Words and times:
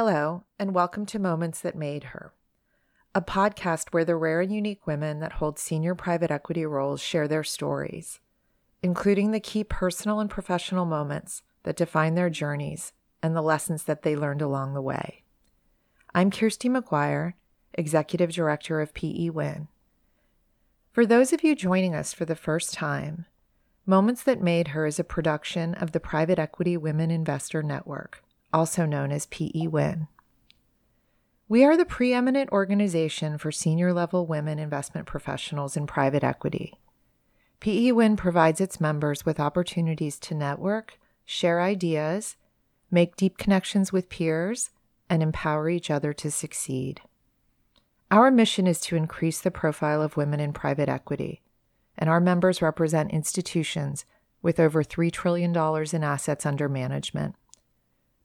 Hello, 0.00 0.44
and 0.60 0.76
welcome 0.76 1.06
to 1.06 1.18
Moments 1.18 1.60
That 1.60 1.74
Made 1.74 2.04
Her, 2.04 2.32
a 3.16 3.20
podcast 3.20 3.88
where 3.90 4.04
the 4.04 4.14
rare 4.14 4.40
and 4.40 4.54
unique 4.54 4.86
women 4.86 5.18
that 5.18 5.32
hold 5.32 5.58
senior 5.58 5.96
private 5.96 6.30
equity 6.30 6.64
roles 6.64 7.00
share 7.00 7.26
their 7.26 7.42
stories, 7.42 8.20
including 8.80 9.32
the 9.32 9.40
key 9.40 9.64
personal 9.64 10.20
and 10.20 10.30
professional 10.30 10.84
moments 10.84 11.42
that 11.64 11.74
define 11.74 12.14
their 12.14 12.30
journeys 12.30 12.92
and 13.24 13.34
the 13.34 13.42
lessons 13.42 13.82
that 13.82 14.02
they 14.02 14.14
learned 14.14 14.40
along 14.40 14.72
the 14.72 14.80
way. 14.80 15.24
I'm 16.14 16.30
Kirsty 16.30 16.68
McGuire, 16.68 17.32
Executive 17.74 18.30
Director 18.30 18.80
of 18.80 18.94
PE 18.94 19.30
Win. 19.30 19.66
For 20.92 21.06
those 21.06 21.32
of 21.32 21.42
you 21.42 21.56
joining 21.56 21.96
us 21.96 22.12
for 22.12 22.24
the 22.24 22.36
first 22.36 22.72
time, 22.72 23.26
Moments 23.84 24.22
That 24.22 24.40
Made 24.40 24.68
Her 24.68 24.86
is 24.86 25.00
a 25.00 25.02
production 25.02 25.74
of 25.74 25.90
the 25.90 25.98
Private 25.98 26.38
Equity 26.38 26.76
Women 26.76 27.10
Investor 27.10 27.64
Network 27.64 28.22
also 28.52 28.86
known 28.86 29.12
as 29.12 29.26
PE 29.26 29.66
Win. 29.66 30.08
We 31.48 31.64
are 31.64 31.76
the 31.76 31.86
preeminent 31.86 32.50
organization 32.50 33.38
for 33.38 33.50
senior 33.50 33.92
level 33.92 34.26
women 34.26 34.58
investment 34.58 35.06
professionals 35.06 35.76
in 35.76 35.86
private 35.86 36.22
equity. 36.22 36.74
PE 37.60 37.92
Win 37.92 38.16
provides 38.16 38.60
its 38.60 38.80
members 38.80 39.24
with 39.24 39.40
opportunities 39.40 40.18
to 40.20 40.34
network, 40.34 40.98
share 41.24 41.60
ideas, 41.60 42.36
make 42.90 43.16
deep 43.16 43.38
connections 43.38 43.92
with 43.92 44.08
peers, 44.08 44.70
and 45.10 45.22
empower 45.22 45.68
each 45.68 45.90
other 45.90 46.12
to 46.12 46.30
succeed. 46.30 47.00
Our 48.10 48.30
mission 48.30 48.66
is 48.66 48.80
to 48.82 48.96
increase 48.96 49.40
the 49.40 49.50
profile 49.50 50.00
of 50.00 50.16
women 50.16 50.40
in 50.40 50.52
private 50.52 50.88
equity, 50.88 51.42
and 51.96 52.08
our 52.08 52.20
members 52.20 52.62
represent 52.62 53.10
institutions 53.10 54.04
with 54.40 54.60
over 54.60 54.82
$3 54.82 55.10
trillion 55.12 55.54
in 55.92 56.04
assets 56.04 56.46
under 56.46 56.68
management. 56.68 57.34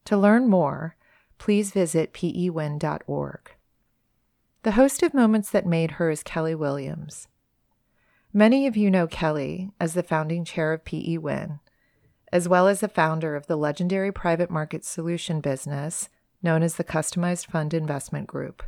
To 0.06 0.18
learn 0.18 0.48
more, 0.48 0.96
please 1.38 1.72
visit 1.72 2.14
pewin.org. 2.14 3.52
The 4.64 4.72
host 4.72 5.04
of 5.04 5.14
Moments 5.14 5.50
That 5.52 5.66
Made 5.66 5.92
Her 5.92 6.10
is 6.10 6.24
Kelly 6.24 6.56
Williams. 6.56 7.28
Many 8.32 8.66
of 8.66 8.78
you 8.78 8.90
know 8.90 9.08
Kelly 9.08 9.72
as 9.80 9.94
the 9.94 10.04
founding 10.04 10.44
chair 10.46 10.74
of 10.74 10.86
PE 10.86 11.18
Win, 11.18 11.60
as 12.32 12.50
well 12.50 12.68
as 12.68 12.80
the 12.80 12.88
founder 12.88 13.36
of 13.36 13.48
the 13.48 13.56
legendary 13.56 14.12
private 14.12 14.50
market 14.50 14.84
solution 14.84 15.40
business 15.40 16.10
known 16.42 16.64
as 16.64 16.76
the 16.76 16.84
Customized 16.84 17.48
Fund 17.48 17.74
Investment 17.74 18.28
Group, 18.28 18.64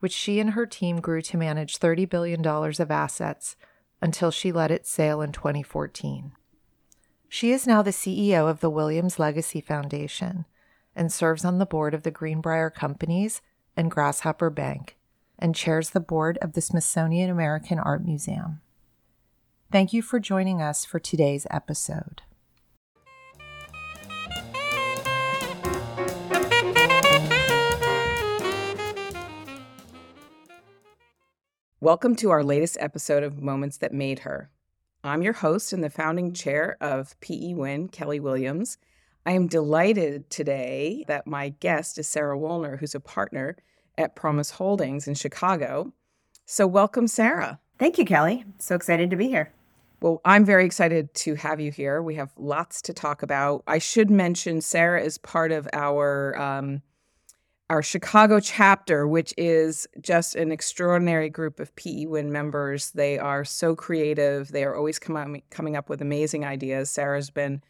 which 0.00 0.12
she 0.12 0.40
and 0.40 0.50
her 0.50 0.66
team 0.66 1.00
grew 1.00 1.22
to 1.22 1.36
manage 1.36 1.78
$30 1.78 2.08
billion 2.08 2.44
of 2.44 2.90
assets 2.90 3.56
until 4.02 4.30
she 4.30 4.52
let 4.52 4.70
it 4.70 4.86
sail 4.86 5.22
in 5.22 5.32
2014. 5.32 6.32
She 7.28 7.52
is 7.52 7.66
now 7.66 7.82
the 7.82 7.90
CEO 7.90 8.48
of 8.48 8.60
the 8.60 8.70
Williams 8.70 9.18
Legacy 9.18 9.60
Foundation 9.60 10.44
and 10.96 11.12
serves 11.12 11.44
on 11.44 11.58
the 11.58 11.66
board 11.66 11.94
of 11.94 12.02
the 12.02 12.10
Greenbrier 12.10 12.70
Companies 12.70 13.42
and 13.76 13.90
Grasshopper 13.90 14.50
Bank, 14.50 14.96
and 15.38 15.54
chairs 15.54 15.90
the 15.90 16.00
board 16.00 16.38
of 16.40 16.52
the 16.52 16.60
Smithsonian 16.60 17.30
American 17.30 17.78
Art 17.78 18.04
Museum. 18.04 18.60
Thank 19.72 19.92
you 19.92 20.02
for 20.02 20.20
joining 20.20 20.62
us 20.62 20.84
for 20.84 21.00
today's 21.00 21.46
episode. 21.50 22.22
Welcome 31.80 32.16
to 32.16 32.30
our 32.30 32.42
latest 32.42 32.78
episode 32.80 33.22
of 33.22 33.42
Moments 33.42 33.76
That 33.76 33.92
Made 33.92 34.20
Her. 34.20 34.48
I'm 35.02 35.22
your 35.22 35.34
host 35.34 35.74
and 35.74 35.84
the 35.84 35.90
founding 35.90 36.32
chair 36.32 36.78
of 36.80 37.18
PE 37.20 37.52
Win, 37.52 37.88
Kelly 37.88 38.20
Williams, 38.20 38.78
I 39.26 39.32
am 39.32 39.46
delighted 39.46 40.28
today 40.28 41.04
that 41.08 41.26
my 41.26 41.48
guest 41.48 41.98
is 41.98 42.06
Sarah 42.06 42.38
Woolner, 42.38 42.78
who's 42.78 42.94
a 42.94 43.00
partner 43.00 43.56
at 43.96 44.14
Promus 44.14 44.50
Holdings 44.50 45.08
in 45.08 45.14
Chicago. 45.14 45.92
So, 46.44 46.66
welcome, 46.66 47.08
Sarah. 47.08 47.58
Thank 47.78 47.96
you, 47.96 48.04
Kelly. 48.04 48.44
So 48.58 48.74
excited 48.74 49.08
to 49.10 49.16
be 49.16 49.28
here. 49.28 49.50
Well, 50.02 50.20
I'm 50.26 50.44
very 50.44 50.66
excited 50.66 51.14
to 51.14 51.36
have 51.36 51.58
you 51.58 51.70
here. 51.70 52.02
We 52.02 52.16
have 52.16 52.32
lots 52.36 52.82
to 52.82 52.92
talk 52.92 53.22
about. 53.22 53.62
I 53.66 53.78
should 53.78 54.10
mention 54.10 54.60
Sarah 54.60 55.00
is 55.00 55.16
part 55.16 55.52
of 55.52 55.66
our 55.72 56.38
um, 56.38 56.82
our 57.70 57.82
Chicago 57.82 58.40
chapter, 58.40 59.08
which 59.08 59.32
is 59.38 59.86
just 60.02 60.36
an 60.36 60.52
extraordinary 60.52 61.30
group 61.30 61.58
of 61.60 61.74
PE 61.76 62.04
Win 62.06 62.30
members. 62.30 62.90
They 62.90 63.18
are 63.18 63.42
so 63.42 63.74
creative. 63.74 64.48
They 64.48 64.64
are 64.64 64.76
always 64.76 64.98
come 64.98 65.40
coming 65.48 65.76
up 65.76 65.88
with 65.88 66.02
amazing 66.02 66.44
ideas. 66.44 66.90
Sarah's 66.90 67.30
been 67.30 67.62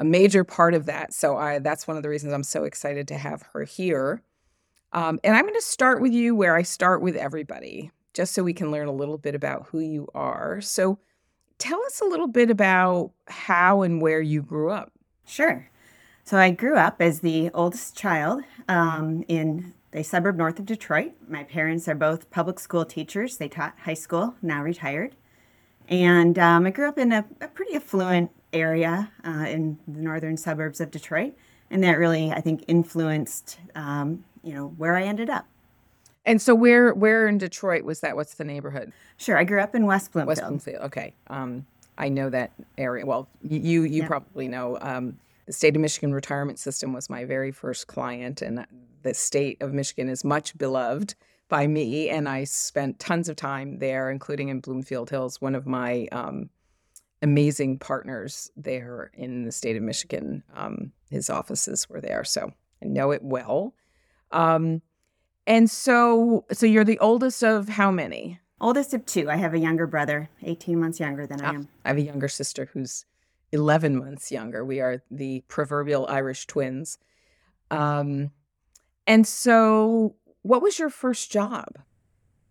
a 0.00 0.04
major 0.04 0.44
part 0.44 0.72
of 0.72 0.86
that. 0.86 1.12
So 1.12 1.36
I 1.36 1.58
that's 1.58 1.86
one 1.86 1.98
of 1.98 2.02
the 2.02 2.08
reasons 2.08 2.32
I'm 2.32 2.42
so 2.42 2.64
excited 2.64 3.06
to 3.08 3.18
have 3.18 3.42
her 3.52 3.64
here. 3.64 4.22
Um, 4.92 5.20
and 5.22 5.36
I'm 5.36 5.44
going 5.44 5.54
to 5.54 5.60
start 5.62 6.00
with 6.00 6.12
you 6.12 6.34
where 6.34 6.56
I 6.56 6.62
start 6.62 7.02
with 7.02 7.14
everybody, 7.14 7.92
just 8.12 8.32
so 8.32 8.42
we 8.42 8.54
can 8.54 8.72
learn 8.72 8.88
a 8.88 8.92
little 8.92 9.18
bit 9.18 9.36
about 9.36 9.66
who 9.66 9.78
you 9.78 10.08
are. 10.14 10.60
So 10.62 10.98
tell 11.58 11.80
us 11.84 12.00
a 12.00 12.06
little 12.06 12.26
bit 12.26 12.50
about 12.50 13.12
how 13.28 13.82
and 13.82 14.00
where 14.00 14.22
you 14.22 14.42
grew 14.42 14.70
up. 14.70 14.90
Sure. 15.26 15.70
So 16.24 16.38
I 16.38 16.50
grew 16.50 16.76
up 16.76 16.96
as 17.00 17.20
the 17.20 17.50
oldest 17.52 17.96
child 17.96 18.42
um, 18.68 19.22
in 19.28 19.74
a 19.92 20.02
suburb 20.02 20.36
north 20.36 20.58
of 20.58 20.66
Detroit. 20.66 21.12
My 21.28 21.44
parents 21.44 21.86
are 21.88 21.94
both 21.94 22.30
public 22.30 22.58
school 22.58 22.84
teachers. 22.84 23.36
They 23.36 23.48
taught 23.48 23.74
high 23.80 23.94
school, 23.94 24.34
now 24.40 24.62
retired. 24.62 25.14
And 25.88 26.38
um, 26.38 26.66
I 26.66 26.70
grew 26.70 26.88
up 26.88 26.98
in 26.98 27.12
a, 27.12 27.24
a 27.40 27.48
pretty 27.48 27.74
affluent 27.74 28.30
area 28.52 29.10
uh, 29.24 29.46
in 29.48 29.78
the 29.86 30.00
northern 30.00 30.36
suburbs 30.36 30.80
of 30.80 30.90
Detroit, 30.90 31.34
and 31.70 31.82
that 31.84 31.98
really, 31.98 32.30
I 32.30 32.40
think, 32.40 32.64
influenced 32.68 33.58
um, 33.74 34.24
you 34.42 34.54
know 34.54 34.68
where 34.68 34.96
I 34.96 35.02
ended 35.02 35.30
up. 35.30 35.46
And 36.26 36.40
so, 36.40 36.54
where 36.54 36.92
where 36.92 37.26
in 37.28 37.38
Detroit 37.38 37.84
was 37.84 38.00
that? 38.00 38.16
What's 38.16 38.34
the 38.34 38.44
neighborhood? 38.44 38.92
Sure, 39.16 39.38
I 39.38 39.44
grew 39.44 39.60
up 39.60 39.74
in 39.74 39.86
West 39.86 40.12
Bloomfield. 40.12 40.28
West 40.28 40.42
Bloomfield. 40.42 40.82
Okay, 40.82 41.14
um, 41.28 41.66
I 41.98 42.08
know 42.08 42.30
that 42.30 42.52
area. 42.78 43.06
Well, 43.06 43.28
you 43.42 43.82
you 43.82 44.02
yeah. 44.02 44.06
probably 44.06 44.48
know. 44.48 44.78
Um, 44.80 45.18
the 45.46 45.54
state 45.54 45.74
of 45.74 45.82
Michigan 45.82 46.14
retirement 46.14 46.60
system 46.60 46.92
was 46.92 47.10
my 47.10 47.24
very 47.24 47.50
first 47.50 47.88
client, 47.88 48.40
and 48.40 48.64
the 49.02 49.14
state 49.14 49.60
of 49.60 49.72
Michigan 49.72 50.08
is 50.08 50.24
much 50.24 50.56
beloved 50.56 51.14
by 51.48 51.66
me. 51.66 52.08
And 52.08 52.28
I 52.28 52.44
spent 52.44 52.98
tons 52.98 53.28
of 53.28 53.36
time 53.36 53.78
there, 53.78 54.10
including 54.10 54.48
in 54.48 54.60
Bloomfield 54.60 55.10
Hills. 55.10 55.40
One 55.40 55.54
of 55.54 55.66
my 55.66 56.06
um, 56.12 56.50
amazing 57.22 57.78
partners 57.78 58.50
there 58.56 59.10
in 59.14 59.44
the 59.44 59.52
state 59.52 59.76
of 59.76 59.82
Michigan. 59.82 60.42
Um, 60.54 60.92
his 61.10 61.28
offices 61.28 61.88
were 61.88 62.00
there, 62.00 62.24
so 62.24 62.52
I 62.82 62.86
know 62.86 63.10
it 63.10 63.22
well. 63.22 63.74
Um, 64.32 64.82
and 65.46 65.70
so, 65.70 66.44
so 66.52 66.66
you're 66.66 66.84
the 66.84 66.98
oldest 66.98 67.42
of 67.42 67.68
how 67.68 67.90
many? 67.90 68.38
Oldest 68.60 68.94
of 68.94 69.06
two. 69.06 69.30
I 69.30 69.36
have 69.36 69.54
a 69.54 69.58
younger 69.58 69.86
brother, 69.86 70.28
18 70.42 70.78
months 70.78 71.00
younger 71.00 71.26
than 71.26 71.40
I 71.40 71.46
ah, 71.46 71.52
am. 71.54 71.68
I 71.84 71.88
have 71.88 71.96
a 71.96 72.02
younger 72.02 72.28
sister 72.28 72.68
who's 72.72 73.04
11 73.52 73.96
months 73.98 74.30
younger. 74.30 74.64
We 74.64 74.80
are 74.80 75.02
the 75.10 75.42
proverbial 75.48 76.06
Irish 76.08 76.46
twins. 76.46 76.98
Um, 77.70 78.30
and 79.06 79.26
so, 79.26 80.14
what 80.42 80.62
was 80.62 80.78
your 80.78 80.90
first 80.90 81.32
job? 81.32 81.78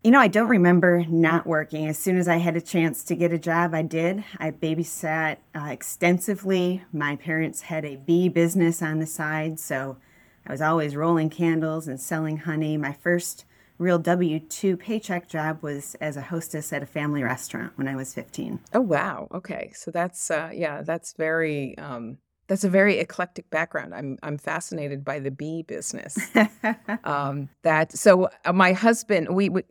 You 0.04 0.12
know, 0.12 0.20
I 0.20 0.30
don't 0.30 0.48
remember 0.48 1.04
not 1.10 1.46
working. 1.46 1.86
As 1.86 2.00
soon 2.00 2.18
as 2.18 2.30
I 2.30 2.38
had 2.38 2.56
a 2.56 2.62
chance 2.62 3.04
to 3.04 3.16
get 3.16 3.34
a 3.34 3.38
job, 3.38 3.74
I 3.74 3.82
did. 3.82 4.24
I 4.38 4.52
babysat 4.52 5.38
uh, 5.54 5.66
extensively. 5.66 6.84
My 6.94 7.18
parents 7.18 7.64
had 7.64 7.84
a 7.84 7.98
bee 7.98 8.30
business 8.30 8.82
on 8.82 9.00
the 9.00 9.06
side, 9.06 9.60
so 9.60 9.98
I 10.48 10.54
was 10.54 10.62
always 10.62 10.96
rolling 10.96 11.30
candles 11.30 11.86
and 11.86 12.00
selling 12.00 12.38
honey. 12.38 12.78
My 12.78 12.94
first 12.94 13.44
real 13.78 14.00
W 14.00 14.40
2 14.40 14.78
paycheck 14.78 15.28
job 15.28 15.62
was 15.62 15.96
as 15.96 16.16
a 16.16 16.22
hostess 16.22 16.72
at 16.72 16.82
a 16.82 16.86
family 16.86 17.22
restaurant 17.22 17.74
when 17.76 17.90
I 17.90 17.98
was 17.98 18.14
15. 18.14 18.62
Oh, 18.74 18.80
wow. 18.80 19.28
Okay. 19.34 19.74
So 19.76 19.92
that's, 19.92 20.32
uh, 20.32 20.50
yeah, 20.54 20.82
that's 20.82 21.12
very, 21.12 21.78
um, 21.78 22.20
that's 22.48 22.64
a 22.64 22.70
very 22.70 22.98
eclectic 23.00 23.50
background. 23.52 23.94
I'm 23.94 24.18
I'm 24.24 24.40
fascinated 24.40 25.06
by 25.06 25.20
the 25.20 25.30
bee 25.30 25.62
business. 25.62 26.18
um, 27.04 27.48
that 27.62 27.92
so 27.92 28.30
uh, 28.44 28.52
my 28.52 28.74
husband 28.74 29.36
we, 29.36 29.50
we 29.50 29.62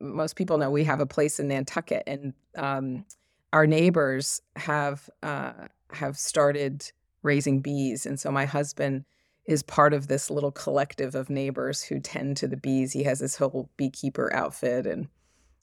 most 0.00 0.36
people 0.36 0.58
know 0.58 0.70
we 0.70 0.84
have 0.84 1.00
a 1.00 1.06
place 1.06 1.38
in 1.38 1.48
Nantucket, 1.48 2.02
and 2.06 2.32
um, 2.56 3.04
our 3.52 3.66
neighbors 3.66 4.40
have 4.56 5.08
uh, 5.22 5.52
have 5.92 6.16
started 6.16 6.90
raising 7.22 7.60
bees, 7.60 8.06
and 8.06 8.18
so 8.18 8.30
my 8.30 8.44
husband 8.44 9.04
is 9.46 9.62
part 9.62 9.92
of 9.92 10.06
this 10.06 10.30
little 10.30 10.52
collective 10.52 11.14
of 11.14 11.28
neighbors 11.28 11.82
who 11.82 11.98
tend 11.98 12.36
to 12.36 12.46
the 12.46 12.56
bees. 12.56 12.92
He 12.92 13.02
has 13.04 13.18
this 13.18 13.36
whole 13.36 13.68
beekeeper 13.76 14.32
outfit, 14.34 14.86
and 14.86 15.08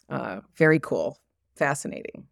uh, 0.10 0.42
very 0.56 0.80
cool, 0.80 1.20
fascinating. 1.56 2.28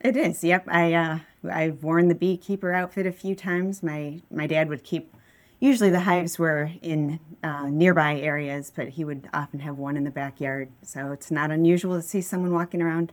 It 0.00 0.16
is. 0.16 0.44
Yep. 0.44 0.64
I 0.68 0.92
uh, 0.92 1.18
I've 1.50 1.82
worn 1.82 2.08
the 2.08 2.14
beekeeper 2.14 2.72
outfit 2.72 3.06
a 3.06 3.12
few 3.12 3.34
times. 3.34 3.82
My 3.82 4.20
my 4.30 4.46
dad 4.46 4.68
would 4.68 4.84
keep 4.84 5.14
usually 5.60 5.90
the 5.90 6.00
hives 6.00 6.38
were 6.38 6.70
in 6.82 7.20
uh, 7.42 7.68
nearby 7.68 8.18
areas, 8.18 8.72
but 8.74 8.90
he 8.90 9.04
would 9.04 9.28
often 9.32 9.60
have 9.60 9.78
one 9.78 9.96
in 9.96 10.04
the 10.04 10.10
backyard. 10.10 10.70
So 10.82 11.12
it's 11.12 11.30
not 11.30 11.50
unusual 11.50 11.96
to 11.96 12.02
see 12.02 12.20
someone 12.20 12.52
walking 12.52 12.82
around 12.82 13.12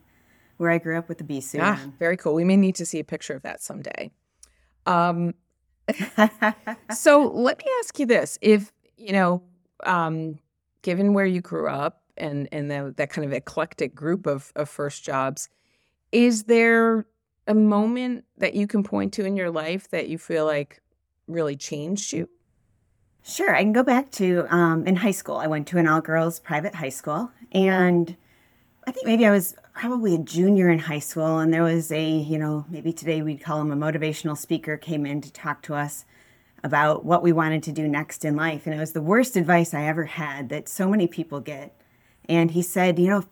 where 0.57 0.69
I 0.69 0.77
grew 0.77 0.97
up 0.97 1.09
with 1.09 1.17
the 1.17 1.23
bee 1.23 1.41
suit. 1.41 1.61
Ah, 1.61 1.79
very 1.97 2.17
cool. 2.17 2.33
We 2.33 2.43
may 2.43 2.57
need 2.57 2.75
to 2.75 2.85
see 2.85 2.99
a 2.99 3.03
picture 3.03 3.33
of 3.33 3.41
that 3.43 3.61
someday. 3.61 4.11
Um, 4.85 5.33
so 6.95 7.27
let 7.27 7.57
me 7.57 7.65
ask 7.79 7.99
you 7.99 8.05
this: 8.05 8.37
if 8.41 8.71
you 8.97 9.13
know, 9.13 9.43
um, 9.83 10.39
given 10.81 11.13
where 11.13 11.25
you 11.25 11.41
grew 11.41 11.67
up 11.67 12.03
and 12.17 12.47
and 12.51 12.69
the, 12.69 12.93
that 12.97 13.09
kind 13.09 13.25
of 13.25 13.33
eclectic 13.33 13.95
group 13.95 14.27
of 14.27 14.51
of 14.55 14.69
first 14.69 15.03
jobs, 15.03 15.49
is 16.11 16.43
there 16.43 17.05
a 17.47 17.55
moment 17.55 18.25
that 18.37 18.53
you 18.53 18.67
can 18.67 18.83
point 18.83 19.13
to 19.13 19.25
in 19.25 19.35
your 19.35 19.49
life 19.49 19.89
that 19.89 20.09
you 20.09 20.17
feel 20.17 20.45
like 20.45 20.81
really 21.27 21.55
changed 21.55 22.13
you? 22.13 22.29
Sure, 23.23 23.55
I 23.55 23.61
can 23.61 23.73
go 23.73 23.83
back 23.83 24.09
to 24.11 24.45
um, 24.49 24.85
in 24.87 24.95
high 24.95 25.11
school. 25.11 25.37
I 25.37 25.47
went 25.47 25.67
to 25.67 25.77
an 25.77 25.87
all 25.87 26.01
girls 26.01 26.39
private 26.39 26.75
high 26.75 26.89
school, 26.89 27.31
and 27.51 28.15
I 28.87 28.91
think 28.91 29.05
maybe 29.05 29.27
I 29.27 29.31
was 29.31 29.55
probably 29.73 30.15
a 30.15 30.19
junior 30.19 30.69
in 30.69 30.79
high 30.79 30.99
school, 30.99 31.37
and 31.37 31.53
there 31.53 31.63
was 31.63 31.91
a, 31.91 32.09
you 32.09 32.39
know, 32.39 32.65
maybe 32.69 32.91
today 32.91 33.21
we'd 33.21 33.43
call 33.43 33.61
him 33.61 33.71
a 33.71 33.75
motivational 33.75 34.37
speaker, 34.37 34.75
came 34.75 35.05
in 35.05 35.21
to 35.21 35.31
talk 35.31 35.61
to 35.63 35.75
us 35.75 36.05
about 36.63 37.05
what 37.05 37.23
we 37.23 37.31
wanted 37.31 37.63
to 37.63 37.71
do 37.71 37.87
next 37.87 38.25
in 38.25 38.35
life. 38.35 38.65
And 38.65 38.75
it 38.75 38.79
was 38.79 38.93
the 38.93 39.01
worst 39.01 39.35
advice 39.35 39.73
I 39.73 39.85
ever 39.85 40.05
had 40.05 40.49
that 40.49 40.69
so 40.69 40.89
many 40.89 41.07
people 41.07 41.39
get. 41.39 41.75
And 42.29 42.51
he 42.51 42.61
said, 42.61 42.99
you 42.99 43.09
know, 43.09 43.23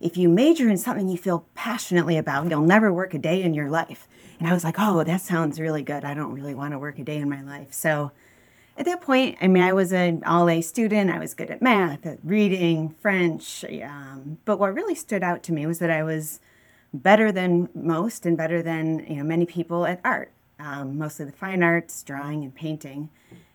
if 0.00 0.16
you 0.16 0.28
major 0.28 0.68
in 0.68 0.76
something 0.76 1.08
you 1.08 1.16
feel 1.16 1.46
passionately 1.54 2.16
about, 2.16 2.50
you'll 2.50 2.62
never 2.62 2.92
work 2.92 3.14
a 3.14 3.18
day 3.18 3.42
in 3.42 3.54
your 3.54 3.70
life. 3.70 4.08
And 4.42 4.50
I 4.50 4.54
was 4.54 4.64
like, 4.64 4.74
oh, 4.76 5.04
that 5.04 5.20
sounds 5.20 5.60
really 5.60 5.84
good. 5.84 6.04
I 6.04 6.14
don't 6.14 6.32
really 6.32 6.52
want 6.52 6.72
to 6.72 6.78
work 6.80 6.98
a 6.98 7.04
day 7.04 7.18
in 7.18 7.30
my 7.30 7.42
life. 7.42 7.72
So 7.72 8.10
at 8.76 8.86
that 8.86 9.00
point, 9.00 9.38
I 9.40 9.46
mean, 9.46 9.62
I 9.62 9.72
was 9.72 9.92
an 9.92 10.24
all 10.26 10.50
A 10.50 10.60
student. 10.60 11.12
I 11.12 11.20
was 11.20 11.32
good 11.32 11.48
at 11.48 11.62
math, 11.62 12.04
at 12.04 12.18
reading, 12.24 12.96
French. 13.00 13.64
Um, 13.64 14.38
but 14.44 14.58
what 14.58 14.74
really 14.74 14.96
stood 14.96 15.22
out 15.22 15.44
to 15.44 15.52
me 15.52 15.64
was 15.64 15.78
that 15.78 15.90
I 15.90 16.02
was 16.02 16.40
better 16.92 17.30
than 17.30 17.68
most 17.72 18.26
and 18.26 18.36
better 18.36 18.62
than 18.62 19.06
you 19.08 19.18
know 19.18 19.22
many 19.22 19.46
people 19.46 19.86
at 19.86 20.00
art, 20.02 20.32
um, 20.58 20.98
mostly 20.98 21.24
the 21.24 21.30
fine 21.30 21.62
arts, 21.62 22.02
drawing, 22.02 22.42
and 22.42 22.52
painting. 22.52 23.10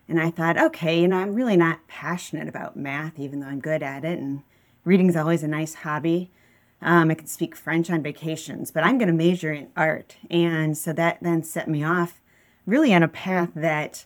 And 0.08 0.18
I 0.18 0.30
thought, 0.30 0.56
okay, 0.56 1.02
you 1.02 1.08
know, 1.08 1.18
I'm 1.18 1.34
really 1.34 1.58
not 1.58 1.86
passionate 1.86 2.48
about 2.48 2.78
math, 2.78 3.18
even 3.18 3.40
though 3.40 3.48
I'm 3.48 3.60
good 3.60 3.82
at 3.82 4.06
it. 4.06 4.18
And 4.18 4.42
reading 4.86 5.10
is 5.10 5.16
always 5.16 5.42
a 5.42 5.48
nice 5.48 5.74
hobby. 5.74 6.30
Um, 6.80 7.10
I 7.10 7.14
could 7.14 7.28
speak 7.28 7.56
French 7.56 7.90
on 7.90 8.02
vacations, 8.02 8.70
but 8.70 8.84
I'm 8.84 8.98
going 8.98 9.08
to 9.08 9.14
major 9.14 9.52
in 9.52 9.68
art. 9.76 10.16
And 10.30 10.78
so 10.78 10.92
that 10.92 11.18
then 11.20 11.42
set 11.42 11.68
me 11.68 11.82
off 11.82 12.20
really 12.66 12.94
on 12.94 13.02
a 13.02 13.08
path 13.08 13.50
that 13.56 14.04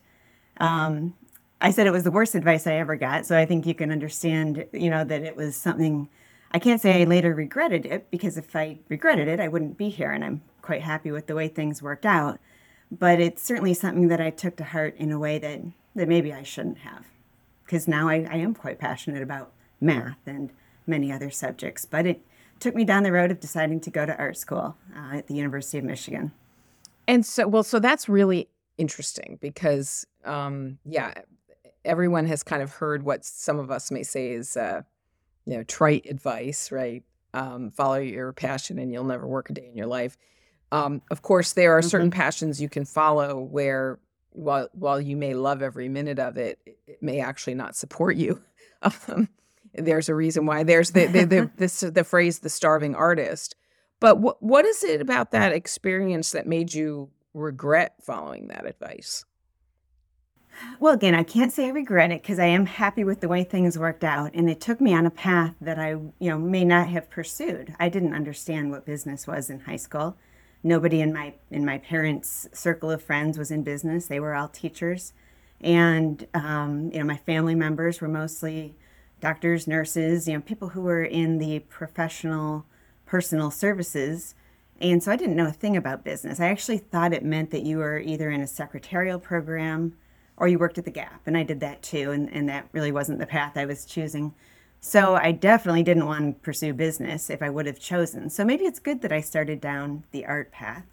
um, 0.58 1.14
I 1.60 1.70
said 1.70 1.86
it 1.86 1.92
was 1.92 2.04
the 2.04 2.10
worst 2.10 2.34
advice 2.34 2.66
I 2.66 2.74
ever 2.74 2.96
got. 2.96 3.26
So 3.26 3.36
I 3.36 3.44
think 3.44 3.66
you 3.66 3.74
can 3.74 3.90
understand, 3.90 4.66
you 4.72 4.88
know, 4.88 5.04
that 5.04 5.22
it 5.22 5.36
was 5.36 5.56
something 5.56 6.08
I 6.54 6.58
can't 6.58 6.80
say 6.80 7.00
I 7.00 7.04
later 7.04 7.34
regretted 7.34 7.86
it 7.86 8.10
because 8.10 8.36
if 8.36 8.54
I 8.54 8.78
regretted 8.88 9.26
it, 9.26 9.40
I 9.40 9.48
wouldn't 9.48 9.78
be 9.78 9.88
here. 9.88 10.10
And 10.10 10.24
I'm 10.24 10.42
quite 10.60 10.82
happy 10.82 11.10
with 11.10 11.26
the 11.26 11.34
way 11.34 11.48
things 11.48 11.82
worked 11.82 12.04
out. 12.04 12.38
But 12.90 13.20
it's 13.20 13.42
certainly 13.42 13.72
something 13.72 14.08
that 14.08 14.20
I 14.20 14.30
took 14.30 14.56
to 14.56 14.64
heart 14.64 14.94
in 14.96 15.10
a 15.12 15.18
way 15.18 15.38
that, 15.38 15.60
that 15.94 16.08
maybe 16.08 16.32
I 16.32 16.42
shouldn't 16.42 16.78
have. 16.78 17.06
Because 17.64 17.88
now 17.88 18.08
I, 18.08 18.26
I 18.30 18.36
am 18.36 18.54
quite 18.54 18.78
passionate 18.78 19.22
about 19.22 19.52
math 19.80 20.18
and 20.26 20.50
many 20.86 21.10
other 21.10 21.30
subjects. 21.30 21.86
But 21.86 22.06
it 22.06 22.20
took 22.62 22.74
me 22.74 22.84
down 22.84 23.02
the 23.02 23.12
road 23.12 23.30
of 23.30 23.40
deciding 23.40 23.80
to 23.80 23.90
go 23.90 24.06
to 24.06 24.16
art 24.16 24.36
school 24.36 24.76
uh, 24.96 25.16
at 25.16 25.26
the 25.26 25.34
University 25.34 25.78
of 25.78 25.84
Michigan. 25.84 26.32
And 27.08 27.26
so, 27.26 27.48
well, 27.48 27.64
so 27.64 27.80
that's 27.80 28.08
really 28.08 28.48
interesting 28.78 29.38
because, 29.42 30.06
um, 30.24 30.78
yeah, 30.84 31.12
everyone 31.84 32.26
has 32.26 32.44
kind 32.44 32.62
of 32.62 32.72
heard 32.72 33.02
what 33.02 33.24
some 33.24 33.58
of 33.58 33.70
us 33.70 33.90
may 33.90 34.04
say 34.04 34.30
is, 34.30 34.56
uh, 34.56 34.82
you 35.44 35.56
know, 35.56 35.64
trite 35.64 36.06
advice, 36.08 36.70
right? 36.70 37.02
Um, 37.34 37.70
follow 37.70 37.96
your 37.96 38.32
passion 38.32 38.78
and 38.78 38.92
you'll 38.92 39.04
never 39.04 39.26
work 39.26 39.50
a 39.50 39.54
day 39.54 39.66
in 39.66 39.76
your 39.76 39.88
life. 39.88 40.16
Um, 40.70 41.02
of 41.10 41.22
course, 41.22 41.52
there 41.52 41.76
are 41.76 41.80
mm-hmm. 41.80 41.88
certain 41.88 42.10
passions 42.10 42.62
you 42.62 42.68
can 42.68 42.84
follow 42.84 43.40
where, 43.40 43.98
while 44.30 44.68
while 44.72 45.00
you 45.00 45.16
may 45.16 45.34
love 45.34 45.60
every 45.60 45.88
minute 45.88 46.18
of 46.18 46.38
it, 46.38 46.58
it 46.86 47.02
may 47.02 47.20
actually 47.20 47.54
not 47.54 47.76
support 47.76 48.16
you. 48.16 48.40
Um, 49.06 49.28
there's 49.74 50.08
a 50.08 50.14
reason 50.14 50.46
why 50.46 50.62
there's 50.62 50.90
the 50.90 51.06
the, 51.06 51.24
the, 51.24 51.50
this, 51.56 51.80
the 51.80 52.04
phrase 52.04 52.40
"the 52.40 52.50
starving 52.50 52.94
artist." 52.94 53.56
But 54.00 54.18
what 54.18 54.42
what 54.42 54.64
is 54.64 54.82
it 54.82 55.00
about 55.00 55.30
that 55.30 55.52
experience 55.52 56.32
that 56.32 56.46
made 56.46 56.74
you 56.74 57.10
regret 57.34 57.94
following 58.02 58.48
that 58.48 58.66
advice? 58.66 59.24
Well, 60.80 60.94
again, 60.94 61.14
I 61.14 61.22
can't 61.22 61.52
say 61.52 61.66
I 61.66 61.70
regret 61.70 62.10
it 62.10 62.22
because 62.22 62.38
I 62.38 62.46
am 62.46 62.66
happy 62.66 63.04
with 63.04 63.20
the 63.20 63.28
way 63.28 63.42
things 63.42 63.78
worked 63.78 64.04
out, 64.04 64.32
and 64.34 64.50
it 64.50 64.60
took 64.60 64.80
me 64.80 64.94
on 64.94 65.06
a 65.06 65.10
path 65.10 65.54
that 65.60 65.78
I, 65.78 65.90
you 65.90 66.12
know, 66.20 66.38
may 66.38 66.64
not 66.64 66.88
have 66.88 67.10
pursued. 67.10 67.74
I 67.80 67.88
didn't 67.88 68.14
understand 68.14 68.70
what 68.70 68.84
business 68.84 69.26
was 69.26 69.48
in 69.48 69.60
high 69.60 69.76
school. 69.76 70.16
Nobody 70.62 71.00
in 71.00 71.12
my 71.12 71.34
in 71.50 71.64
my 71.64 71.78
parents' 71.78 72.48
circle 72.52 72.90
of 72.90 73.02
friends 73.02 73.38
was 73.38 73.50
in 73.50 73.62
business. 73.62 74.06
They 74.06 74.20
were 74.20 74.34
all 74.34 74.48
teachers, 74.48 75.12
and 75.60 76.26
um, 76.34 76.90
you 76.92 76.98
know, 76.98 77.06
my 77.06 77.16
family 77.16 77.54
members 77.54 78.00
were 78.00 78.08
mostly 78.08 78.76
doctors, 79.22 79.68
nurses, 79.68 80.26
you 80.26 80.34
know, 80.34 80.40
people 80.40 80.70
who 80.70 80.82
were 80.82 81.04
in 81.04 81.38
the 81.38 81.60
professional, 81.60 82.66
personal 83.06 83.52
services. 83.52 84.34
And 84.80 85.00
so 85.00 85.12
I 85.12 85.16
didn't 85.16 85.36
know 85.36 85.46
a 85.46 85.52
thing 85.52 85.76
about 85.76 86.02
business. 86.02 86.40
I 86.40 86.48
actually 86.48 86.78
thought 86.78 87.12
it 87.12 87.24
meant 87.24 87.52
that 87.52 87.62
you 87.62 87.78
were 87.78 88.00
either 88.00 88.30
in 88.30 88.40
a 88.40 88.48
secretarial 88.48 89.20
program 89.20 89.96
or 90.36 90.48
you 90.48 90.58
worked 90.58 90.76
at 90.76 90.84
the 90.84 90.90
Gap. 90.90 91.22
And 91.24 91.36
I 91.36 91.44
did 91.44 91.60
that 91.60 91.82
too. 91.82 92.10
And, 92.10 92.28
and 92.32 92.48
that 92.48 92.66
really 92.72 92.90
wasn't 92.90 93.20
the 93.20 93.26
path 93.26 93.56
I 93.56 93.64
was 93.64 93.84
choosing. 93.84 94.34
So 94.80 95.14
I 95.14 95.30
definitely 95.30 95.84
didn't 95.84 96.06
want 96.06 96.34
to 96.34 96.40
pursue 96.42 96.72
business 96.74 97.30
if 97.30 97.42
I 97.42 97.48
would 97.48 97.66
have 97.66 97.78
chosen. 97.78 98.28
So 98.28 98.44
maybe 98.44 98.64
it's 98.64 98.80
good 98.80 99.02
that 99.02 99.12
I 99.12 99.20
started 99.20 99.60
down 99.60 100.02
the 100.10 100.26
art 100.26 100.50
path. 100.50 100.86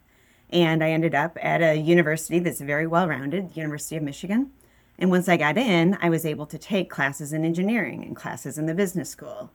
And 0.52 0.84
I 0.84 0.92
ended 0.92 1.16
up 1.16 1.36
at 1.42 1.64
a 1.64 1.76
university 1.76 2.38
that's 2.38 2.62
very 2.62 2.86
well 2.86 3.08
rounded, 3.08 3.50
the 3.50 3.56
University 3.56 3.96
of 3.96 4.04
Michigan. 4.04 4.52
And 5.00 5.10
once 5.10 5.30
I 5.30 5.38
got 5.38 5.58
in, 5.58 5.98
I 6.02 6.10
was 6.10 6.26
able 6.26 6.46
to 6.46 6.58
take 6.58 6.90
classes 6.90 7.34
in 7.34 7.46
engineering 7.46 8.04
and 8.04 8.16
classes 8.16 8.58
in 8.58 8.66
the 8.66 8.76
business 8.76 9.10
school. 9.10 9.52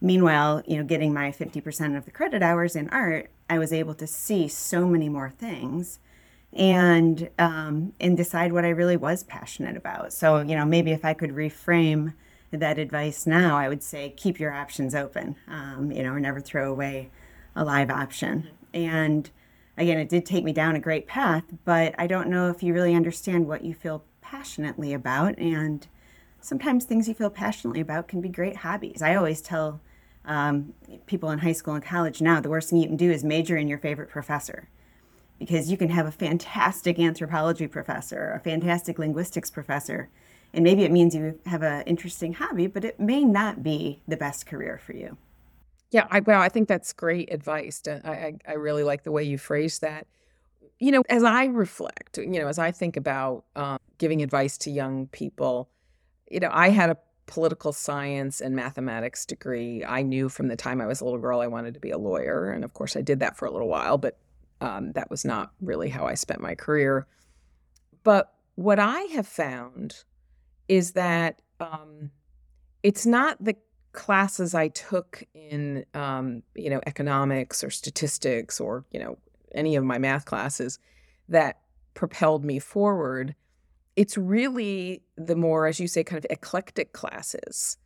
Meanwhile, 0.00 0.62
you 0.66 0.76
know, 0.76 0.84
getting 0.84 1.14
my 1.14 1.30
50% 1.30 1.96
of 1.96 2.04
the 2.04 2.10
credit 2.10 2.42
hours 2.42 2.74
in 2.74 2.90
art, 2.90 3.30
I 3.48 3.58
was 3.58 3.72
able 3.72 3.94
to 3.94 4.06
see 4.06 4.48
so 4.48 4.86
many 4.86 5.08
more 5.08 5.30
things 5.30 6.00
and 6.52 7.30
um, 7.38 7.92
and 8.00 8.16
decide 8.16 8.52
what 8.52 8.64
I 8.64 8.70
really 8.70 8.96
was 8.96 9.22
passionate 9.22 9.76
about. 9.76 10.12
So 10.12 10.40
you 10.40 10.56
know 10.56 10.64
maybe 10.64 10.90
if 10.92 11.04
I 11.04 11.14
could 11.14 11.30
reframe 11.30 12.14
that 12.50 12.78
advice 12.78 13.26
now, 13.26 13.56
I 13.56 13.68
would 13.68 13.82
say 13.82 14.12
keep 14.16 14.40
your 14.40 14.52
options 14.52 14.94
open. 14.94 15.36
Um, 15.46 15.92
you 15.92 16.02
know, 16.02 16.14
never 16.18 16.40
throw 16.40 16.70
away 16.70 17.10
a 17.54 17.64
live 17.64 17.90
option. 17.90 18.48
And 18.74 19.30
again, 19.76 19.98
it 19.98 20.08
did 20.08 20.26
take 20.26 20.42
me 20.42 20.52
down 20.52 20.74
a 20.74 20.80
great 20.80 21.06
path, 21.06 21.44
but 21.64 21.94
I 21.98 22.08
don't 22.08 22.28
know 22.28 22.50
if 22.50 22.62
you 22.62 22.74
really 22.74 22.94
understand 22.94 23.46
what 23.46 23.64
you 23.64 23.72
feel 23.72 24.02
passionately 24.30 24.92
about. 24.92 25.36
And 25.38 25.86
sometimes 26.40 26.84
things 26.84 27.08
you 27.08 27.14
feel 27.14 27.30
passionately 27.30 27.80
about 27.80 28.08
can 28.08 28.20
be 28.20 28.28
great 28.28 28.56
hobbies. 28.56 29.02
I 29.02 29.16
always 29.16 29.40
tell 29.40 29.80
um, 30.24 30.74
people 31.06 31.30
in 31.30 31.40
high 31.40 31.52
school 31.52 31.74
and 31.74 31.84
college 31.84 32.20
now 32.20 32.40
the 32.40 32.50
worst 32.50 32.70
thing 32.70 32.78
you 32.78 32.86
can 32.86 32.96
do 32.96 33.10
is 33.10 33.24
major 33.24 33.56
in 33.56 33.68
your 33.68 33.78
favorite 33.78 34.10
professor 34.10 34.68
because 35.38 35.70
you 35.70 35.76
can 35.76 35.88
have 35.88 36.06
a 36.06 36.12
fantastic 36.12 36.98
anthropology 36.98 37.66
professor, 37.66 38.32
a 38.32 38.40
fantastic 38.40 38.98
linguistics 38.98 39.50
professor, 39.50 40.10
and 40.52 40.62
maybe 40.62 40.84
it 40.84 40.92
means 40.92 41.14
you 41.14 41.40
have 41.46 41.62
an 41.62 41.82
interesting 41.82 42.34
hobby, 42.34 42.66
but 42.66 42.84
it 42.84 43.00
may 43.00 43.24
not 43.24 43.62
be 43.62 44.02
the 44.06 44.18
best 44.18 44.44
career 44.44 44.78
for 44.84 44.92
you. 44.92 45.16
Yeah, 45.90 46.06
I, 46.10 46.20
well, 46.20 46.40
I 46.40 46.50
think 46.50 46.68
that's 46.68 46.92
great 46.92 47.32
advice. 47.32 47.82
I, 47.88 48.10
I, 48.10 48.34
I 48.46 48.52
really 48.52 48.84
like 48.84 49.02
the 49.02 49.10
way 49.10 49.24
you 49.24 49.38
phrase 49.38 49.78
that. 49.78 50.06
You 50.80 50.92
know, 50.92 51.02
as 51.08 51.22
I 51.22 51.44
reflect, 51.44 52.18
you 52.18 52.26
know, 52.26 52.48
as 52.48 52.58
I 52.58 52.72
think 52.72 52.96
about 52.96 53.44
um, 53.54 53.78
giving 53.98 54.22
advice 54.22 54.58
to 54.58 54.70
young 54.70 55.06
people, 55.08 55.68
you 56.30 56.40
know, 56.40 56.50
I 56.50 56.70
had 56.70 56.90
a 56.90 56.96
political 57.26 57.72
science 57.72 58.40
and 58.40 58.56
mathematics 58.56 59.24
degree. 59.24 59.84
I 59.84 60.02
knew 60.02 60.28
from 60.28 60.48
the 60.48 60.56
time 60.56 60.80
I 60.80 60.86
was 60.86 61.00
a 61.00 61.04
little 61.04 61.20
girl 61.20 61.40
I 61.40 61.46
wanted 61.46 61.74
to 61.74 61.80
be 61.80 61.90
a 61.90 61.98
lawyer. 61.98 62.50
And 62.50 62.64
of 62.64 62.74
course, 62.74 62.96
I 62.96 63.02
did 63.02 63.20
that 63.20 63.36
for 63.36 63.46
a 63.46 63.50
little 63.52 63.68
while, 63.68 63.98
but 63.98 64.18
um, 64.60 64.92
that 64.92 65.10
was 65.10 65.24
not 65.24 65.52
really 65.60 65.90
how 65.90 66.06
I 66.06 66.14
spent 66.14 66.40
my 66.40 66.54
career. 66.54 67.06
But 68.02 68.32
what 68.56 68.78
I 68.78 69.00
have 69.14 69.26
found 69.26 70.02
is 70.66 70.92
that 70.92 71.40
um, 71.60 72.10
it's 72.82 73.06
not 73.06 73.42
the 73.42 73.54
classes 73.92 74.54
I 74.54 74.68
took 74.68 75.24
in, 75.34 75.84
um, 75.94 76.42
you 76.54 76.70
know, 76.70 76.80
economics 76.86 77.62
or 77.62 77.70
statistics 77.70 78.60
or, 78.60 78.84
you 78.90 79.00
know, 79.00 79.18
any 79.54 79.76
of 79.76 79.84
my 79.84 79.98
math 79.98 80.24
classes 80.24 80.78
that 81.28 81.60
propelled 81.94 82.44
me 82.44 82.58
forward. 82.58 83.34
It's 83.96 84.16
really 84.16 85.02
the 85.16 85.36
more, 85.36 85.66
as 85.66 85.80
you 85.80 85.88
say, 85.88 86.04
kind 86.04 86.18
of 86.18 86.26
eclectic 86.30 86.92
classes 86.92 87.76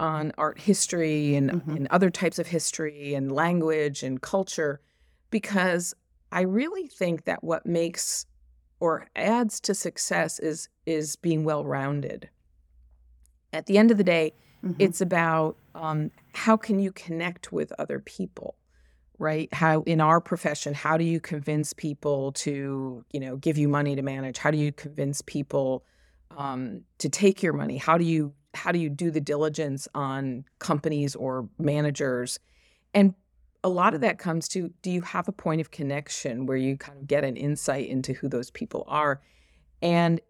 on 0.00 0.32
art 0.36 0.58
history 0.58 1.34
and, 1.34 1.50
mm-hmm. 1.50 1.76
and 1.76 1.88
other 1.88 2.10
types 2.10 2.38
of 2.38 2.48
history 2.48 3.14
and 3.14 3.30
language 3.30 4.02
and 4.02 4.20
culture 4.20 4.80
because 5.30 5.94
I 6.32 6.42
really 6.42 6.88
think 6.88 7.24
that 7.24 7.44
what 7.44 7.66
makes 7.66 8.26
or 8.80 9.06
adds 9.14 9.60
to 9.60 9.74
success 9.74 10.38
is 10.40 10.68
is 10.86 11.14
being 11.14 11.44
well 11.44 11.64
rounded. 11.64 12.28
At 13.52 13.66
the 13.66 13.78
end 13.78 13.90
of 13.90 13.98
the 13.98 14.04
day, 14.04 14.34
mm-hmm. 14.64 14.74
it's 14.80 15.00
about 15.00 15.56
um, 15.74 16.10
how 16.34 16.56
can 16.56 16.80
you 16.80 16.90
connect 16.90 17.52
with 17.52 17.72
other 17.78 18.00
people, 18.00 18.56
right? 19.22 19.54
How 19.54 19.82
in 19.82 20.00
our 20.00 20.20
profession, 20.20 20.74
how 20.74 20.96
do 20.96 21.04
you 21.04 21.20
convince 21.20 21.72
people 21.72 22.32
to 22.32 23.04
you 23.12 23.20
know 23.20 23.36
give 23.36 23.56
you 23.56 23.68
money 23.68 23.94
to 23.94 24.02
manage? 24.02 24.36
How 24.36 24.50
do 24.50 24.58
you 24.58 24.72
convince 24.72 25.22
people 25.22 25.84
um, 26.36 26.82
to 26.98 27.08
take 27.08 27.40
your 27.40 27.52
money? 27.52 27.76
How 27.76 27.96
do 27.96 28.04
you 28.04 28.34
how 28.54 28.72
do 28.72 28.80
you 28.80 28.90
do 28.90 29.12
the 29.12 29.20
diligence 29.20 29.86
on 29.94 30.44
companies 30.58 31.14
or 31.14 31.48
managers? 31.58 32.40
And 32.92 33.14
a 33.62 33.68
lot 33.68 33.94
of 33.94 34.00
that 34.00 34.18
comes 34.18 34.48
to 34.48 34.72
do 34.82 34.90
you 34.90 35.02
have 35.02 35.28
a 35.28 35.32
point 35.32 35.60
of 35.60 35.70
connection 35.70 36.44
where 36.46 36.56
you 36.56 36.76
kind 36.76 36.98
of 36.98 37.06
get 37.06 37.22
an 37.22 37.36
insight 37.36 37.88
into 37.88 38.14
who 38.14 38.28
those 38.28 38.50
people 38.50 38.84
are? 38.88 39.20
And 39.80 40.20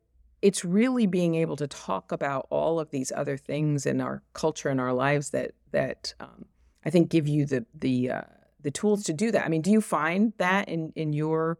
it's 0.42 0.66
really 0.66 1.06
being 1.06 1.34
able 1.36 1.56
to 1.56 1.66
talk 1.66 2.12
about 2.12 2.46
all 2.50 2.78
of 2.78 2.90
these 2.90 3.10
other 3.16 3.38
things 3.38 3.86
in 3.86 4.02
our 4.02 4.22
culture 4.34 4.68
and 4.68 4.80
our 4.80 4.92
lives 4.92 5.30
that 5.30 5.52
that 5.70 6.12
um, 6.20 6.44
I 6.84 6.90
think 6.90 7.08
give 7.08 7.26
you 7.26 7.46
the 7.46 7.64
the 7.74 8.10
uh, 8.10 8.22
the 8.62 8.70
tools 8.70 9.04
to 9.04 9.12
do 9.12 9.30
that. 9.30 9.44
I 9.44 9.48
mean, 9.48 9.62
do 9.62 9.70
you 9.70 9.80
find 9.80 10.32
that 10.38 10.68
in 10.68 10.92
in 10.96 11.12
your 11.12 11.58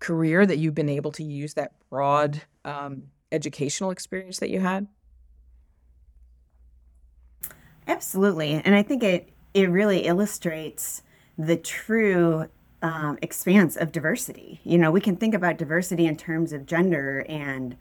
career 0.00 0.44
that 0.44 0.58
you've 0.58 0.74
been 0.74 0.88
able 0.88 1.12
to 1.12 1.24
use 1.24 1.54
that 1.54 1.72
broad 1.88 2.42
um, 2.64 3.04
educational 3.32 3.90
experience 3.90 4.38
that 4.38 4.50
you 4.50 4.60
had? 4.60 4.86
Absolutely, 7.86 8.60
and 8.64 8.74
I 8.74 8.82
think 8.82 9.02
it 9.02 9.30
it 9.52 9.70
really 9.70 10.00
illustrates 10.00 11.02
the 11.38 11.56
true 11.56 12.48
um, 12.82 13.18
expanse 13.22 13.76
of 13.76 13.92
diversity. 13.92 14.60
You 14.64 14.78
know, 14.78 14.90
we 14.90 15.00
can 15.00 15.16
think 15.16 15.34
about 15.34 15.56
diversity 15.56 16.06
in 16.06 16.16
terms 16.16 16.52
of 16.52 16.66
gender 16.66 17.24
and 17.28 17.76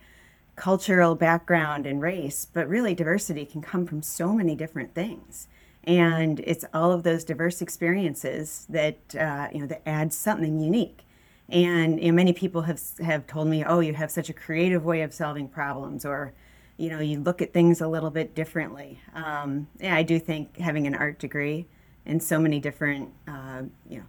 cultural 0.55 1.15
background 1.15 1.85
and 1.85 2.01
race, 2.01 2.45
but 2.45 2.67
really 2.69 2.93
diversity 2.93 3.45
can 3.45 3.61
come 3.61 3.85
from 3.85 4.01
so 4.01 4.33
many 4.33 4.55
different 4.55 4.93
things. 4.93 5.47
And 5.85 6.39
it's 6.41 6.65
all 6.73 6.91
of 6.91 7.03
those 7.03 7.23
diverse 7.23 7.61
experiences 7.61 8.65
that 8.69 8.97
uh, 9.19 9.49
you 9.51 9.59
know 9.59 9.67
that 9.67 9.81
add 9.85 10.13
something 10.13 10.59
unique. 10.59 11.01
And 11.49 11.99
you 12.01 12.07
know, 12.07 12.15
many 12.15 12.33
people 12.33 12.61
have 12.63 12.81
have 13.03 13.27
told 13.27 13.47
me, 13.47 13.63
"Oh, 13.63 13.79
you 13.79 13.93
have 13.93 14.11
such 14.11 14.29
a 14.29 14.33
creative 14.33 14.85
way 14.85 15.01
of 15.01 15.13
solving 15.13 15.47
problems," 15.47 16.05
or 16.05 16.33
you 16.77 16.89
know, 16.89 16.99
you 16.99 17.19
look 17.19 17.41
at 17.41 17.53
things 17.53 17.81
a 17.81 17.87
little 17.87 18.09
bit 18.09 18.33
differently. 18.33 18.99
Um, 19.13 19.67
yeah, 19.79 19.95
I 19.95 20.03
do 20.03 20.19
think 20.19 20.57
having 20.57 20.87
an 20.87 20.95
art 20.95 21.19
degree 21.19 21.67
and 22.05 22.21
so 22.21 22.39
many 22.39 22.59
different 22.59 23.09
uh, 23.27 23.63
you 23.89 23.99
know 23.99 24.05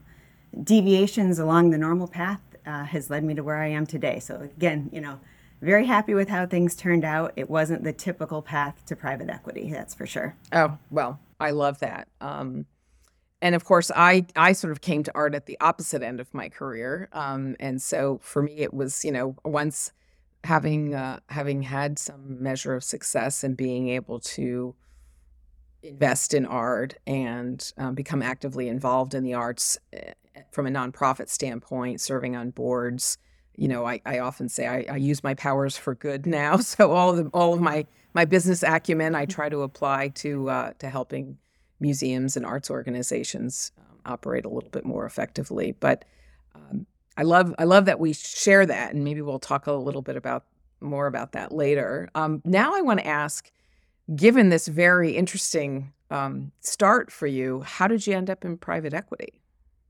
deviations 0.62 1.38
along 1.38 1.70
the 1.70 1.78
normal 1.78 2.06
path 2.06 2.40
uh, 2.66 2.84
has 2.84 3.10
led 3.10 3.24
me 3.24 3.34
to 3.34 3.42
where 3.42 3.56
I 3.56 3.68
am 3.68 3.86
today. 3.86 4.20
So 4.20 4.36
again, 4.36 4.88
you 4.92 5.00
know, 5.00 5.18
very 5.60 5.86
happy 5.86 6.14
with 6.14 6.28
how 6.28 6.46
things 6.46 6.76
turned 6.76 7.04
out. 7.04 7.32
It 7.36 7.50
wasn't 7.50 7.84
the 7.84 7.92
typical 7.92 8.42
path 8.42 8.84
to 8.86 8.96
private 8.96 9.28
equity, 9.28 9.70
that's 9.70 9.94
for 9.94 10.06
sure. 10.06 10.36
Oh, 10.52 10.78
well, 10.90 11.18
I 11.40 11.50
love 11.50 11.80
that. 11.80 12.08
Um, 12.20 12.66
and 13.42 13.54
of 13.54 13.64
course, 13.64 13.90
I, 13.94 14.26
I 14.36 14.52
sort 14.52 14.70
of 14.72 14.80
came 14.80 15.02
to 15.02 15.12
art 15.14 15.34
at 15.34 15.46
the 15.46 15.58
opposite 15.60 16.02
end 16.02 16.20
of 16.20 16.32
my 16.32 16.48
career. 16.48 17.08
Um, 17.12 17.56
and 17.60 17.80
so 17.82 18.18
for 18.22 18.42
me, 18.42 18.56
it 18.58 18.72
was, 18.72 19.04
you 19.04 19.12
know, 19.12 19.36
once 19.44 19.92
having, 20.44 20.94
uh, 20.94 21.20
having 21.28 21.62
had 21.62 21.98
some 21.98 22.42
measure 22.42 22.74
of 22.74 22.82
success 22.82 23.44
and 23.44 23.56
being 23.56 23.88
able 23.88 24.20
to 24.20 24.74
invest 25.82 26.32
in 26.32 26.46
art 26.46 26.94
and 27.06 27.72
um, 27.76 27.94
become 27.94 28.22
actively 28.22 28.68
involved 28.68 29.14
in 29.14 29.22
the 29.22 29.34
arts 29.34 29.78
eh, 29.92 30.12
from 30.50 30.66
a 30.66 30.70
nonprofit 30.70 31.28
standpoint, 31.28 32.00
serving 32.00 32.34
on 32.34 32.50
boards, 32.50 33.18
you 33.56 33.68
know, 33.68 33.86
I, 33.86 34.00
I 34.04 34.18
often 34.18 34.48
say 34.48 34.66
I, 34.66 34.94
I 34.94 34.96
use 34.96 35.22
my 35.22 35.34
powers 35.34 35.76
for 35.76 35.94
good 35.94 36.26
now. 36.26 36.56
So 36.62 36.92
all 36.92 37.10
of 37.10 37.16
the, 37.16 37.24
all 37.32 37.54
of 37.54 37.60
my 37.60 37.86
my 38.14 38.24
business 38.24 38.62
acumen 38.62 39.14
I 39.14 39.26
try 39.26 39.48
to 39.48 39.62
apply 39.62 40.08
to 40.08 40.50
uh, 40.50 40.72
to 40.78 40.88
helping 40.88 41.38
museums 41.80 42.36
and 42.36 42.46
arts 42.46 42.70
organizations 42.70 43.72
um, 43.78 43.98
operate 44.06 44.44
a 44.44 44.48
little 44.48 44.70
bit 44.70 44.84
more 44.84 45.04
effectively. 45.04 45.72
But 45.78 46.04
um, 46.54 46.86
I 47.16 47.22
love 47.22 47.54
I 47.58 47.64
love 47.64 47.84
that 47.84 48.00
we 48.00 48.12
share 48.12 48.66
that, 48.66 48.94
and 48.94 49.04
maybe 49.04 49.22
we'll 49.22 49.38
talk 49.38 49.66
a 49.66 49.72
little 49.72 50.02
bit 50.02 50.16
about 50.16 50.44
more 50.80 51.06
about 51.06 51.32
that 51.32 51.52
later. 51.52 52.08
Um, 52.14 52.42
now 52.44 52.74
I 52.74 52.80
want 52.80 53.00
to 53.00 53.06
ask, 53.06 53.50
given 54.14 54.48
this 54.48 54.68
very 54.68 55.16
interesting 55.16 55.92
um, 56.10 56.52
start 56.60 57.10
for 57.10 57.26
you, 57.26 57.62
how 57.62 57.86
did 57.86 58.06
you 58.06 58.14
end 58.14 58.30
up 58.30 58.44
in 58.44 58.56
private 58.56 58.94
equity? 58.94 59.40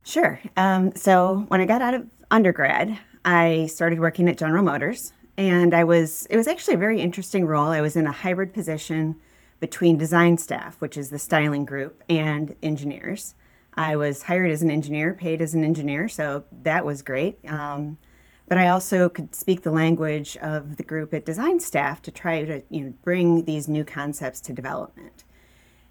Sure. 0.05 0.41
Um, 0.57 0.95
so 0.95 1.45
when 1.49 1.61
I 1.61 1.65
got 1.65 1.83
out 1.83 1.95
of 1.95 2.07
undergrad, 2.31 2.99
I 3.25 3.67
started 3.67 4.01
working 4.01 4.29
at 4.29 4.39
General 4.39 4.63
Motors 4.63 5.13
and 5.37 5.75
I 5.75 5.85
was 5.85 6.27
it 6.27 6.37
was 6.37 6.47
actually 6.47 6.75
a 6.75 6.79
very 6.79 7.01
interesting 7.01 7.47
role. 7.47 7.69
I 7.69 7.81
was 7.81 7.97
in 7.97 8.07
a 8.07 8.13
hybrid 8.13 8.53
position 8.53 9.17
between 9.61 9.97
design 9.97 10.37
staff, 10.39 10.81
which 10.81 10.97
is 10.97 11.11
the 11.11 11.19
styling 11.19 11.65
group, 11.65 12.03
and 12.09 12.55
engineers. 12.63 13.35
I 13.75 13.97
was 13.97 14.23
hired 14.23 14.51
as 14.51 14.63
an 14.63 14.71
engineer, 14.71 15.15
paid 15.15 15.41
as 15.41 15.55
an 15.55 15.65
engineer, 15.65 16.09
so 16.09 16.45
that 16.63 16.85
was 16.85 17.03
great. 17.03 17.39
Um, 17.49 17.99
but 18.47 18.59
I 18.59 18.69
also 18.69 19.09
could 19.09 19.35
speak 19.35 19.63
the 19.63 19.71
language 19.71 20.37
of 20.37 20.77
the 20.77 20.83
group 20.83 21.15
at 21.15 21.25
design 21.25 21.61
staff 21.61 22.03
to 22.03 22.11
try 22.11 22.45
to 22.45 22.63
you 22.69 22.85
know 22.85 22.95
bring 23.03 23.45
these 23.45 23.69
new 23.69 23.85
concepts 23.85 24.41
to 24.43 24.53
development. 24.53 25.24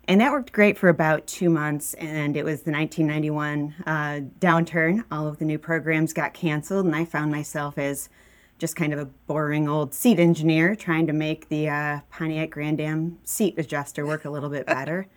And 0.08 0.20
that 0.20 0.32
worked 0.32 0.52
great 0.52 0.78
for 0.78 0.90
about 0.90 1.28
two 1.28 1.50
months. 1.50 1.94
And 1.94 2.36
it 2.36 2.44
was 2.44 2.64
the 2.64 2.72
1991 2.72 3.76
uh, 3.86 4.22
downturn. 4.40 5.06
All 5.12 5.28
of 5.28 5.40
the 5.40 5.46
new 5.46 5.58
programs 5.58 6.12
got 6.12 6.34
canceled. 6.34 6.86
And 6.86 6.96
I 6.96 7.06
found 7.06 7.32
myself 7.32 7.78
as 7.78 8.10
just 8.58 8.76
kind 8.76 8.94
of 8.94 9.00
a 9.00 9.06
boring 9.06 9.68
old 9.68 9.94
seat 9.94 10.20
engineer 10.20 10.76
trying 10.76 11.08
to 11.08 11.14
make 11.14 11.50
the 11.50 11.70
uh, 11.70 12.00
Pontiac 12.12 12.50
Grand 12.50 12.80
Am 12.80 13.18
seat 13.24 13.56
adjuster 13.58 14.06
work 14.06 14.26
a 14.26 14.30
little 14.30 14.50
bit 14.50 14.66
better. 14.66 15.08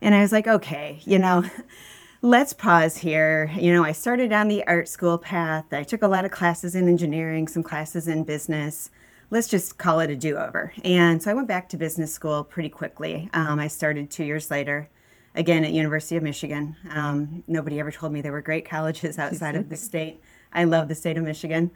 and 0.00 0.14
I 0.14 0.20
was 0.20 0.32
like, 0.32 0.46
okay, 0.46 1.00
you 1.04 1.18
know, 1.18 1.44
let's 2.22 2.52
pause 2.52 2.98
here. 2.98 3.50
You 3.56 3.72
know, 3.72 3.84
I 3.84 3.92
started 3.92 4.32
on 4.32 4.48
the 4.48 4.66
art 4.66 4.88
school 4.88 5.18
path. 5.18 5.72
I 5.72 5.82
took 5.82 6.02
a 6.02 6.08
lot 6.08 6.24
of 6.24 6.30
classes 6.30 6.74
in 6.74 6.88
engineering, 6.88 7.48
some 7.48 7.62
classes 7.62 8.08
in 8.08 8.24
business 8.24 8.90
let's 9.30 9.48
just 9.48 9.78
call 9.78 10.00
it 10.00 10.10
a 10.10 10.16
do 10.16 10.36
over. 10.36 10.72
And 10.84 11.22
so 11.22 11.30
I 11.30 11.34
went 11.34 11.48
back 11.48 11.68
to 11.70 11.76
business 11.76 12.12
school 12.12 12.44
pretty 12.44 12.68
quickly. 12.68 13.28
Um, 13.32 13.58
I 13.58 13.68
started 13.68 14.10
two 14.10 14.24
years 14.24 14.50
later, 14.50 14.88
again 15.34 15.64
at 15.64 15.72
University 15.72 16.16
of 16.16 16.22
Michigan. 16.22 16.76
Um, 16.90 17.42
nobody 17.46 17.80
ever 17.80 17.90
told 17.90 18.12
me 18.12 18.20
there 18.20 18.32
were 18.32 18.42
great 18.42 18.68
colleges 18.68 19.18
outside 19.20 19.56
of 19.56 19.68
the 19.68 19.76
state. 19.88 20.20
I 20.52 20.64
love 20.64 20.88
the 20.88 20.94
state 20.94 21.16
of 21.16 21.24
Michigan. 21.24 21.70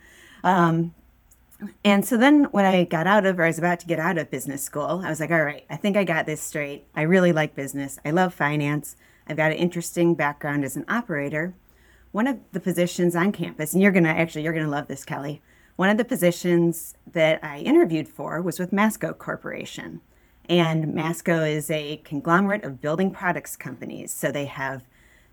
Um, 0.45 0.95
and 1.85 2.05
so 2.05 2.17
then 2.17 2.45
when 2.45 2.65
I 2.65 2.85
got 2.85 3.09
out 3.09 3.27
of, 3.27 3.41
or 3.41 3.45
I 3.45 3.49
was 3.49 3.59
about 3.59 3.81
to 3.81 3.87
get 3.87 3.99
out 3.99 4.17
of 4.17 4.31
business 4.31 4.63
school, 4.63 5.03
I 5.05 5.09
was 5.11 5.19
like, 5.19 5.33
all 5.33 5.43
right, 5.43 5.65
I 5.69 5.77
think 5.77 5.97
I 5.97 6.05
got 6.05 6.25
this 6.25 6.41
straight. 6.41 6.85
I 6.95 7.03
really 7.03 7.33
like 7.33 7.57
business. 7.57 7.99
I 8.05 8.13
love 8.13 8.33
finance. 8.33 8.95
I've 9.27 9.37
got 9.37 9.51
an 9.51 9.59
interesting 9.59 10.15
background 10.15 10.65
as 10.65 10.77
an 10.77 10.85
operator. 10.89 11.55
One 12.13 12.29
of 12.29 12.39
the 12.53 12.61
positions 12.61 13.17
on 13.17 13.33
campus, 13.33 13.73
and 13.73 13.83
you're 13.83 13.93
going 13.93 14.05
to 14.05 14.11
actually, 14.11 14.43
you're 14.43 14.53
going 14.53 14.65
to 14.65 14.71
love 14.71 14.87
this, 14.87 15.05
Kelly 15.05 15.43
one 15.79 15.91
of 15.91 15.97
the 15.97 16.05
positions 16.05 16.97
that 17.13 17.39
I 17.45 17.61
interviewed 17.61 18.09
for 18.09 18.43
was 18.43 18.59
with 18.59 18.73
Masco 18.73 19.13
Corporation. 19.13 20.01
And 20.49 20.93
Masco 20.93 21.45
is 21.45 21.71
a 21.71 21.99
conglomerate 21.99 22.65
of 22.65 22.81
building 22.81 23.13
products 23.13 23.55
companies. 23.55 24.13
So 24.13 24.33
they 24.33 24.47
have 24.47 24.83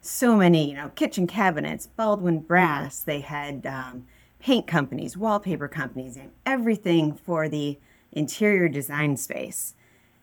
so 0.01 0.35
many, 0.35 0.69
you 0.69 0.75
know, 0.75 0.89
kitchen 0.89 1.25
cabinets, 1.25 1.87
Baldwin 1.87 2.41
Brass. 2.41 2.99
They 2.99 3.21
had 3.21 3.65
um, 3.65 4.05
paint 4.39 4.67
companies, 4.67 5.17
wallpaper 5.17 5.67
companies, 5.67 6.15
and 6.15 6.29
everything 6.45 7.15
for 7.15 7.49
the 7.49 7.79
interior 8.11 8.69
design 8.69 9.17
space. 9.17 9.73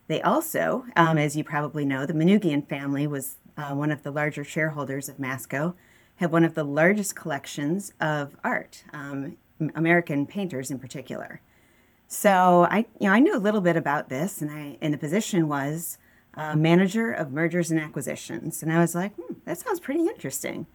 They 0.07 0.23
also, 0.23 0.85
um, 0.95 1.19
as 1.19 1.37
you 1.37 1.43
probably 1.43 1.85
know, 1.85 2.07
the 2.07 2.15
Manoogian 2.15 2.69
family 2.69 3.09
was 3.09 3.39
uh, 3.57 3.75
one 3.75 3.91
of 3.91 4.05
the 4.05 4.13
larger 4.13 4.45
shareholders 4.45 5.09
of 5.09 5.19
Masco, 5.19 5.75
have 6.17 6.31
one 6.31 6.45
of 6.45 6.55
the 6.55 6.63
largest 6.63 7.17
collections 7.17 7.93
of 8.01 8.37
art. 8.45 8.85
Um, 8.93 9.37
American 9.75 10.27
painters 10.27 10.71
in 10.71 10.79
particular. 10.79 11.41
So 12.09 12.67
I, 12.71 12.87
you 13.01 13.09
know, 13.09 13.15
I 13.15 13.21
knew 13.21 13.37
a 13.37 13.39
little 13.39 13.61
bit 13.61 13.77
about 13.77 14.09
this, 14.09 14.43
and 14.43 14.51
I, 14.51 14.77
and 14.81 14.93
the 14.93 14.99
position 14.99 15.49
was 15.49 15.99
uh, 16.35 16.55
manager 16.55 17.11
of 17.13 17.33
mergers 17.33 17.71
and 17.71 17.81
acquisitions, 17.81 18.63
and 18.63 18.73
I 18.73 18.81
was 18.81 18.95
like, 18.95 19.15
hmm, 19.15 19.35
that 19.45 19.59
sounds 19.59 19.81
pretty 19.81 20.01
interesting. 20.01 20.67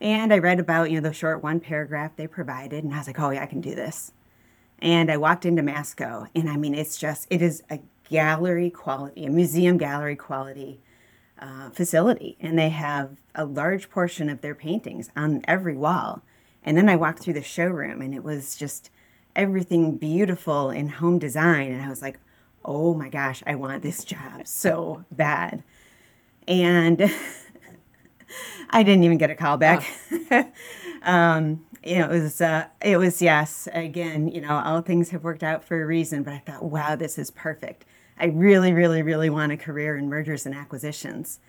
And 0.00 0.32
I 0.32 0.38
read 0.38 0.60
about, 0.60 0.90
you 0.90 1.00
know, 1.00 1.08
the 1.08 1.14
short 1.14 1.42
one 1.42 1.60
paragraph 1.60 2.12
they 2.16 2.26
provided, 2.26 2.84
and 2.84 2.94
I 2.94 2.98
was 2.98 3.06
like, 3.06 3.20
oh 3.20 3.30
yeah, 3.30 3.42
I 3.42 3.46
can 3.46 3.60
do 3.60 3.74
this. 3.74 4.12
And 4.78 5.10
I 5.10 5.16
walked 5.16 5.44
into 5.44 5.62
Masco, 5.62 6.26
and 6.34 6.48
I 6.48 6.56
mean, 6.56 6.74
it's 6.74 6.96
just, 6.96 7.26
it 7.30 7.42
is 7.42 7.62
a 7.68 7.80
gallery 8.08 8.70
quality, 8.70 9.26
a 9.26 9.30
museum 9.30 9.76
gallery 9.76 10.16
quality 10.16 10.80
uh, 11.38 11.70
facility, 11.70 12.36
and 12.40 12.58
they 12.58 12.70
have 12.70 13.16
a 13.34 13.44
large 13.44 13.90
portion 13.90 14.28
of 14.30 14.40
their 14.40 14.54
paintings 14.54 15.10
on 15.16 15.42
every 15.46 15.76
wall. 15.76 16.22
And 16.68 16.76
then 16.76 16.90
I 16.90 16.96
walked 16.96 17.20
through 17.20 17.32
the 17.32 17.42
showroom 17.42 18.02
and 18.02 18.14
it 18.14 18.22
was 18.22 18.54
just 18.54 18.90
everything 19.34 19.96
beautiful 19.96 20.68
in 20.68 20.86
home 20.90 21.18
design. 21.18 21.72
And 21.72 21.80
I 21.80 21.88
was 21.88 22.02
like, 22.02 22.20
oh 22.62 22.92
my 22.92 23.08
gosh, 23.08 23.42
I 23.46 23.54
want 23.54 23.82
this 23.82 24.04
job 24.04 24.46
so 24.46 25.02
bad. 25.10 25.62
And 26.46 27.10
I 28.70 28.82
didn't 28.82 29.04
even 29.04 29.16
get 29.16 29.30
a 29.30 29.34
call 29.34 29.56
back. 29.56 29.82
um, 31.04 31.64
you 31.82 32.00
know, 32.00 32.10
it 32.10 32.22
was, 32.22 32.38
uh, 32.42 32.66
it 32.82 32.98
was, 32.98 33.22
yes, 33.22 33.66
again, 33.72 34.28
you 34.28 34.42
know, 34.42 34.60
all 34.62 34.82
things 34.82 35.08
have 35.08 35.24
worked 35.24 35.42
out 35.42 35.64
for 35.64 35.82
a 35.82 35.86
reason, 35.86 36.22
but 36.22 36.34
I 36.34 36.42
thought, 36.44 36.64
wow, 36.64 36.96
this 36.96 37.16
is 37.16 37.30
perfect. 37.30 37.86
I 38.20 38.26
really, 38.26 38.74
really, 38.74 39.00
really 39.00 39.30
want 39.30 39.52
a 39.52 39.56
career 39.56 39.96
in 39.96 40.10
mergers 40.10 40.44
and 40.44 40.54
acquisitions. 40.54 41.40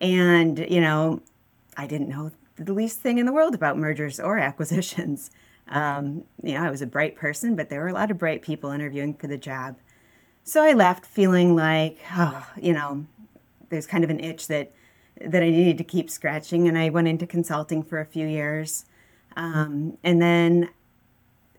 And, 0.00 0.60
you 0.60 0.80
know, 0.80 1.20
I 1.76 1.86
didn't 1.86 2.08
know 2.08 2.30
the 2.62 2.72
least 2.72 3.00
thing 3.00 3.18
in 3.18 3.26
the 3.26 3.32
world 3.32 3.54
about 3.54 3.78
mergers 3.78 4.20
or 4.20 4.38
acquisitions. 4.50 5.30
Um, 5.68 6.24
you 6.42 6.54
know, 6.54 6.64
I 6.64 6.70
was 6.70 6.82
a 6.82 6.86
bright 6.86 7.16
person, 7.16 7.56
but 7.56 7.68
there 7.68 7.80
were 7.80 7.88
a 7.88 7.92
lot 7.92 8.10
of 8.10 8.18
bright 8.18 8.42
people 8.42 8.70
interviewing 8.70 9.14
for 9.14 9.26
the 9.26 9.38
job. 9.38 9.76
So 10.44 10.62
I 10.62 10.72
left 10.72 11.06
feeling 11.06 11.54
like, 11.54 11.98
oh, 12.12 12.46
you 12.60 12.72
know, 12.72 13.06
there's 13.68 13.86
kind 13.86 14.04
of 14.04 14.10
an 14.10 14.20
itch 14.20 14.48
that 14.48 14.72
that 15.24 15.42
I 15.42 15.50
needed 15.50 15.78
to 15.78 15.84
keep 15.84 16.10
scratching, 16.10 16.66
and 16.66 16.76
I 16.76 16.88
went 16.88 17.06
into 17.06 17.26
consulting 17.26 17.82
for 17.82 18.00
a 18.00 18.04
few 18.04 18.26
years, 18.26 18.86
um, 19.36 19.98
and 20.02 20.20
then 20.20 20.70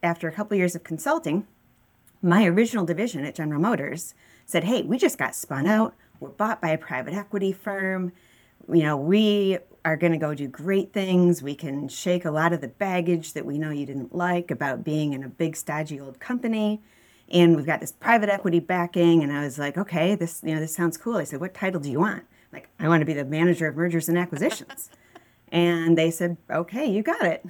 after 0.02 0.28
a 0.28 0.34
couple 0.34 0.58
years 0.58 0.76
of 0.76 0.84
consulting, 0.84 1.48
my 2.22 2.46
original 2.46 2.84
division 2.84 3.24
at 3.24 3.36
General 3.36 3.62
Motors 3.62 4.16
said, 4.46 4.66
"Hey, 4.66 4.82
we 4.82 4.98
just 4.98 5.18
got 5.18 5.34
spun 5.34 5.66
out. 5.66 5.94
We're 6.20 6.30
bought 6.30 6.62
by 6.62 6.70
a 6.70 6.78
private 6.78 7.14
equity 7.14 7.54
firm. 7.54 8.12
You 8.68 8.84
know, 8.84 8.98
we 8.98 9.60
are 9.86 9.98
going 9.98 10.14
to 10.14 10.18
go 10.18 10.34
do 10.34 10.48
great 10.48 10.94
things. 10.94 11.44
We 11.44 11.56
can 11.56 11.88
shake 11.88 12.26
a 12.26 12.32
lot 12.32 12.54
of 12.54 12.62
the 12.62 12.68
baggage 12.68 13.34
that 13.34 13.46
we 13.46 13.58
know 13.58 13.70
you 13.70 13.86
didn't 13.86 14.16
like 14.16 14.52
about 14.52 14.84
being 14.84 15.14
in 15.14 15.24
a 15.24 15.30
big, 15.30 15.56
stodgy 15.56 16.00
old 16.00 16.20
company." 16.20 16.82
and 17.32 17.56
we've 17.56 17.66
got 17.66 17.82
this 17.82 17.92
private 17.92 18.30
equity 18.30 18.60
backing. 18.60 19.24
And 19.24 19.32
i 19.32 19.44
was 19.44 19.60
like 19.60 19.78
okay 19.78 20.16
this 20.16 20.42
you 20.44 20.54
know 20.54 20.62
this 20.62 20.74
sounds 20.74 20.98
cool. 20.98 21.18
I 21.18 21.24
said 21.24 21.40
what 21.40 21.54
title 21.54 21.82
do 21.82 21.90
you 21.90 22.00
want? 22.00 22.24
Like 22.52 22.70
i 22.80 22.88
want 22.88 23.02
to 23.02 23.06
be 23.06 23.14
the 23.14 23.26
manager 23.26 23.68
of 23.68 23.76
mergers 23.76 24.08
and 24.10 24.18
acquisitions. 24.18 24.90
And 25.52 25.96
they 25.96 26.10
said 26.10 26.38
okay 26.50 26.86
you 26.86 27.04
got 27.04 27.24
it. 27.26 27.46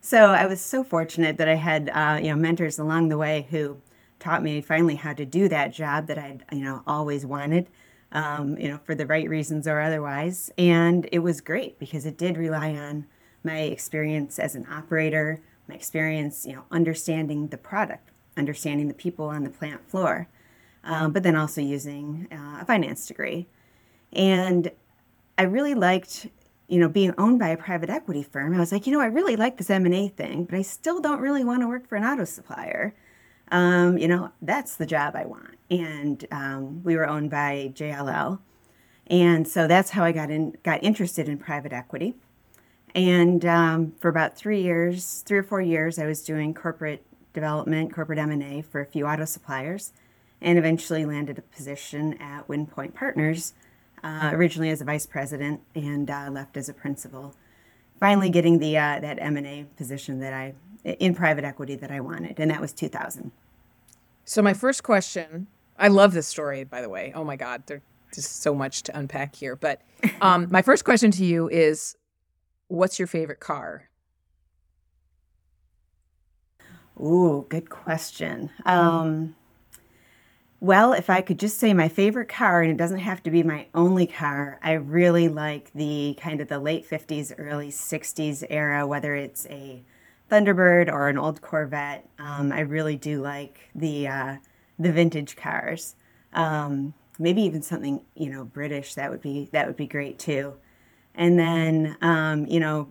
So 0.00 0.30
i 0.30 0.46
was 0.46 0.60
so 0.60 0.82
fortunate 0.82 1.36
that 1.38 1.48
i 1.48 1.54
had 1.54 1.90
uh, 1.90 2.18
you 2.22 2.30
know 2.30 2.36
mentors 2.36 2.78
along 2.78 3.08
the 3.08 3.18
way 3.18 3.46
who 3.50 3.78
taught 4.18 4.42
me 4.42 4.60
finally 4.60 4.96
how 4.96 5.14
to 5.14 5.24
do 5.24 5.48
that 5.48 5.72
job 5.72 6.06
that 6.06 6.18
i'd 6.18 6.44
you 6.52 6.62
know 6.62 6.82
always 6.86 7.24
wanted 7.24 7.66
um, 8.12 8.56
you 8.58 8.68
know 8.68 8.78
for 8.84 8.94
the 8.94 9.06
right 9.06 9.28
reasons 9.28 9.66
or 9.66 9.80
otherwise 9.80 10.50
and 10.58 11.08
it 11.12 11.20
was 11.20 11.40
great 11.40 11.78
because 11.78 12.06
it 12.06 12.18
did 12.18 12.36
rely 12.36 12.74
on 12.74 13.06
my 13.44 13.60
experience 13.60 14.38
as 14.38 14.54
an 14.54 14.66
operator 14.70 15.40
my 15.68 15.74
experience 15.74 16.46
you 16.46 16.52
know 16.52 16.64
understanding 16.70 17.48
the 17.48 17.56
product 17.56 18.10
understanding 18.36 18.88
the 18.88 18.94
people 18.94 19.26
on 19.26 19.44
the 19.44 19.50
plant 19.50 19.88
floor, 19.88 20.28
um, 20.84 21.12
but 21.12 21.22
then 21.22 21.36
also 21.36 21.60
using 21.60 22.26
uh, 22.32 22.58
a 22.60 22.64
finance 22.64 23.06
degree. 23.06 23.46
And 24.12 24.70
I 25.38 25.42
really 25.42 25.74
liked, 25.74 26.26
you 26.68 26.78
know, 26.78 26.88
being 26.88 27.14
owned 27.16 27.38
by 27.38 27.48
a 27.48 27.56
private 27.56 27.90
equity 27.90 28.22
firm. 28.22 28.54
I 28.54 28.58
was 28.58 28.72
like, 28.72 28.86
you 28.86 28.92
know, 28.92 29.00
I 29.00 29.06
really 29.06 29.36
like 29.36 29.56
this 29.56 29.70
M 29.70 29.86
and 29.86 29.94
A 29.94 30.08
thing, 30.08 30.44
but 30.44 30.56
I 30.56 30.62
still 30.62 31.00
don't 31.00 31.20
really 31.20 31.44
want 31.44 31.62
to 31.62 31.68
work 31.68 31.88
for 31.88 31.96
an 31.96 32.04
auto 32.04 32.24
supplier. 32.24 32.94
Um, 33.50 33.98
you 33.98 34.08
know, 34.08 34.30
that's 34.40 34.76
the 34.76 34.86
job 34.86 35.16
I 35.16 35.26
want. 35.26 35.56
And 35.70 36.24
um, 36.30 36.82
we 36.82 36.96
were 36.96 37.08
owned 37.08 37.30
by 37.30 37.72
JLL, 37.74 38.38
and 39.06 39.46
so 39.46 39.66
that's 39.66 39.90
how 39.90 40.04
I 40.04 40.12
got 40.12 40.30
in, 40.30 40.56
got 40.62 40.82
interested 40.82 41.28
in 41.28 41.38
private 41.38 41.72
equity. 41.72 42.14
And 42.94 43.44
um, 43.44 43.92
for 44.00 44.08
about 44.08 44.36
three 44.36 44.62
years, 44.62 45.22
three 45.26 45.38
or 45.38 45.42
four 45.42 45.60
years, 45.60 45.98
I 45.98 46.06
was 46.06 46.22
doing 46.22 46.54
corporate 46.54 47.04
development, 47.32 47.92
corporate 47.92 48.18
M&A 48.18 48.62
for 48.62 48.80
a 48.80 48.86
few 48.86 49.06
auto 49.06 49.24
suppliers, 49.24 49.92
and 50.40 50.58
eventually 50.58 51.04
landed 51.04 51.38
a 51.38 51.42
position 51.42 52.14
at 52.14 52.48
Wind 52.48 52.70
Point 52.70 52.94
Partners, 52.94 53.54
uh, 54.02 54.30
originally 54.32 54.70
as 54.70 54.80
a 54.80 54.84
vice 54.84 55.06
president 55.06 55.60
and 55.74 56.10
uh, 56.10 56.28
left 56.30 56.56
as 56.56 56.68
a 56.68 56.74
principal. 56.74 57.34
Finally, 57.98 58.30
getting 58.30 58.58
the 58.58 58.76
uh, 58.76 58.98
that 59.00 59.18
M&A 59.20 59.66
position 59.76 60.20
that 60.20 60.32
I 60.32 60.54
in 60.84 61.14
private 61.14 61.44
equity 61.44 61.74
that 61.76 61.90
I 61.90 62.00
wanted, 62.00 62.38
and 62.38 62.50
that 62.50 62.60
was 62.60 62.72
2000. 62.72 63.32
So 64.24 64.42
my 64.42 64.54
first 64.54 64.82
question, 64.82 65.48
I 65.78 65.88
love 65.88 66.12
this 66.12 66.26
story, 66.26 66.64
by 66.64 66.82
the 66.82 66.88
way. 66.88 67.12
Oh 67.14 67.24
my 67.24 67.36
God, 67.36 67.64
there's 67.66 67.82
just 68.14 68.42
so 68.42 68.54
much 68.54 68.82
to 68.84 68.98
unpack 68.98 69.34
here. 69.34 69.56
But 69.56 69.82
um, 70.20 70.48
my 70.50 70.62
first 70.62 70.84
question 70.84 71.10
to 71.12 71.24
you 71.24 71.48
is, 71.48 71.96
what's 72.68 72.98
your 72.98 73.08
favorite 73.08 73.40
car? 73.40 73.88
Ooh, 76.98 77.46
good 77.48 77.70
question. 77.70 78.50
Um, 78.66 79.34
well, 80.60 80.92
if 80.92 81.08
I 81.08 81.22
could 81.22 81.38
just 81.38 81.58
say 81.58 81.72
my 81.72 81.88
favorite 81.88 82.28
car, 82.28 82.60
and 82.60 82.70
it 82.70 82.76
doesn't 82.76 82.98
have 82.98 83.22
to 83.22 83.30
be 83.30 83.42
my 83.42 83.66
only 83.74 84.06
car, 84.06 84.58
I 84.62 84.72
really 84.72 85.28
like 85.28 85.72
the 85.72 86.18
kind 86.20 86.42
of 86.42 86.48
the 86.48 86.58
late 86.58 86.88
50s, 86.88 87.32
early 87.38 87.70
60s 87.70 88.44
era, 88.50 88.86
whether 88.86 89.14
it's 89.14 89.46
a 89.46 89.82
Thunderbird 90.30 90.92
or 90.92 91.08
an 91.08 91.18
old 91.18 91.42
Corvette. 91.42 92.08
Um, 92.18 92.52
I 92.52 92.60
really 92.60 92.96
do 92.96 93.20
like 93.20 93.70
the 93.74 94.08
uh, 94.08 94.36
the 94.78 94.92
vintage 94.92 95.36
cars. 95.36 95.96
Um, 96.32 96.94
maybe 97.18 97.42
even 97.42 97.62
something 97.62 98.02
you 98.14 98.30
know 98.30 98.44
British 98.44 98.94
that 98.94 99.10
would 99.10 99.20
be 99.20 99.48
that 99.52 99.66
would 99.66 99.76
be 99.76 99.86
great 99.86 100.18
too. 100.18 100.54
And 101.14 101.38
then 101.38 101.96
um, 102.00 102.46
you 102.46 102.60
know 102.60 102.88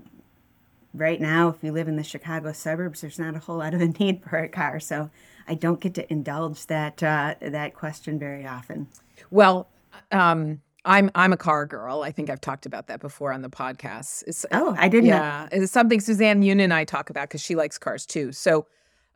right 0.93 1.19
now, 1.21 1.49
if 1.49 1.63
you 1.63 1.71
live 1.71 1.87
in 1.87 1.95
the 1.95 2.03
Chicago 2.03 2.51
suburbs, 2.51 3.01
there's 3.01 3.19
not 3.19 3.35
a 3.35 3.39
whole 3.39 3.57
lot 3.57 3.73
of 3.73 3.81
a 3.81 3.87
need 3.87 4.23
for 4.23 4.37
a 4.37 4.49
car. 4.49 4.79
So 4.79 5.09
I 5.47 5.55
don't 5.55 5.79
get 5.79 5.93
to 5.95 6.11
indulge 6.11 6.65
that 6.67 7.01
uh, 7.01 7.35
that 7.41 7.73
question 7.73 8.19
very 8.19 8.45
often. 8.45 8.87
Well, 9.31 9.67
um, 10.11 10.61
I'm 10.85 11.11
I'm 11.15 11.33
a 11.33 11.37
car 11.37 11.65
girl. 11.65 12.01
I 12.03 12.11
think 12.11 12.29
I've 12.29 12.41
talked 12.41 12.65
about 12.65 12.87
that 12.87 12.99
before 12.99 13.33
on 13.33 13.41
the 13.41 13.49
podcast. 13.49 14.23
It's, 14.27 14.45
oh, 14.51 14.75
I 14.77 14.87
didn't. 14.87 15.07
Yeah, 15.07 15.47
know. 15.51 15.63
it's 15.63 15.71
something 15.71 15.99
Suzanne 15.99 16.41
Yoon 16.41 16.61
and 16.61 16.73
I 16.73 16.85
talk 16.85 17.09
about 17.09 17.29
because 17.29 17.41
she 17.41 17.55
likes 17.55 17.77
cars 17.77 18.05
too. 18.05 18.31
So 18.31 18.65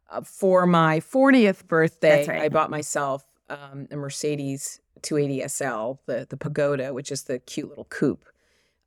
uh, 0.09 0.21
for 0.21 0.65
my 0.65 0.99
40th 0.99 1.67
birthday, 1.67 2.27
right. 2.27 2.41
I 2.43 2.49
bought 2.49 2.69
myself 2.69 3.23
um, 3.49 3.87
a 3.91 3.95
Mercedes 3.95 4.81
280 5.01 5.47
SL, 5.47 6.01
the 6.05 6.27
the 6.29 6.37
Pagoda, 6.37 6.93
which 6.93 7.11
is 7.11 7.23
the 7.23 7.39
cute 7.39 7.69
little 7.69 7.85
coupe, 7.85 8.25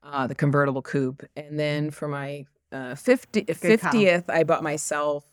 uh, 0.03 0.27
the 0.27 0.35
convertible 0.35 0.83
coupe, 0.83 1.25
and 1.37 1.59
then 1.59 1.91
for 1.91 2.09
my 2.09 2.45
uh, 2.73 2.95
50, 2.95 3.45
50th, 3.45 4.25
I 4.29 4.45
bought 4.45 4.63
myself 4.63 5.25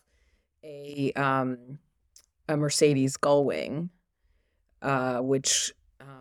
a 0.64 1.12
um, 1.14 1.80
a 2.48 2.58
Mercedes 2.58 3.18
Gullwing, 3.18 3.90
uh, 4.82 5.20
which 5.20 5.74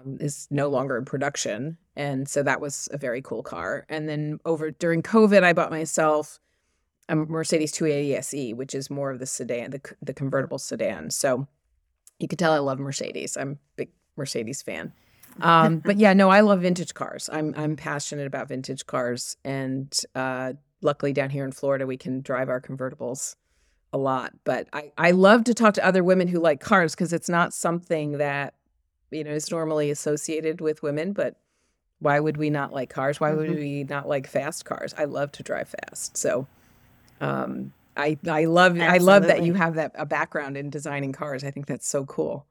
um, 0.04 0.18
is 0.20 0.48
no 0.50 0.68
longer 0.68 0.96
in 0.96 1.04
production, 1.04 1.78
and 1.96 2.28
so 2.28 2.42
that 2.42 2.60
was 2.60 2.88
a 2.92 2.98
very 2.98 3.22
cool 3.22 3.42
car. 3.42 3.86
And 3.88 4.08
then 4.08 4.40
over 4.44 4.70
during 4.70 5.02
COVID, 5.02 5.42
I 5.42 5.52
bought 5.52 5.70
myself 5.70 6.38
a 7.08 7.16
Mercedes 7.16 7.72
280 7.72 8.16
SE, 8.16 8.54
which 8.54 8.74
is 8.74 8.90
more 8.90 9.10
of 9.10 9.18
the 9.18 9.26
sedan, 9.26 9.70
the 9.70 9.80
the 10.00 10.14
convertible 10.14 10.58
sedan. 10.58 11.10
So 11.10 11.46
you 12.18 12.28
can 12.28 12.38
tell 12.38 12.52
I 12.52 12.58
love 12.58 12.78
Mercedes. 12.78 13.36
I'm 13.36 13.52
a 13.52 13.56
big 13.76 13.90
Mercedes 14.16 14.62
fan. 14.62 14.92
Um, 15.40 15.78
but 15.78 15.96
yeah, 15.96 16.12
no, 16.12 16.28
I 16.28 16.40
love 16.40 16.60
vintage 16.60 16.94
cars. 16.94 17.30
I'm 17.32 17.54
I'm 17.56 17.76
passionate 17.76 18.26
about 18.26 18.48
vintage 18.48 18.86
cars, 18.86 19.36
and 19.44 19.98
uh, 20.14 20.52
luckily 20.82 21.12
down 21.12 21.30
here 21.30 21.44
in 21.44 21.52
Florida, 21.52 21.86
we 21.86 21.96
can 21.96 22.20
drive 22.20 22.48
our 22.48 22.60
convertibles 22.60 23.36
a 23.92 23.98
lot. 23.98 24.32
But 24.44 24.68
I, 24.72 24.92
I 24.98 25.10
love 25.12 25.44
to 25.44 25.54
talk 25.54 25.74
to 25.74 25.86
other 25.86 26.02
women 26.02 26.28
who 26.28 26.40
like 26.40 26.60
cars 26.60 26.94
because 26.94 27.12
it's 27.12 27.28
not 27.28 27.52
something 27.52 28.18
that, 28.18 28.54
you 29.12 29.24
know, 29.24 29.32
is 29.32 29.50
normally 29.50 29.90
associated 29.90 30.60
with 30.60 30.82
women. 30.82 31.12
But 31.12 31.36
why 31.98 32.18
would 32.18 32.36
we 32.36 32.50
not 32.50 32.72
like 32.72 32.90
cars? 32.90 33.20
Why 33.20 33.32
would 33.32 33.50
mm-hmm. 33.50 33.58
we 33.58 33.84
not 33.84 34.08
like 34.08 34.26
fast 34.26 34.64
cars? 34.64 34.94
I 34.98 35.04
love 35.04 35.32
to 35.32 35.42
drive 35.42 35.68
fast. 35.68 36.16
So 36.16 36.46
um, 37.20 37.72
I 37.96 38.18
I 38.28 38.44
love 38.44 38.72
Absolutely. 38.72 38.86
I 38.86 38.98
love 38.98 39.22
that 39.24 39.42
you 39.44 39.54
have 39.54 39.74
that 39.76 39.92
a 39.94 40.06
background 40.06 40.56
in 40.56 40.70
designing 40.70 41.12
cars. 41.12 41.44
I 41.44 41.50
think 41.50 41.66
that's 41.66 41.86
so 41.86 42.04
cool. 42.04 42.46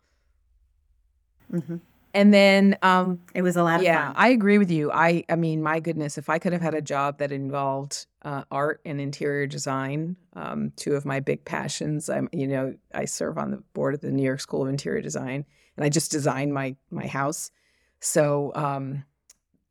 Mm-hmm. 1.52 1.78
And 2.14 2.34
then 2.34 2.78
um, 2.82 3.22
it 3.34 3.42
was 3.42 3.56
a 3.56 3.64
lot 3.64 3.82
yeah, 3.84 4.08
fun. 4.08 4.16
I 4.18 4.30
agree 4.30 4.58
with 4.58 4.70
you. 4.70 4.92
I 4.92 5.24
I 5.30 5.36
mean, 5.36 5.64
my 5.64 5.80
goodness, 5.80 6.18
if 6.18 6.30
I 6.30 6.40
could 6.40 6.54
have 6.54 6.62
had 6.62 6.74
a 6.74 6.82
job 6.82 7.20
that 7.20 7.32
involved 7.32 8.06
uh, 8.24 8.44
art 8.52 8.82
and 8.86 9.00
interior 9.00 9.48
design, 9.48 10.18
um, 10.34 10.72
two 10.76 10.96
of 10.96 11.06
my 11.06 11.20
big 11.20 11.46
passions. 11.46 12.10
I'm 12.10 12.30
you 12.32 12.48
know 12.48 12.76
I 12.94 13.06
serve 13.06 13.38
on 13.38 13.52
the 13.52 13.64
board 13.74 13.94
of 13.94 14.02
the 14.02 14.12
New 14.12 14.24
York 14.24 14.42
School 14.42 14.64
of 14.64 14.70
Interior 14.70 15.02
Design, 15.02 15.46
and 15.78 15.86
I 15.86 15.90
just 15.90 16.12
designed 16.12 16.54
my 16.54 16.76
my 16.90 17.08
house. 17.08 17.52
So 18.00 18.52
um, 18.56 19.04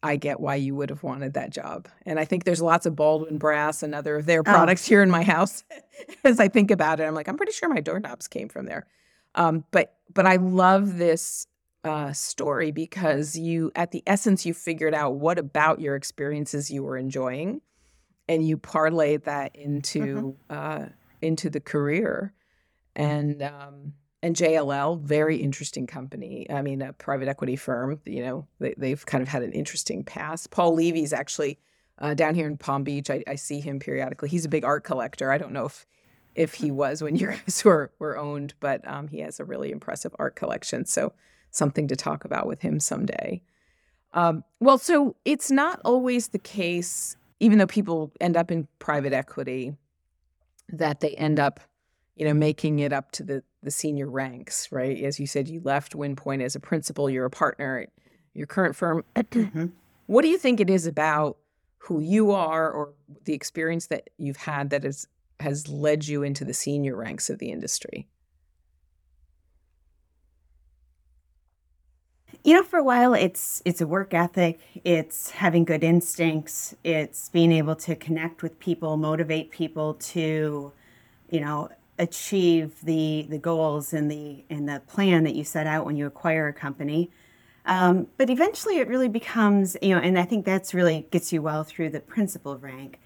I 0.03 0.17
get 0.17 0.41
why 0.41 0.55
you 0.55 0.75
would 0.77 0.91
have 0.91 1.03
wanted 1.03 1.35
that 1.35 1.51
job. 1.51 1.89
And 2.07 2.19
I 2.19 2.25
think 2.25 2.45
there's 2.45 2.63
lots 2.63 2.87
of 2.87 2.97
Baldwin 2.97 3.39
Brass 3.39 3.83
and 3.83 3.95
other 3.95 4.17
of 4.17 4.27
their 4.27 4.41
oh. 4.41 4.45
products 4.45 4.87
oh. 4.87 4.89
here 4.89 5.03
in 5.03 5.11
my 5.11 5.23
house. 5.23 5.65
As 6.25 6.41
I 6.41 6.49
think 6.49 6.71
about 6.71 7.01
it, 7.01 7.05
I'm 7.05 7.15
like, 7.15 7.29
I'm 7.29 7.37
pretty 7.37 7.53
sure 7.53 7.69
my 7.69 7.81
doorknobs 7.81 8.29
came 8.29 8.49
from 8.49 8.67
there. 8.67 8.87
Um, 9.35 9.65
but 9.71 9.97
but 10.13 10.27
I 10.27 10.37
love 10.37 10.97
this 10.97 11.47
uh, 11.85 12.13
story 12.13 12.71
because 12.73 13.37
you, 13.37 13.71
at 13.77 13.91
the 13.91 14.03
essence, 14.07 14.45
you 14.45 14.55
figured 14.55 14.95
out 14.95 15.17
what 15.17 15.39
about 15.39 15.81
your 15.81 15.97
experiences 15.97 16.71
you 16.71 16.83
were 16.83 16.97
enjoying, 16.97 17.61
and 18.29 18.47
you 18.47 18.57
parlayed 18.57 19.25
that 19.25 19.55
into 19.55 20.01
mm-hmm. 20.01 20.31
uh, 20.51 20.87
into 21.23 21.51
the 21.51 21.61
career, 21.61 22.33
and 22.97 23.43
um, 23.43 23.93
and 24.23 24.37
JLL, 24.37 25.01
very 25.01 25.37
interesting 25.37 25.87
company. 25.87 26.47
I 26.51 26.63
mean, 26.63 26.83
a 26.83 26.93
private 26.93 27.29
equity 27.29 27.57
firm. 27.57 28.01
You 28.05 28.23
know, 28.23 28.47
they, 28.59 28.91
have 28.91 29.07
kind 29.07 29.23
of 29.23 29.29
had 29.29 29.43
an 29.43 29.53
interesting 29.53 30.05
past. 30.05 30.51
Paul 30.51 30.75
Levy's 30.75 31.13
actually 31.13 31.59
uh, 31.99 32.15
down 32.15 32.35
here 32.35 32.47
in 32.47 32.57
Palm 32.57 32.85
Beach. 32.85 33.11
I, 33.11 33.25
I, 33.27 33.35
see 33.37 33.61
him 33.61 33.79
periodically. 33.79 34.29
He's 34.29 34.45
a 34.45 34.49
big 34.49 34.65
art 34.65 34.85
collector. 34.85 35.33
I 35.33 35.39
don't 35.39 35.53
know 35.53 35.67
if 35.67 35.87
if 36.35 36.55
he 36.55 36.71
was 36.71 37.03
when 37.03 37.17
you 37.17 37.29
guys 37.29 37.65
were 37.65 37.93
were 37.99 38.19
owned, 38.19 38.55
but 38.61 38.87
um, 38.87 39.09
he 39.09 39.21
has 39.21 39.41
a 39.41 39.45
really 39.45 39.71
impressive 39.71 40.15
art 40.19 40.37
collection. 40.37 40.85
So 40.85 41.13
something 41.51 41.89
to 41.89 41.97
talk 41.97 42.25
about 42.25 42.47
with 42.47 42.61
him 42.61 42.81
someday. 42.81 43.43
Um, 44.13 44.45
well, 44.59 44.79
so 44.79 45.17
it's 45.25 45.51
not 45.51 45.81
always 45.85 46.29
the 46.29 46.39
case, 46.39 47.17
even 47.39 47.59
though 47.59 47.67
people 47.67 48.13
end 48.21 48.37
up 48.37 48.51
in 48.51 48.67
private 48.79 49.13
equity, 49.13 49.75
that 50.69 51.01
they 51.01 51.11
end 51.11 51.39
up, 51.39 51.61
you 52.21 52.27
know, 52.27 52.35
making 52.35 52.81
it 52.81 52.93
up 52.93 53.11
to 53.13 53.23
the 53.23 53.43
the 53.63 53.71
senior 53.71 54.09
ranks, 54.09 54.71
right? 54.71 55.03
As 55.03 55.19
you 55.19 55.27
said, 55.27 55.49
you 55.49 55.63
left 55.65 55.95
Wind 55.95 56.19
Point 56.19 56.43
as 56.43 56.55
a 56.55 56.61
principal, 56.61 57.09
you're 57.09 57.25
a 57.25 57.31
partner 57.31 57.81
at 57.81 57.89
your 58.35 58.47
current 58.47 58.77
firm. 58.77 59.05
Mm-hmm. 59.17 59.67
What 60.07 60.23
do 60.23 60.29
you 60.29 60.37
think 60.39 60.61
it 60.61 60.69
is 60.69 60.87
about 60.87 61.39
who 61.79 62.01
you 62.01 62.33
are 62.33 62.71
or 62.71 62.93
the 63.25 63.33
experience 63.33 63.87
that 63.87 64.11
you've 64.19 64.37
had 64.37 64.69
that 64.71 64.85
is 64.85 65.07
has 65.39 65.69
led 65.69 66.07
you 66.09 66.23
into 66.23 66.45
the 66.45 66.53
senior 66.53 66.95
ranks 66.95 67.31
of 67.31 67.39
the 67.39 67.51
industry? 67.51 68.07
You 72.45 72.55
know, 72.55 72.63
for 72.63 72.79
a 72.79 72.85
while, 72.85 73.15
it's 73.15 73.63
it's 73.65 73.81
a 73.81 73.87
work 73.87 74.13
ethic. 74.13 74.61
It's 74.85 75.31
having 75.31 75.65
good 75.65 75.83
instincts. 75.83 76.75
It's 76.85 77.31
being 77.31 77.53
able 77.53 77.77
to 77.77 77.97
connect 77.97 78.43
with 78.43 78.59
people, 78.59 78.99
motivate 78.99 79.51
people 79.53 79.95
to, 79.95 80.73
you 81.31 81.41
know, 81.41 81.71
achieve 82.01 82.81
the 82.83 83.27
the 83.29 83.39
goals 83.39 83.93
and 83.93 84.11
the 84.11 84.43
and 84.51 84.69
the 84.69 84.81
plan 84.89 85.23
that 85.25 85.35
you 85.35 85.45
set 85.45 85.67
out 85.67 85.85
when 85.85 85.97
you 85.97 86.07
acquire 86.07 86.49
a 86.49 86.53
company. 86.53 87.11
Um, 87.67 88.09
but 88.17 88.31
eventually, 88.31 88.79
it 88.79 88.89
really 88.89 89.09
becomes, 89.09 89.77
you 89.83 89.95
know, 89.95 90.01
and 90.01 90.19
I 90.19 90.25
think 90.25 90.45
that's 90.47 90.73
really 90.73 91.07
gets 91.11 91.33
you 91.33 91.43
well 91.43 91.63
through 91.63 91.91
the 91.91 92.01
principal 92.01 92.57
rank. 92.57 92.99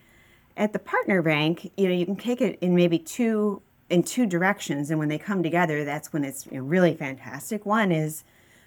At 0.56 0.72
the 0.72 0.78
partner 0.78 1.20
rank, 1.20 1.72
you 1.76 1.88
know, 1.88 1.94
you 1.94 2.06
can 2.06 2.16
take 2.16 2.40
it 2.40 2.58
in 2.60 2.74
maybe 2.74 2.98
two 2.98 3.60
in 3.90 4.04
two 4.04 4.26
directions, 4.26 4.90
and 4.90 4.98
when 4.98 5.08
they 5.08 5.18
come 5.18 5.42
together, 5.42 5.84
that's 5.84 6.12
when 6.12 6.24
it's 6.24 6.46
you 6.46 6.58
know, 6.58 6.64
really 6.64 6.94
fantastic. 6.94 7.66
One 7.66 7.90
is 7.90 8.22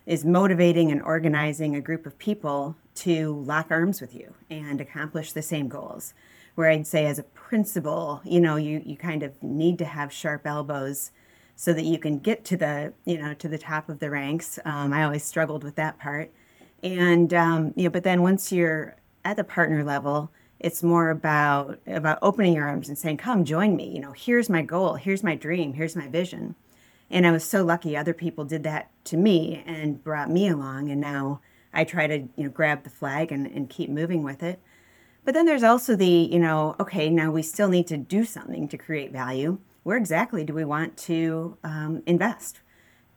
is 0.06 0.26
motivating 0.26 0.92
and 0.92 1.02
organizing 1.02 1.76
a 1.76 1.82
group 1.82 2.06
of 2.06 2.18
people 2.18 2.76
to 2.96 3.44
lock 3.46 3.68
arms 3.70 4.02
with 4.02 4.14
you 4.14 4.34
and 4.50 4.82
accomplish 4.82 5.32
the 5.32 5.42
same 5.42 5.68
goals. 5.70 6.14
Where 6.56 6.70
I'd 6.70 6.88
say, 6.88 7.06
as 7.06 7.18
a 7.18 7.24
principal, 7.48 8.22
you 8.24 8.42
know, 8.42 8.56
you, 8.56 8.82
you 8.86 8.98
kind 8.98 9.24
of 9.24 9.32
need 9.42 9.78
to 9.80 9.86
have 9.86 10.12
sharp 10.12 10.46
elbows 10.46 11.12
so 11.56 11.74
that 11.74 11.86
you 11.86 11.98
can 11.98 12.20
get 12.20 12.46
to 12.46 12.58
the, 12.58 12.94
you 13.06 13.18
know, 13.18 13.34
to 13.34 13.48
the 13.48 13.58
top 13.58 13.90
of 13.90 14.00
the 14.00 14.10
ranks. 14.10 14.60
Um, 14.66 14.94
I 14.94 15.04
always 15.04 15.24
struggled 15.24 15.64
with 15.64 15.76
that 15.76 15.98
part. 16.00 16.32
And, 16.84 17.34
um, 17.34 17.74
you 17.76 17.86
know, 17.86 17.90
but 17.90 18.04
then 18.04 18.22
once 18.22 18.52
you're 18.52 18.96
at 19.26 19.38
the 19.38 19.44
partner 19.44 19.84
level, 19.84 20.32
it's 20.60 20.82
more 20.82 21.12
about 21.12 21.80
about 21.86 22.18
opening 22.24 22.56
your 22.56 22.68
arms 22.68 22.90
and 22.90 22.98
saying 22.98 23.16
come 23.16 23.46
join 23.46 23.76
me 23.76 23.88
you 23.88 24.00
know 24.00 24.12
here's 24.12 24.50
my 24.50 24.64
goal 24.64 24.96
here's 24.96 25.22
my 25.22 25.36
dream 25.36 25.74
here's 25.74 25.96
my 25.96 26.08
vision 26.08 26.56
and 27.10 27.26
I 27.26 27.32
was 27.32 27.44
so 27.44 27.64
lucky 27.64 27.96
other 27.96 28.14
people 28.14 28.44
did 28.46 28.64
that 28.64 28.90
to 29.06 29.18
me 29.18 29.64
and 29.66 30.04
brought 30.04 30.30
me 30.30 30.50
along. 30.50 30.90
And 30.90 31.00
now 31.00 31.42
I 31.74 31.84
try 31.84 32.08
to, 32.08 32.18
you 32.18 32.44
know, 32.44 32.50
grab 32.50 32.84
the 32.84 32.90
flag 32.90 33.32
and, 33.32 33.48
and 33.48 33.70
keep 33.70 33.90
moving 33.90 34.24
with 34.24 34.44
it. 34.44 34.60
But 35.28 35.34
then 35.34 35.46
there's 35.46 35.64
also 35.64 35.98
the, 35.98 36.08
you 36.08 36.40
know, 36.40 36.78
okay, 36.80 37.10
now 37.10 37.32
we 37.32 37.42
still 37.42 37.68
need 37.68 37.86
to 37.88 37.98
do 37.98 38.24
something 38.24 38.70
to 38.70 38.78
create 38.78 39.12
value. 39.12 39.58
Where 39.84 39.98
exactly 39.98 40.46
do 40.46 40.54
we 40.54 40.64
want 40.64 40.96
to 41.00 41.58
um, 41.66 42.02
invest? 42.06 42.62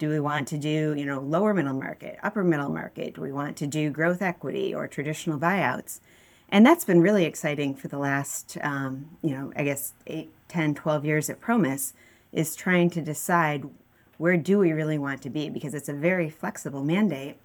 Do 0.01 0.09
we 0.09 0.19
want 0.19 0.49
to 0.49 0.59
do, 0.59 0.93
you 0.99 1.05
know, 1.07 1.21
lower 1.21 1.55
middle 1.55 1.75
market, 1.75 2.19
upper 2.21 2.43
middle 2.43 2.69
market? 2.69 3.15
Do 3.15 3.21
we 3.21 3.31
want 3.31 3.57
to 3.59 3.69
do 3.69 3.91
growth 3.91 4.23
equity 4.23 4.75
or 4.75 4.89
traditional 4.89 5.39
buyouts? 5.39 6.01
And 6.49 6.67
that's 6.67 6.85
been 6.85 7.01
really 7.01 7.27
exciting 7.27 7.77
for 7.77 7.87
the 7.87 7.99
last, 7.99 8.59
um, 8.61 9.17
you 9.23 9.31
know, 9.31 9.53
I 9.55 9.63
guess 9.63 9.93
8, 10.09 10.33
10, 10.49 10.75
12 10.75 11.05
years 11.05 11.31
at 11.31 11.41
Promus 11.41 11.95
is 12.33 12.57
trying 12.57 12.91
to 12.91 13.01
decide 13.01 13.71
where 14.19 14.37
do 14.37 14.59
we 14.59 14.73
really 14.73 14.99
want 14.99 15.23
to 15.23 15.31
be 15.31 15.49
because 15.49 15.75
it's 15.75 15.89
a 15.89 15.95
very 15.95 16.29
flexible 16.29 16.83
mandate 16.83 17.37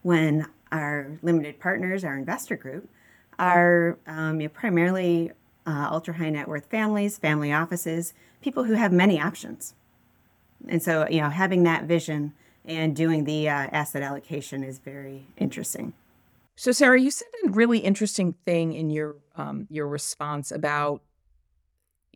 when 0.00 0.46
our 0.72 1.18
limited 1.20 1.60
partners, 1.60 2.02
our 2.02 2.16
investor 2.16 2.56
group, 2.56 2.88
are 3.38 3.98
um, 4.06 4.40
you 4.40 4.48
know, 4.48 4.52
primarily 4.52 5.32
uh, 5.66 5.88
ultra 5.90 6.14
high 6.14 6.30
net 6.30 6.48
worth 6.48 6.66
families, 6.66 7.18
family 7.18 7.52
offices, 7.52 8.14
people 8.40 8.64
who 8.64 8.74
have 8.74 8.92
many 8.92 9.20
options. 9.20 9.74
And 10.68 10.82
so, 10.82 11.06
you 11.08 11.20
know, 11.20 11.30
having 11.30 11.62
that 11.64 11.84
vision 11.84 12.32
and 12.64 12.94
doing 12.96 13.24
the 13.24 13.48
uh, 13.48 13.68
asset 13.72 14.02
allocation 14.02 14.64
is 14.64 14.78
very 14.78 15.26
interesting. 15.36 15.92
So, 16.56 16.72
Sarah, 16.72 17.00
you 17.00 17.10
said 17.10 17.28
a 17.46 17.50
really 17.50 17.78
interesting 17.78 18.34
thing 18.44 18.72
in 18.72 18.90
your 18.90 19.16
um, 19.36 19.66
your 19.70 19.86
response 19.86 20.50
about 20.50 21.02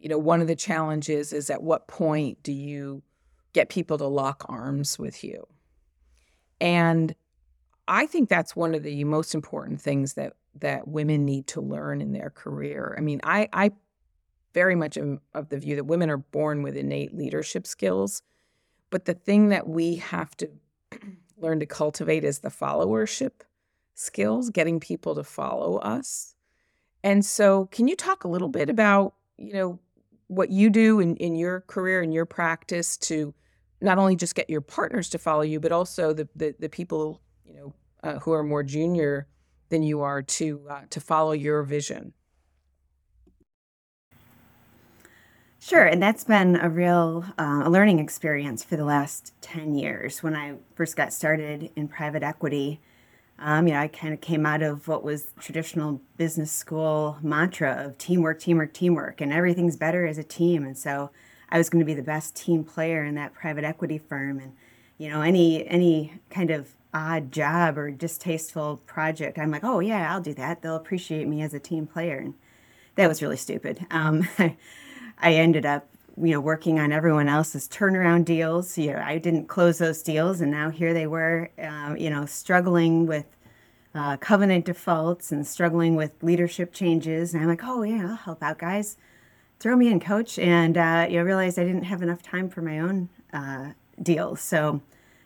you 0.02 0.08
know, 0.08 0.18
one 0.18 0.40
of 0.40 0.48
the 0.48 0.56
challenges 0.56 1.32
is 1.32 1.48
at 1.48 1.62
what 1.62 1.86
point 1.86 2.42
do 2.42 2.52
you 2.52 3.02
get 3.52 3.68
people 3.68 3.96
to 3.98 4.06
lock 4.06 4.44
arms 4.48 4.98
with 4.98 5.22
you? 5.22 5.46
And 6.60 7.14
I 7.86 8.06
think 8.06 8.28
that's 8.28 8.56
one 8.56 8.74
of 8.74 8.82
the 8.82 9.04
most 9.04 9.32
important 9.32 9.80
things 9.80 10.14
that 10.14 10.34
that 10.60 10.86
women 10.86 11.24
need 11.24 11.46
to 11.48 11.60
learn 11.60 12.00
in 12.00 12.12
their 12.12 12.30
career. 12.30 12.94
I 12.96 13.00
mean, 13.00 13.20
I 13.24 13.48
I 13.52 13.72
very 14.52 14.74
much 14.74 14.96
am 14.98 15.20
of 15.34 15.48
the 15.48 15.58
view 15.58 15.76
that 15.76 15.84
women 15.84 16.10
are 16.10 16.18
born 16.18 16.62
with 16.62 16.76
innate 16.76 17.14
leadership 17.14 17.66
skills, 17.66 18.22
but 18.90 19.06
the 19.06 19.14
thing 19.14 19.48
that 19.48 19.68
we 19.68 19.96
have 19.96 20.36
to 20.36 20.50
learn 21.38 21.60
to 21.60 21.66
cultivate 21.66 22.24
is 22.24 22.40
the 22.40 22.50
followership 22.50 23.32
skills, 23.94 24.50
getting 24.50 24.80
people 24.80 25.14
to 25.14 25.24
follow 25.24 25.78
us. 25.78 26.34
And 27.02 27.24
so, 27.24 27.66
can 27.66 27.88
you 27.88 27.96
talk 27.96 28.24
a 28.24 28.28
little 28.28 28.48
bit 28.48 28.70
about, 28.70 29.14
you 29.38 29.52
know, 29.54 29.78
what 30.28 30.50
you 30.50 30.70
do 30.70 31.00
in, 31.00 31.16
in 31.16 31.34
your 31.34 31.60
career 31.62 32.00
and 32.00 32.14
your 32.14 32.24
practice 32.24 32.96
to 32.96 33.34
not 33.80 33.98
only 33.98 34.16
just 34.16 34.34
get 34.34 34.48
your 34.48 34.60
partners 34.60 35.10
to 35.10 35.18
follow 35.18 35.42
you, 35.42 35.60
but 35.60 35.72
also 35.72 36.12
the 36.12 36.28
the, 36.36 36.54
the 36.58 36.68
people 36.68 37.20
you 37.44 37.54
know 37.54 37.74
uh, 38.02 38.18
who 38.20 38.32
are 38.32 38.42
more 38.42 38.62
junior 38.62 39.26
than 39.72 39.82
you 39.82 40.02
are 40.02 40.22
to 40.22 40.60
uh, 40.70 40.82
to 40.90 41.00
follow 41.00 41.32
your 41.32 41.62
vision. 41.64 42.12
Sure, 45.58 45.84
and 45.84 46.02
that's 46.02 46.24
been 46.24 46.56
a 46.56 46.68
real 46.68 47.24
uh, 47.38 47.68
learning 47.68 47.98
experience 47.98 48.62
for 48.62 48.76
the 48.76 48.84
last 48.84 49.32
ten 49.40 49.74
years. 49.74 50.22
When 50.22 50.36
I 50.36 50.56
first 50.74 50.94
got 50.94 51.12
started 51.12 51.70
in 51.74 51.88
private 51.88 52.22
equity, 52.22 52.80
um, 53.38 53.66
you 53.66 53.72
know, 53.72 53.80
I 53.80 53.88
kind 53.88 54.12
of 54.12 54.20
came 54.20 54.44
out 54.44 54.62
of 54.62 54.88
what 54.88 55.02
was 55.02 55.32
traditional 55.40 56.02
business 56.16 56.52
school 56.52 57.16
mantra 57.22 57.72
of 57.84 57.96
teamwork, 57.96 58.40
teamwork, 58.40 58.74
teamwork, 58.74 59.20
and 59.20 59.32
everything's 59.32 59.76
better 59.76 60.06
as 60.06 60.18
a 60.18 60.24
team. 60.24 60.64
And 60.64 60.76
so 60.76 61.10
I 61.48 61.58
was 61.58 61.70
going 61.70 61.80
to 61.80 61.86
be 61.86 61.94
the 61.94 62.02
best 62.02 62.36
team 62.36 62.62
player 62.62 63.04
in 63.04 63.14
that 63.14 63.32
private 63.32 63.64
equity 63.64 63.98
firm. 63.98 64.38
And 64.38 64.52
you 65.02 65.08
know, 65.08 65.20
any 65.20 65.66
any 65.66 66.12
kind 66.30 66.52
of 66.52 66.76
odd 66.94 67.32
job 67.32 67.76
or 67.76 67.90
distasteful 67.90 68.76
project, 68.86 69.36
I'm 69.36 69.50
like, 69.50 69.64
oh 69.64 69.80
yeah, 69.80 70.14
I'll 70.14 70.20
do 70.20 70.32
that. 70.34 70.62
They'll 70.62 70.76
appreciate 70.76 71.26
me 71.26 71.42
as 71.42 71.52
a 71.52 71.58
team 71.58 71.88
player. 71.88 72.18
And 72.18 72.34
that 72.94 73.08
was 73.08 73.20
really 73.20 73.36
stupid. 73.36 73.84
Um, 73.90 74.28
I 75.18 75.34
ended 75.34 75.66
up 75.66 75.88
you 76.16 76.30
know 76.30 76.40
working 76.40 76.78
on 76.78 76.92
everyone 76.92 77.26
else's 77.26 77.66
turnaround 77.66 78.26
deals 78.26 78.76
you 78.76 78.92
know 78.92 78.98
i 79.02 79.16
didn't 79.16 79.46
close 79.46 79.78
those 79.78 80.02
deals 80.02 80.42
and 80.42 80.50
now 80.50 80.68
here 80.68 80.92
they 80.92 81.06
were 81.06 81.48
uh, 81.58 81.94
you 81.96 82.10
know 82.10 82.26
struggling 82.26 83.06
with 83.06 83.24
uh, 83.94 84.18
covenant 84.18 84.66
defaults 84.66 85.32
and 85.32 85.46
struggling 85.46 85.96
with 85.96 86.12
leadership 86.22 86.70
changes 86.74 87.32
and 87.32 87.42
i'm 87.42 87.48
like 87.48 87.64
oh 87.64 87.82
yeah 87.82 88.10
i'll 88.10 88.16
help 88.16 88.42
out 88.42 88.58
guys 88.58 88.98
throw 89.58 89.74
me 89.74 89.88
in 89.88 89.98
coach 89.98 90.38
and 90.38 90.76
uh, 90.76 91.06
you 91.08 91.16
know 91.16 91.22
realized 91.22 91.58
i 91.58 91.64
didn't 91.64 91.84
have 91.84 92.02
enough 92.02 92.22
time 92.22 92.50
for 92.50 92.60
my 92.60 92.78
own 92.78 93.08
uh, 93.32 93.70
deals 94.02 94.38
so 94.42 94.82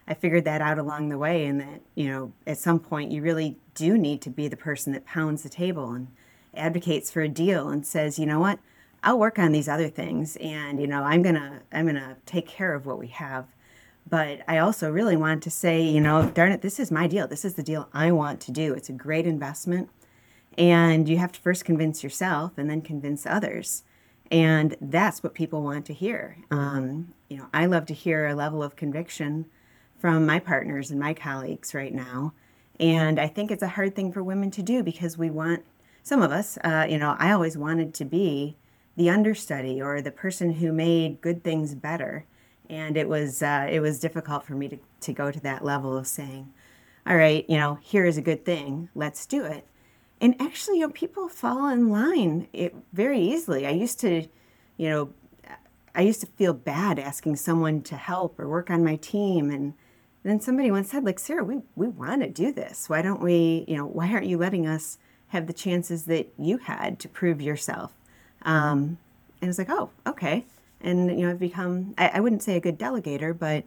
i 0.06 0.14
figured 0.14 0.44
that 0.44 0.60
out 0.60 0.78
along 0.78 1.08
the 1.08 1.18
way 1.18 1.44
and 1.44 1.60
that 1.60 1.80
you 1.94 2.08
know 2.08 2.32
at 2.46 2.58
some 2.58 2.78
point 2.78 3.10
you 3.10 3.22
really 3.22 3.56
do 3.74 3.96
need 3.98 4.20
to 4.20 4.30
be 4.30 4.48
the 4.48 4.56
person 4.56 4.92
that 4.92 5.04
pounds 5.04 5.42
the 5.42 5.48
table 5.48 5.90
and 5.92 6.08
advocates 6.54 7.10
for 7.10 7.20
a 7.20 7.28
deal 7.28 7.68
and 7.68 7.86
says 7.86 8.18
you 8.18 8.26
know 8.26 8.40
what 8.40 8.58
I'll 9.06 9.18
work 9.18 9.38
on 9.38 9.52
these 9.52 9.68
other 9.68 9.88
things 9.88 10.36
and 10.36 10.80
you 10.80 10.86
know 10.88 11.02
I'm 11.02 11.22
to 11.22 11.60
I'm 11.72 11.86
to 11.86 12.16
take 12.26 12.48
care 12.48 12.74
of 12.74 12.86
what 12.86 12.98
we 12.98 13.06
have. 13.08 13.46
But 14.08 14.40
I 14.46 14.58
also 14.58 14.90
really 14.90 15.16
want 15.16 15.42
to 15.44 15.50
say, 15.50 15.82
you 15.82 16.00
know, 16.00 16.30
darn 16.30 16.52
it, 16.52 16.62
this 16.62 16.78
is 16.78 16.92
my 16.92 17.08
deal. 17.08 17.26
This 17.26 17.44
is 17.44 17.54
the 17.54 17.62
deal 17.62 17.88
I 17.92 18.12
want 18.12 18.40
to 18.42 18.52
do. 18.52 18.72
It's 18.72 18.88
a 18.88 18.92
great 18.92 19.26
investment. 19.26 19.90
And 20.56 21.08
you 21.08 21.18
have 21.18 21.32
to 21.32 21.40
first 21.40 21.64
convince 21.64 22.04
yourself 22.04 22.52
and 22.56 22.70
then 22.70 22.82
convince 22.82 23.26
others. 23.26 23.82
And 24.30 24.76
that's 24.80 25.24
what 25.24 25.34
people 25.34 25.62
want 25.62 25.86
to 25.86 25.92
hear. 25.92 26.38
Um, 26.52 27.14
you 27.28 27.36
know, 27.36 27.46
I 27.52 27.66
love 27.66 27.84
to 27.86 27.94
hear 27.94 28.26
a 28.26 28.34
level 28.34 28.62
of 28.62 28.76
conviction 28.76 29.46
from 29.98 30.26
my 30.26 30.38
partners 30.38 30.90
and 30.90 31.00
my 31.00 31.14
colleagues 31.14 31.74
right 31.74 31.94
now. 31.94 32.32
And 32.78 33.18
I 33.18 33.26
think 33.26 33.50
it's 33.50 33.62
a 33.62 33.68
hard 33.68 33.94
thing 33.94 34.12
for 34.12 34.22
women 34.22 34.50
to 34.52 34.62
do 34.62 34.82
because 34.82 35.16
we 35.16 35.30
want, 35.30 35.64
some 36.02 36.22
of 36.22 36.30
us, 36.30 36.58
uh, 36.58 36.86
you 36.88 36.98
know, 36.98 37.16
I 37.18 37.32
always 37.32 37.56
wanted 37.56 37.94
to 37.94 38.04
be 38.04 38.56
the 38.96 39.10
understudy 39.10 39.80
or 39.80 40.00
the 40.00 40.10
person 40.10 40.54
who 40.54 40.72
made 40.72 41.20
good 41.20 41.42
things 41.42 41.74
better. 41.74 42.24
And 42.68 42.96
it 42.96 43.08
was 43.08 43.42
uh, 43.42 43.68
it 43.70 43.80
was 43.80 44.00
difficult 44.00 44.44
for 44.44 44.54
me 44.54 44.68
to, 44.68 44.78
to 45.02 45.12
go 45.12 45.30
to 45.30 45.40
that 45.40 45.64
level 45.64 45.96
of 45.96 46.06
saying, 46.06 46.52
all 47.06 47.16
right, 47.16 47.48
you 47.48 47.56
know, 47.56 47.78
here 47.80 48.04
is 48.04 48.18
a 48.18 48.22
good 48.22 48.44
thing, 48.44 48.88
let's 48.94 49.26
do 49.26 49.44
it. 49.44 49.66
And 50.20 50.34
actually, 50.40 50.78
you 50.78 50.86
know, 50.86 50.92
people 50.92 51.28
fall 51.28 51.68
in 51.68 51.90
line 51.90 52.48
it 52.52 52.74
very 52.92 53.20
easily. 53.20 53.66
I 53.66 53.70
used 53.70 54.00
to, 54.00 54.26
you 54.76 54.88
know, 54.88 55.12
I 55.94 56.02
used 56.02 56.20
to 56.20 56.26
feel 56.26 56.54
bad 56.54 56.98
asking 56.98 57.36
someone 57.36 57.82
to 57.82 57.96
help 57.96 58.38
or 58.38 58.48
work 58.48 58.70
on 58.70 58.84
my 58.84 58.96
team. 58.96 59.50
And 59.50 59.74
then 60.28 60.40
somebody 60.40 60.70
once 60.70 60.90
said, 60.90 61.04
like, 61.04 61.18
Sarah, 61.18 61.44
we, 61.44 61.60
we 61.74 61.88
want 61.88 62.22
to 62.22 62.28
do 62.28 62.52
this. 62.52 62.88
Why 62.88 63.02
don't 63.02 63.22
we, 63.22 63.64
you 63.68 63.76
know, 63.76 63.86
why 63.86 64.10
aren't 64.12 64.26
you 64.26 64.38
letting 64.38 64.66
us 64.66 64.98
have 65.28 65.46
the 65.46 65.52
chances 65.52 66.04
that 66.04 66.32
you 66.38 66.58
had 66.58 66.98
to 67.00 67.08
prove 67.08 67.40
yourself? 67.40 67.92
Um, 68.42 68.98
And 69.40 69.48
it's 69.48 69.58
like, 69.58 69.70
oh, 69.70 69.90
okay. 70.06 70.44
And, 70.80 71.10
you 71.10 71.26
know, 71.26 71.30
I've 71.30 71.38
become, 71.38 71.94
I, 71.98 72.08
I 72.14 72.20
wouldn't 72.20 72.42
say 72.42 72.56
a 72.56 72.60
good 72.60 72.78
delegator, 72.78 73.36
but 73.38 73.64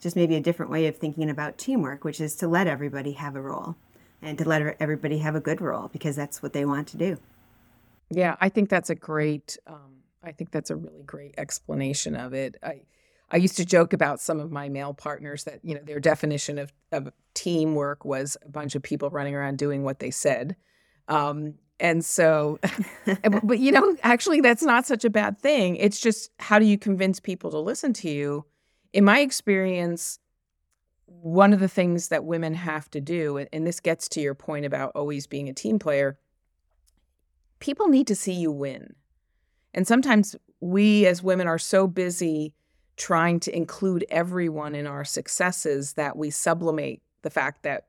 just 0.00 0.16
maybe 0.16 0.36
a 0.36 0.40
different 0.40 0.70
way 0.70 0.86
of 0.86 0.96
thinking 0.96 1.28
about 1.28 1.58
teamwork, 1.58 2.04
which 2.04 2.20
is 2.20 2.36
to 2.36 2.48
let 2.48 2.66
everybody 2.66 3.12
have 3.12 3.34
a 3.34 3.40
role 3.40 3.76
and 4.22 4.38
to 4.38 4.48
let 4.48 4.76
everybody 4.80 5.18
have 5.18 5.34
a 5.34 5.40
good 5.40 5.60
role 5.60 5.88
because 5.88 6.14
that's 6.16 6.42
what 6.42 6.52
they 6.52 6.64
want 6.64 6.88
to 6.88 6.96
do. 6.96 7.18
Yeah, 8.10 8.36
I 8.40 8.48
think 8.48 8.68
that's 8.68 8.90
a 8.90 8.94
great, 8.94 9.58
um, 9.66 10.02
I 10.22 10.32
think 10.32 10.50
that's 10.50 10.70
a 10.70 10.76
really 10.76 11.02
great 11.04 11.34
explanation 11.36 12.14
of 12.16 12.32
it. 12.32 12.56
I, 12.62 12.82
I 13.30 13.36
used 13.36 13.56
to 13.58 13.64
joke 13.64 13.92
about 13.92 14.20
some 14.20 14.40
of 14.40 14.50
my 14.50 14.68
male 14.68 14.94
partners 14.94 15.44
that, 15.44 15.60
you 15.62 15.74
know, 15.74 15.82
their 15.82 16.00
definition 16.00 16.58
of, 16.58 16.72
of 16.92 17.12
teamwork 17.34 18.04
was 18.04 18.36
a 18.42 18.48
bunch 18.48 18.74
of 18.74 18.82
people 18.82 19.10
running 19.10 19.34
around 19.34 19.58
doing 19.58 19.82
what 19.82 19.98
they 19.98 20.10
said. 20.10 20.56
Um, 21.08 21.54
and 21.80 22.04
so, 22.04 22.58
but 23.42 23.58
you 23.58 23.70
know, 23.70 23.96
actually, 24.02 24.40
that's 24.40 24.62
not 24.62 24.86
such 24.86 25.04
a 25.04 25.10
bad 25.10 25.38
thing. 25.38 25.76
It's 25.76 26.00
just 26.00 26.30
how 26.40 26.58
do 26.58 26.64
you 26.64 26.78
convince 26.78 27.20
people 27.20 27.50
to 27.50 27.58
listen 27.58 27.92
to 27.94 28.10
you? 28.10 28.44
In 28.92 29.04
my 29.04 29.20
experience, 29.20 30.18
one 31.06 31.52
of 31.52 31.60
the 31.60 31.68
things 31.68 32.08
that 32.08 32.24
women 32.24 32.54
have 32.54 32.90
to 32.90 33.00
do, 33.00 33.46
and 33.52 33.66
this 33.66 33.80
gets 33.80 34.08
to 34.10 34.20
your 34.20 34.34
point 34.34 34.64
about 34.64 34.92
always 34.94 35.26
being 35.26 35.48
a 35.48 35.54
team 35.54 35.78
player, 35.78 36.18
people 37.60 37.88
need 37.88 38.06
to 38.06 38.14
see 38.14 38.32
you 38.32 38.50
win. 38.50 38.94
And 39.74 39.86
sometimes 39.86 40.34
we 40.60 41.06
as 41.06 41.22
women 41.22 41.46
are 41.46 41.58
so 41.58 41.86
busy 41.86 42.54
trying 42.98 43.40
to 43.40 43.56
include 43.56 44.04
everyone 44.10 44.74
in 44.74 44.86
our 44.86 45.04
successes 45.04 45.94
that 45.94 46.16
we 46.16 46.30
sublimate 46.30 47.00
the 47.22 47.30
fact 47.30 47.62
that 47.62 47.86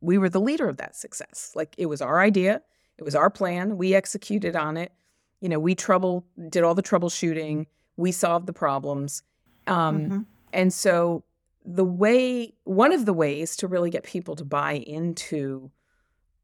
we 0.00 0.18
were 0.18 0.28
the 0.28 0.40
leader 0.40 0.68
of 0.68 0.78
that 0.78 0.96
success. 0.96 1.52
Like 1.54 1.74
it 1.78 1.86
was 1.86 2.02
our 2.02 2.20
idea, 2.20 2.62
it 2.98 3.04
was 3.04 3.14
our 3.14 3.30
plan, 3.30 3.76
we 3.76 3.94
executed 3.94 4.56
on 4.56 4.76
it. 4.76 4.92
You 5.40 5.48
know, 5.48 5.58
we 5.58 5.74
trouble 5.74 6.26
did 6.48 6.62
all 6.62 6.74
the 6.74 6.82
troubleshooting, 6.82 7.66
we 7.96 8.12
solved 8.12 8.46
the 8.46 8.52
problems. 8.52 9.22
Um, 9.66 10.00
mm-hmm. 10.00 10.18
And 10.52 10.72
so 10.72 11.24
the 11.64 11.84
way 11.84 12.54
one 12.64 12.92
of 12.92 13.06
the 13.06 13.12
ways 13.12 13.56
to 13.56 13.68
really 13.68 13.90
get 13.90 14.04
people 14.04 14.36
to 14.36 14.44
buy 14.44 14.74
into 14.74 15.70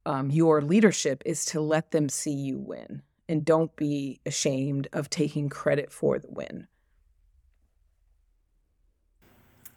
um, 0.07 0.31
your 0.31 0.63
leadership 0.63 1.23
is 1.27 1.45
to 1.47 1.61
let 1.61 1.91
them 1.91 2.09
see 2.09 2.33
you 2.33 2.59
win 2.59 3.03
and 3.29 3.45
don't 3.45 3.75
be 3.77 4.21
ashamed 4.27 4.89
of 4.93 5.09
taking 5.11 5.49
credit 5.49 5.93
for 5.93 6.19
the 6.19 6.31
win. 6.31 6.67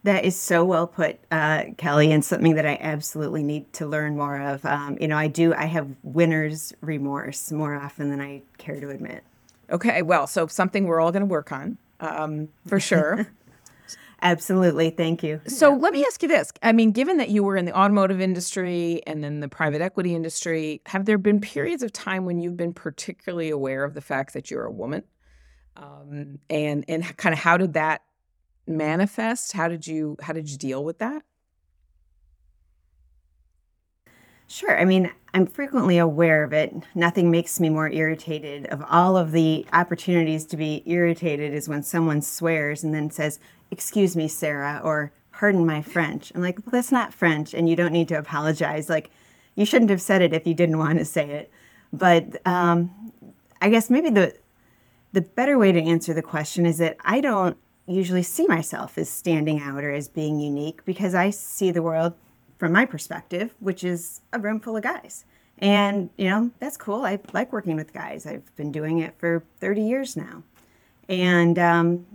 That 0.04 0.26
is 0.26 0.38
so 0.38 0.66
well 0.66 0.86
put, 0.86 1.20
uh, 1.32 1.64
Kelly, 1.78 2.12
and 2.12 2.26
something 2.26 2.56
that 2.56 2.66
I 2.66 2.78
absolutely 2.82 3.42
need 3.42 3.72
to 3.74 3.88
learn 3.88 4.18
more 4.18 4.40
of. 4.40 4.66
Um, 4.66 4.98
you 5.00 5.08
know, 5.08 5.18
I 5.18 5.28
do, 5.28 5.54
I 5.54 5.66
have 5.66 5.88
winner's 6.04 6.74
remorse 6.82 7.52
more 7.54 7.74
often 7.74 8.10
than 8.10 8.20
I 8.20 8.42
care 8.58 8.80
to 8.82 8.90
admit. 8.90 9.24
Okay, 9.70 10.02
well, 10.02 10.28
so 10.28 10.46
something 10.48 10.86
we're 10.86 11.00
all 11.00 11.12
going 11.12 11.22
to 11.22 11.28
work 11.28 11.54
on 11.54 11.78
um, 12.02 12.50
for 12.68 12.80
sure. 12.80 13.28
Absolutely. 14.22 14.90
Thank 14.90 15.22
you. 15.22 15.42
So 15.48 15.72
yeah. 15.72 15.78
let 15.78 15.94
me 15.94 16.06
ask 16.06 16.22
you 16.22 16.30
this. 16.30 16.52
I 16.64 16.72
mean, 16.72 16.92
given 16.92 17.18
that 17.18 17.30
you 17.30 17.44
were 17.44 17.58
in 17.58 17.66
the 17.66 17.78
automotive 17.78 18.22
industry 18.22 19.02
and 19.06 19.22
then 19.22 19.42
the 19.42 19.50
private 19.50 19.82
equity 19.82 20.16
industry, 20.16 20.82
have 20.86 21.04
there 21.04 21.18
been 21.18 21.42
periods 21.42 21.84
of 21.84 21.92
time 21.92 22.26
when 22.26 22.40
you've 22.40 22.56
been 22.56 22.74
particularly 22.74 23.50
aware 23.50 23.84
of 23.84 23.94
the 23.94 24.02
fact 24.02 24.34
that 24.34 24.50
you're 24.50 24.64
a 24.64 24.72
woman? 24.72 25.04
Um, 25.76 26.40
and 26.50 26.86
and 26.88 27.18
kind 27.18 27.34
of 27.34 27.40
how 27.40 27.58
did 27.58 27.74
that 27.74 28.02
manifest? 28.68 29.54
How 29.54 29.68
did 29.68 29.88
you 29.88 30.18
how 30.22 30.34
did 30.34 30.50
you 30.50 30.58
deal 30.58 30.84
with 30.84 31.00
that? 31.00 31.24
Sure. 34.48 34.80
I 34.80 34.86
mean, 34.86 35.12
I'm 35.34 35.48
frequently 35.48 35.98
aware 35.98 36.44
of 36.44 36.54
it. 36.54 36.76
Nothing 36.94 37.32
makes 37.32 37.60
me 37.60 37.70
more 37.70 37.90
irritated. 37.90 38.68
Of 38.68 38.84
all 38.88 39.18
of 39.18 39.32
the 39.32 39.66
opportunities 39.74 40.46
to 40.48 40.58
be 40.58 40.84
irritated 40.86 41.54
is 41.54 41.68
when 41.68 41.82
someone 41.82 42.22
swears 42.22 42.84
and 42.84 42.94
then 42.94 43.10
says, 43.10 43.40
"Excuse 43.72 44.16
me, 44.16 44.28
Sarah," 44.28 44.80
or 44.84 45.12
"Pardon 45.32 45.66
my 45.66 45.82
French." 45.82 46.32
I'm 46.36 46.42
like, 46.42 46.60
"Well, 46.60 46.72
that's 46.72 46.92
not 46.92 47.14
French, 47.14 47.54
and 47.54 47.68
you 47.68 47.76
don't 47.76 47.94
need 47.94 48.08
to 48.10 48.20
apologize." 48.20 48.90
Like, 48.90 49.10
you 49.56 49.66
shouldn't 49.66 49.90
have 49.90 50.02
said 50.02 50.22
it 50.22 50.34
if 50.34 50.46
you 50.46 50.54
didn't 50.54 50.78
want 50.78 51.00
to 51.00 51.06
say 51.06 51.30
it. 51.32 51.52
But 51.92 52.46
um, 52.46 53.12
I 53.62 53.70
guess 53.70 53.90
maybe 53.90 54.10
the 54.10 54.36
the 55.14 55.22
better 55.22 55.58
way 55.58 55.72
to 55.72 55.82
answer 55.82 56.14
the 56.14 56.22
question 56.22 56.66
is 56.66 56.80
that 56.80 56.98
I 57.06 57.22
don't 57.22 57.58
usually 57.86 58.24
see 58.24 58.48
myself 58.48 58.98
as 58.98 59.10
standing 59.10 59.62
out 59.62 59.84
or 59.84 59.92
as 59.92 60.08
being 60.08 60.40
unique 60.40 60.86
because 60.86 61.14
I 61.14 61.30
see 61.30 61.72
the 61.72 61.82
world 61.82 62.14
from 62.58 62.72
my 62.72 62.86
perspective, 62.86 63.54
which 63.60 63.84
is 63.84 64.22
a 64.32 64.40
room 64.40 64.60
full 64.60 64.78
of 64.78 64.84
guys. 64.84 65.26
And, 65.58 66.10
you 66.18 66.30
know, 66.30 66.52
that's 66.60 66.78
cool. 66.78 67.06
I 67.06 67.20
like 67.34 67.52
working 67.52 67.76
with 67.76 67.94
guys. 67.94 68.26
I've 68.26 68.56
been 68.56 68.72
doing 68.72 69.00
it 69.00 69.16
for 69.18 69.44
30 69.60 69.82
years 69.82 70.16
now. 70.16 70.44
And, 71.10 71.60
um, 71.60 72.06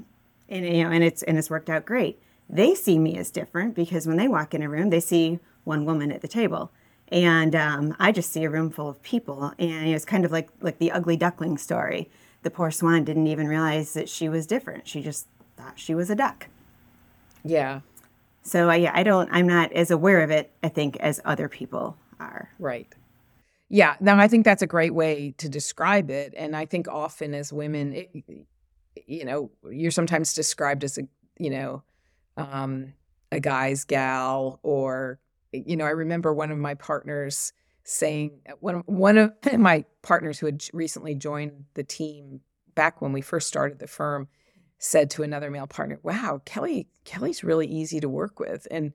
and 0.49 0.67
you 0.67 0.85
know, 0.85 0.91
and 0.91 1.05
it's, 1.05 1.23
and 1.23 1.39
it's 1.39 1.51
worked 1.51 1.69
out 1.69 1.85
great. 1.85 2.21
They 2.49 2.75
see 2.75 2.99
me 2.99 3.17
as 3.19 3.31
different 3.31 3.75
because 3.75 4.07
when 4.07 4.17
they 4.17 4.29
walk 4.29 4.55
in 4.55 4.63
a 4.63 4.69
room, 4.69 4.91
they 4.91 5.01
see 5.01 5.39
one 5.65 5.85
woman 5.85 6.11
at 6.11 6.23
the 6.23 6.29
table. 6.29 6.73
And 7.09 7.55
um, 7.55 7.95
I 7.99 8.13
just 8.13 8.33
see 8.33 8.45
a 8.45 8.51
room 8.51 8.71
full 8.71 8.89
of 8.89 9.03
people. 9.03 9.53
And 9.59 9.89
it's 9.89 10.05
kind 10.05 10.25
of 10.25 10.33
like, 10.33 10.49
like 10.61 10.79
the 10.79 10.91
ugly 10.91 11.17
duckling 11.17 11.59
story. 11.59 12.11
The 12.43 12.51
poor 12.51 12.71
swan 12.71 13.05
didn't 13.05 13.27
even 13.27 13.49
realize 13.49 13.93
that 13.95 14.09
she 14.09 14.29
was 14.29 14.47
different. 14.47 14.89
She 14.89 15.03
just 15.03 15.27
thought 15.59 15.79
she 15.79 15.95
was 15.95 16.11
a 16.11 16.15
duck. 16.15 16.47
Yeah. 17.45 17.81
So 18.43 18.71
I, 18.71 18.91
I 18.93 19.03
don't, 19.03 19.29
I'm 19.33 19.47
not 19.47 19.73
as 19.73 19.91
aware 19.91 20.23
of 20.23 20.31
it, 20.31 20.51
I 20.63 20.69
think, 20.69 20.97
as 20.99 21.21
other 21.25 21.49
people 21.49 21.97
are. 22.21 22.51
Right. 22.59 22.89
Yeah. 23.69 23.97
Now, 24.01 24.19
I 24.19 24.29
think 24.29 24.45
that's 24.45 24.63
a 24.63 24.67
great 24.67 24.95
way 24.95 25.35
to 25.39 25.49
describe 25.49 26.11
it. 26.11 26.33
And 26.37 26.57
I 26.57 26.65
think 26.65 26.89
often 26.89 27.35
as 27.35 27.53
women, 27.53 27.93
it, 27.93 28.11
you 29.07 29.25
know, 29.25 29.51
you're 29.71 29.91
sometimes 29.91 30.33
described 30.33 30.85
as 30.85 30.97
a, 30.97 31.03
you 31.39 31.51
know, 31.51 31.83
um, 32.37 32.95
a 33.31 33.41
guy's 33.41 33.85
gal, 33.85 34.59
or, 34.63 35.19
you 35.53 35.77
know, 35.77 35.85
I 35.85 35.91
remember 35.91 36.33
one 36.33 36.51
of 36.51 36.59
my 36.59 36.75
partners 36.75 37.53
saying, 37.85 38.41
one 38.61 38.77
of, 38.77 38.83
one 38.87 39.19
of 39.19 39.33
my 39.59 39.85
partners 40.03 40.39
who 40.39 40.47
had 40.47 40.65
recently 40.73 41.15
joined 41.15 41.65
the 41.75 41.85
team 41.85 42.41
back 42.75 43.03
when 43.03 43.13
we 43.13 43.21
first 43.21 43.49
started 43.49 43.79
the 43.79 43.87
firm 43.87 44.29
said 44.79 45.11
to 45.11 45.23
another 45.23 45.51
male 45.51 45.67
partner, 45.67 45.99
"Wow, 46.03 46.41
Kelly, 46.45 46.89
Kelly's 47.05 47.45
really 47.45 47.67
easy 47.67 48.01
to 48.01 48.09
work 48.09 48.39
with." 48.39 48.67
And 48.71 48.93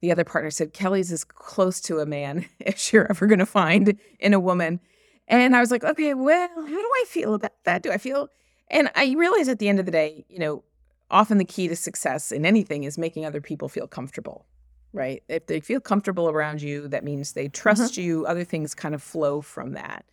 the 0.00 0.12
other 0.12 0.24
partner 0.24 0.50
said, 0.50 0.72
"Kelly's 0.72 1.12
as 1.12 1.24
close 1.24 1.80
to 1.82 1.98
a 1.98 2.06
man 2.06 2.46
as 2.66 2.92
you're 2.92 3.10
ever 3.10 3.26
going 3.26 3.38
to 3.38 3.46
find 3.46 3.98
in 4.18 4.34
a 4.34 4.40
woman." 4.40 4.80
And 5.28 5.56
I 5.56 5.60
was 5.60 5.70
like, 5.70 5.84
"Okay, 5.84 6.14
well, 6.14 6.48
how 6.54 6.66
do 6.66 6.90
I 6.96 7.04
feel 7.08 7.34
about 7.34 7.64
that? 7.64 7.82
Do 7.82 7.90
I 7.90 7.98
feel?" 7.98 8.28
And 8.70 8.90
I 8.94 9.14
realized 9.16 9.48
at 9.48 9.58
the 9.58 9.68
end 9.68 9.78
of 9.78 9.86
the 9.86 9.92
day, 9.92 10.24
you 10.28 10.38
know, 10.38 10.64
often 11.10 11.38
the 11.38 11.44
key 11.44 11.68
to 11.68 11.76
success 11.76 12.32
in 12.32 12.44
anything 12.44 12.84
is 12.84 12.98
making 12.98 13.24
other 13.24 13.40
people 13.40 13.68
feel 13.68 13.86
comfortable, 13.86 14.46
right? 14.92 15.22
If 15.28 15.46
they 15.46 15.60
feel 15.60 15.80
comfortable 15.80 16.28
around 16.28 16.62
you, 16.62 16.88
that 16.88 17.04
means 17.04 17.32
they 17.32 17.48
trust 17.48 17.92
mm-hmm. 17.92 18.00
you. 18.02 18.26
Other 18.26 18.44
things 18.44 18.74
kind 18.74 18.94
of 18.94 19.02
flow 19.02 19.40
from 19.40 19.72
that. 19.72 20.04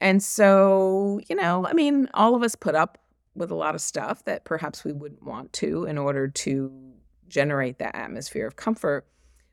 And 0.00 0.22
so, 0.22 1.20
you 1.28 1.36
know, 1.36 1.66
I 1.66 1.72
mean, 1.72 2.08
all 2.14 2.34
of 2.34 2.42
us 2.42 2.54
put 2.54 2.74
up 2.74 2.98
with 3.36 3.50
a 3.50 3.54
lot 3.54 3.74
of 3.74 3.80
stuff 3.80 4.24
that 4.24 4.44
perhaps 4.44 4.84
we 4.84 4.92
wouldn't 4.92 5.22
want 5.22 5.52
to 5.54 5.84
in 5.84 5.98
order 5.98 6.28
to 6.28 6.72
generate 7.28 7.78
that 7.78 7.94
atmosphere 7.94 8.46
of 8.46 8.56
comfort. 8.56 9.06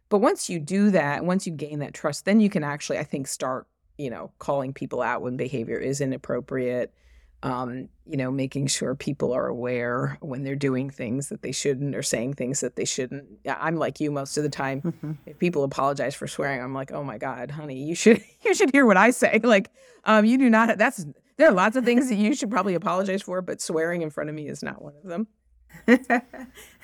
But 0.09 0.19
once 0.19 0.49
you 0.49 0.59
do 0.59 0.91
that, 0.91 1.25
once 1.25 1.47
you 1.47 1.53
gain 1.53 1.79
that 1.79 1.93
trust, 1.93 2.25
then 2.25 2.39
you 2.39 2.49
can 2.49 2.63
actually, 2.63 2.99
I 2.99 3.03
think, 3.03 3.27
start, 3.27 3.67
you 3.97 4.09
know, 4.09 4.31
calling 4.39 4.73
people 4.73 5.01
out 5.01 5.21
when 5.21 5.37
behavior 5.37 5.77
is 5.77 6.01
inappropriate. 6.01 6.93
Um, 7.41 7.89
you 8.05 8.15
know, 8.15 8.31
making 8.31 8.67
sure 8.67 8.95
people 8.95 9.33
are 9.33 9.47
aware 9.47 10.17
when 10.21 10.43
they're 10.43 10.55
doing 10.55 10.89
things 10.89 11.27
that 11.27 11.41
they 11.41 11.51
shouldn't 11.51 11.93
or 11.93 12.01
saying 12.01 12.35
things 12.35 12.61
that 12.61 12.77
they 12.77 12.85
shouldn't. 12.85 13.25
Yeah, 13.43 13.57
I'm 13.59 13.75
like 13.75 13.99
you 13.99 14.11
most 14.11 14.37
of 14.37 14.43
the 14.43 14.49
time. 14.49 14.81
Mm-hmm. 14.81 15.11
If 15.25 15.39
people 15.39 15.65
apologize 15.65 16.15
for 16.15 16.25
swearing, 16.25 16.61
I'm 16.61 16.73
like, 16.73 16.93
oh 16.93 17.03
my 17.03 17.17
God, 17.17 17.51
honey, 17.51 17.83
you 17.83 17.95
should 17.95 18.23
you 18.45 18.53
should 18.53 18.71
hear 18.71 18.85
what 18.85 18.95
I 18.95 19.09
say. 19.09 19.41
Like, 19.43 19.71
um, 20.05 20.23
you 20.23 20.37
do 20.37 20.49
not. 20.49 20.77
That's 20.77 21.05
there 21.37 21.49
are 21.49 21.53
lots 21.53 21.75
of 21.75 21.85
things 21.85 22.09
that 22.09 22.15
you 22.15 22.35
should 22.35 22.51
probably 22.51 22.75
apologize 22.75 23.21
for, 23.21 23.41
but 23.41 23.61
swearing 23.61 24.01
in 24.01 24.09
front 24.09 24.29
of 24.29 24.35
me 24.35 24.47
is 24.47 24.63
not 24.63 24.81
one 24.81 24.93
of 25.03 25.09
them. 25.09 25.27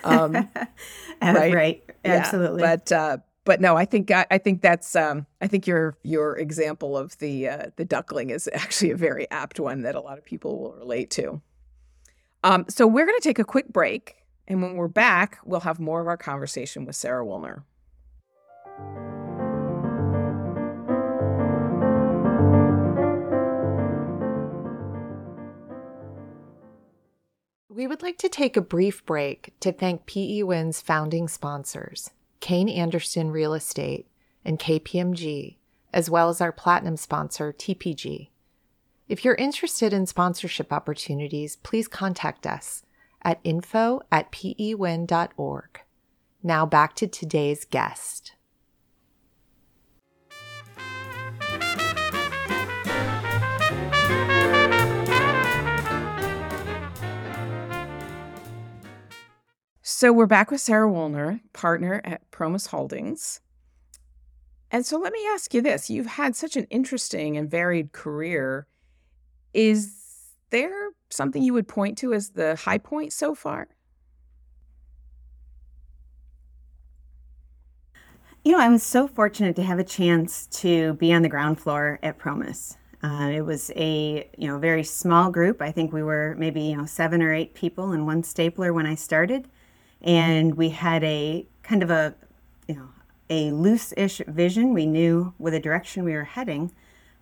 um, 0.03 0.33
right? 1.21 1.53
right, 1.53 1.83
absolutely. 2.03 2.61
Yeah. 2.61 2.75
But 2.75 2.91
uh, 2.91 3.17
but 3.45 3.61
no, 3.61 3.75
I 3.75 3.85
think 3.85 4.11
I, 4.11 4.25
I 4.31 4.37
think 4.37 4.61
that's 4.61 4.95
um, 4.95 5.25
I 5.41 5.47
think 5.47 5.67
your 5.67 5.97
your 6.03 6.37
example 6.37 6.97
of 6.97 7.17
the 7.19 7.49
uh, 7.49 7.65
the 7.75 7.85
duckling 7.85 8.29
is 8.29 8.49
actually 8.53 8.91
a 8.91 8.95
very 8.95 9.29
apt 9.31 9.59
one 9.59 9.81
that 9.81 9.95
a 9.95 10.01
lot 10.01 10.17
of 10.17 10.25
people 10.25 10.59
will 10.59 10.73
relate 10.73 11.09
to. 11.11 11.41
Um, 12.43 12.65
so 12.69 12.87
we're 12.87 13.05
going 13.05 13.19
to 13.19 13.23
take 13.23 13.39
a 13.39 13.43
quick 13.43 13.67
break, 13.69 14.15
and 14.47 14.61
when 14.61 14.75
we're 14.75 14.87
back, 14.87 15.39
we'll 15.43 15.59
have 15.61 15.79
more 15.79 15.99
of 15.99 16.07
our 16.07 16.17
conversation 16.17 16.85
with 16.85 16.95
Sarah 16.95 17.25
Woolner. 17.25 17.63
We 27.79 27.87
would 27.87 28.01
like 28.01 28.17
to 28.17 28.27
take 28.27 28.57
a 28.57 28.61
brief 28.61 29.05
break 29.05 29.53
to 29.61 29.71
thank 29.71 30.05
PE 30.05 30.43
Win's 30.43 30.81
founding 30.81 31.29
sponsors, 31.29 32.09
Kayne 32.41 32.67
Anderson 32.67 33.31
Real 33.31 33.53
Estate 33.53 34.05
and 34.43 34.59
KPMG, 34.59 35.55
as 35.93 36.09
well 36.09 36.27
as 36.27 36.41
our 36.41 36.51
platinum 36.51 36.97
sponsor, 36.97 37.53
TPG. 37.53 38.31
If 39.07 39.23
you're 39.23 39.35
interested 39.35 39.93
in 39.93 40.07
sponsorship 40.07 40.73
opportunities, 40.73 41.55
please 41.55 41.87
contact 41.87 42.45
us 42.45 42.83
at 43.21 43.39
info 43.45 44.01
at 44.11 44.29
pewin.org. 44.33 45.79
Now 46.43 46.65
back 46.65 46.95
to 46.95 47.07
today's 47.07 47.63
guest. 47.63 48.33
So 59.99 60.13
we're 60.13 60.27
back 60.27 60.49
with 60.49 60.61
Sarah 60.61 60.89
Woolner, 60.89 61.41
partner 61.51 61.99
at 62.05 62.21
Promus 62.31 62.67
Holdings. 62.67 63.41
And 64.71 64.85
so 64.85 64.97
let 64.97 65.11
me 65.11 65.19
ask 65.27 65.53
you 65.53 65.61
this 65.61 65.89
you've 65.89 66.05
had 66.05 66.37
such 66.37 66.55
an 66.55 66.67
interesting 66.69 67.35
and 67.35 67.51
varied 67.51 67.91
career. 67.91 68.65
Is 69.53 69.91
there 70.51 70.91
something 71.09 71.43
you 71.43 71.51
would 71.51 71.67
point 71.67 71.97
to 71.97 72.13
as 72.13 72.29
the 72.29 72.55
high 72.55 72.77
point 72.77 73.11
so 73.11 73.35
far? 73.35 73.67
You 78.45 78.53
know, 78.53 78.59
I 78.61 78.69
was 78.69 78.83
so 78.83 79.05
fortunate 79.05 79.57
to 79.57 79.63
have 79.63 79.79
a 79.79 79.83
chance 79.83 80.47
to 80.61 80.93
be 80.93 81.11
on 81.11 81.23
the 81.23 81.27
ground 81.27 81.59
floor 81.59 81.99
at 82.01 82.17
Promus. 82.17 82.77
Uh, 83.03 83.31
it 83.33 83.41
was 83.41 83.69
a 83.75 84.29
you 84.37 84.47
know 84.47 84.59
very 84.59 84.85
small 84.85 85.29
group. 85.29 85.61
I 85.61 85.73
think 85.73 85.91
we 85.91 86.03
were 86.03 86.35
maybe 86.37 86.61
you 86.61 86.77
know 86.77 86.85
seven 86.85 87.21
or 87.21 87.33
eight 87.33 87.53
people 87.53 87.91
and 87.91 88.05
one 88.05 88.23
stapler 88.23 88.71
when 88.71 88.85
I 88.85 88.95
started, 88.95 89.49
and 90.01 90.55
we 90.55 90.69
had 90.69 91.03
a 91.03 91.45
kind 91.63 91.83
of 91.83 91.89
a 91.89 92.15
you 92.67 92.75
know 92.75 92.89
a 93.29 93.51
loose-ish 93.51 94.21
vision. 94.27 94.73
We 94.73 94.85
knew 94.85 95.33
where 95.37 95.51
the 95.51 95.59
direction 95.59 96.03
we 96.03 96.13
were 96.13 96.23
heading, 96.23 96.71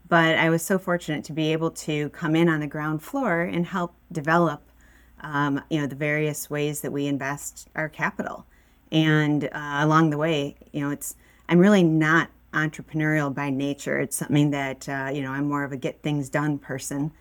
but 0.07 0.37
I 0.37 0.49
was 0.49 0.63
so 0.63 0.79
fortunate 0.79 1.23
to 1.25 1.33
be 1.33 1.51
able 1.51 1.71
to 1.71 2.09
come 2.09 2.35
in 2.35 2.47
on 2.47 2.61
the 2.61 2.67
ground 2.67 3.03
floor 3.03 3.41
and 3.41 3.65
help 3.65 3.93
develop, 4.11 4.61
um, 5.21 5.61
you 5.69 5.81
know, 5.81 5.87
the 5.87 5.95
various 5.95 6.49
ways 6.49 6.81
that 6.81 6.91
we 6.91 7.07
invest 7.07 7.67
our 7.75 7.89
capital. 7.89 8.45
And 8.91 9.45
uh, 9.45 9.79
along 9.81 10.11
the 10.11 10.17
way, 10.17 10.55
you 10.71 10.79
know, 10.79 10.91
it's 10.91 11.15
I'm 11.49 11.59
really 11.59 11.83
not 11.83 12.29
entrepreneurial 12.53 13.33
by 13.33 13.49
nature. 13.49 13.99
It's 13.99 14.15
something 14.15 14.51
that 14.51 14.87
uh, 14.87 15.09
you 15.13 15.21
know 15.21 15.31
I'm 15.31 15.47
more 15.47 15.63
of 15.63 15.71
a 15.71 15.77
get 15.77 16.01
things 16.01 16.29
done 16.29 16.57
person, 16.57 17.11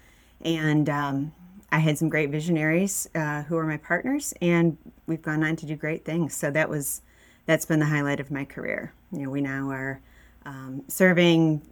and 0.41 0.89
um, 0.89 1.33
I 1.73 1.79
had 1.79 1.99
some 1.99 2.09
great 2.09 2.31
visionaries 2.31 3.09
uh, 3.15 3.43
who 3.43 3.57
are 3.57 3.67
my 3.67 3.77
partners, 3.77 4.33
and 4.41 4.77
we've 5.07 5.23
gone 5.23 5.43
on 5.43 5.57
to 5.57 5.67
do 5.67 5.77
great 5.77 6.05
things. 6.05 6.35
So 6.35 6.51
that 6.51 6.69
was 6.69 7.03
that's 7.47 7.65
been 7.65 7.79
the 7.79 7.87
highlight 7.87 8.21
of 8.21 8.31
my 8.31 8.45
career. 8.45 8.93
You 9.13 9.23
know, 9.23 9.31
we 9.31 9.41
now 9.41 9.71
are 9.71 10.01
um, 10.45 10.83
serving 10.89 11.63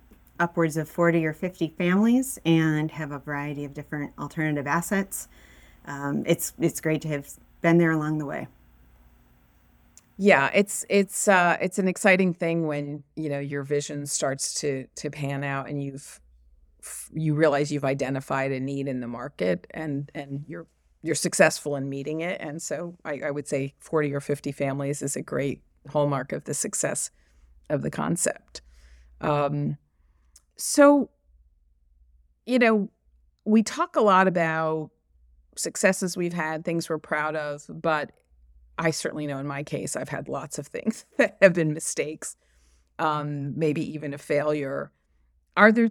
upwards 0.40 0.76
of 0.76 0.88
40 0.88 1.24
or 1.26 1.32
50 1.32 1.74
families 1.78 2.38
and 2.44 2.90
have 2.90 3.12
a 3.12 3.18
variety 3.18 3.64
of 3.64 3.74
different 3.74 4.12
alternative 4.18 4.66
assets. 4.66 5.28
Um, 5.86 6.24
it's 6.26 6.52
it's 6.58 6.80
great 6.80 7.02
to 7.02 7.08
have 7.08 7.28
been 7.60 7.78
there 7.78 7.92
along 7.92 8.18
the 8.18 8.26
way. 8.26 8.48
Yeah, 10.16 10.50
it's 10.54 10.84
it's 10.88 11.28
uh, 11.28 11.56
it's 11.60 11.78
an 11.78 11.88
exciting 11.88 12.34
thing 12.34 12.66
when 12.66 13.02
you 13.16 13.28
know 13.28 13.40
your 13.40 13.62
vision 13.62 14.06
starts 14.06 14.54
to 14.60 14.86
to 14.96 15.10
pan 15.10 15.44
out 15.44 15.68
and 15.68 15.82
you've 15.82 16.20
you 17.12 17.34
realize 17.34 17.72
you've 17.72 17.84
identified 17.84 18.52
a 18.52 18.60
need 18.60 18.88
in 18.88 19.00
the 19.00 19.08
market 19.08 19.66
and 19.70 20.10
and 20.14 20.44
you're 20.46 20.66
you're 21.04 21.14
successful 21.14 21.76
in 21.76 21.88
meeting 21.88 22.22
it. 22.22 22.40
And 22.40 22.62
so 22.62 22.96
I, 23.04 23.20
I 23.26 23.30
would 23.30 23.46
say 23.46 23.74
40 23.80 24.14
or 24.14 24.20
50 24.20 24.52
families 24.52 25.02
is 25.02 25.16
a 25.16 25.22
great 25.22 25.62
hallmark 25.90 26.32
of 26.32 26.44
the 26.44 26.54
success 26.54 27.10
of 27.68 27.82
the 27.82 27.90
concept. 27.90 28.62
Um, 29.20 29.76
so, 30.56 31.10
you 32.46 32.58
know, 32.58 32.90
we 33.44 33.62
talk 33.62 33.96
a 33.96 34.00
lot 34.00 34.26
about 34.26 34.90
successes 35.56 36.16
we've 36.16 36.32
had, 36.32 36.64
things 36.64 36.88
we're 36.88 36.96
proud 36.96 37.36
of, 37.36 37.66
but 37.68 38.12
I 38.78 38.90
certainly 38.90 39.26
know 39.26 39.38
in 39.38 39.46
my 39.46 39.62
case, 39.62 39.96
I've 39.96 40.08
had 40.08 40.28
lots 40.28 40.58
of 40.58 40.66
things 40.66 41.04
that 41.18 41.36
have 41.42 41.52
been 41.52 41.74
mistakes, 41.74 42.36
um, 42.98 43.58
maybe 43.58 43.82
even 43.92 44.14
a 44.14 44.18
failure. 44.18 44.90
Are 45.54 45.70
there 45.70 45.90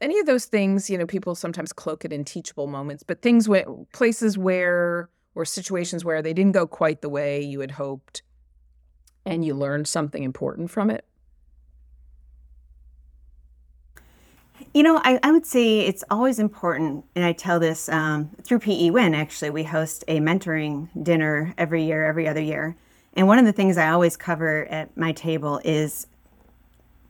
any 0.00 0.18
of 0.18 0.26
those 0.26 0.44
things, 0.44 0.90
you 0.90 0.98
know, 0.98 1.06
people 1.06 1.34
sometimes 1.34 1.72
cloak 1.72 2.04
it 2.04 2.12
in 2.12 2.24
teachable 2.24 2.66
moments, 2.66 3.02
but 3.02 3.22
things 3.22 3.48
where 3.48 3.64
places 3.92 4.36
where 4.36 5.08
or 5.34 5.44
situations 5.44 6.04
where 6.04 6.22
they 6.22 6.32
didn't 6.32 6.52
go 6.52 6.66
quite 6.66 7.02
the 7.02 7.08
way 7.08 7.40
you 7.40 7.60
had 7.60 7.72
hoped 7.72 8.22
and 9.24 9.44
you 9.44 9.54
learned 9.54 9.88
something 9.88 10.22
important 10.22 10.70
from 10.70 10.90
it? 10.90 11.04
You 14.72 14.82
know, 14.82 15.00
I, 15.04 15.18
I 15.22 15.30
would 15.32 15.46
say 15.46 15.80
it's 15.80 16.04
always 16.10 16.38
important, 16.38 17.04
and 17.14 17.24
I 17.24 17.32
tell 17.32 17.58
this 17.58 17.88
um, 17.88 18.30
through 18.42 18.58
PE 18.60 18.90
Win. 18.90 19.14
Actually, 19.14 19.50
we 19.50 19.64
host 19.64 20.04
a 20.08 20.20
mentoring 20.20 20.88
dinner 21.02 21.54
every 21.56 21.84
year, 21.84 22.04
every 22.04 22.28
other 22.28 22.40
year. 22.40 22.76
And 23.14 23.26
one 23.26 23.38
of 23.38 23.46
the 23.46 23.52
things 23.52 23.78
I 23.78 23.90
always 23.90 24.16
cover 24.16 24.66
at 24.66 24.94
my 24.96 25.12
table 25.12 25.60
is 25.64 26.06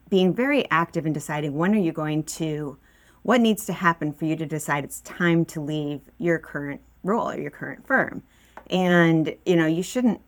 being 0.09 0.35
very 0.35 0.71
active 0.71 1.07
in 1.07 1.13
deciding 1.13 1.55
when 1.55 1.75
are 1.75 1.79
you 1.79 1.93
going 1.93 2.23
to, 2.23 2.79
what 3.23 3.41
needs 3.41 3.67
to 3.67 3.73
happen 3.73 4.13
for 4.13 4.25
you 4.25 4.37
to 4.37 4.47
decide 4.47 4.85
it's 4.85 5.01
time 5.01 5.45
to 5.47 5.61
leave 5.61 6.01
your 6.19 6.39
current 6.39 6.81
role 7.03 7.31
or 7.31 7.41
your 7.41 7.51
current 7.51 7.87
firm. 7.87 8.23
And, 8.71 9.35
you 9.45 9.57
know, 9.57 9.67
you 9.67 9.83
shouldn't 9.83 10.21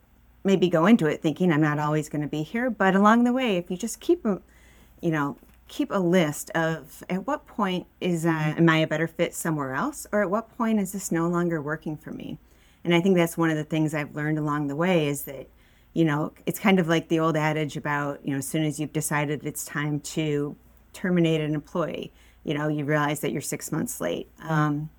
maybe 0.45 0.69
go 0.69 0.87
into 0.87 1.07
it 1.07 1.23
thinking 1.23 1.53
I'm 1.53 1.61
not 1.61 1.79
always 1.79 2.09
going 2.09 2.23
to 2.23 2.29
be 2.29 2.43
here, 2.43 2.71
but 2.71 2.95
along 2.95 3.25
the 3.25 3.33
way, 3.33 3.57
if 3.57 3.71
you 3.71 3.77
just 3.77 4.01
keep 4.01 4.25
a, 4.25 4.41
you 5.01 5.11
know, 5.11 5.37
keep 5.69 5.91
a 5.91 5.99
list 5.99 6.51
of 6.51 7.03
at 7.11 7.27
what 7.27 7.47
point 7.47 7.87
is 8.01 8.25
uh, 8.25 8.55
am 8.57 8.69
I 8.69 8.79
a 8.79 8.87
better 8.87 9.07
fit 9.07 9.35
somewhere 9.35 9.75
else, 9.75 10.07
or 10.13 10.23
at 10.23 10.31
what 10.31 10.57
point 10.57 10.81
is 10.81 10.93
this 10.93 11.13
no 11.13 11.29
longer 11.29 11.61
working 11.61 11.97
for 11.97 12.11
me? 12.11 12.39
And 12.85 12.95
I 12.95 13.01
think 13.01 13.17
that's 13.17 13.37
one 13.37 13.51
of 13.51 13.57
the 13.57 13.65
things 13.65 13.93
I've 13.93 14.17
learned 14.17 14.39
along 14.39 14.69
the 14.69 14.77
way 14.77 15.09
is 15.09 15.25
that, 15.25 15.49
you 15.99 16.05
know, 16.05 16.33
it's 16.47 16.61
kind 16.61 16.79
of 16.79 16.87
like 16.87 17.09
the 17.09 17.19
old 17.19 17.37
adage 17.37 17.77
about, 17.77 18.25
you 18.25 18.31
know, 18.31 18.39
as 18.39 18.47
soon 18.47 18.63
as 18.63 18.79
you've 18.79 18.93
decided 18.93 19.45
it's 19.45 19.65
time 19.65 19.99
to 19.99 20.55
terminate 20.93 21.41
an 21.41 21.55
employee, 21.55 22.13
you 22.45 22.55
know, 22.55 22.69
you 22.69 22.85
realize 22.85 23.19
that 23.19 23.33
you're 23.33 23.41
six 23.41 23.73
months 23.73 24.01
late. 24.01 24.29
Um, 24.49 24.91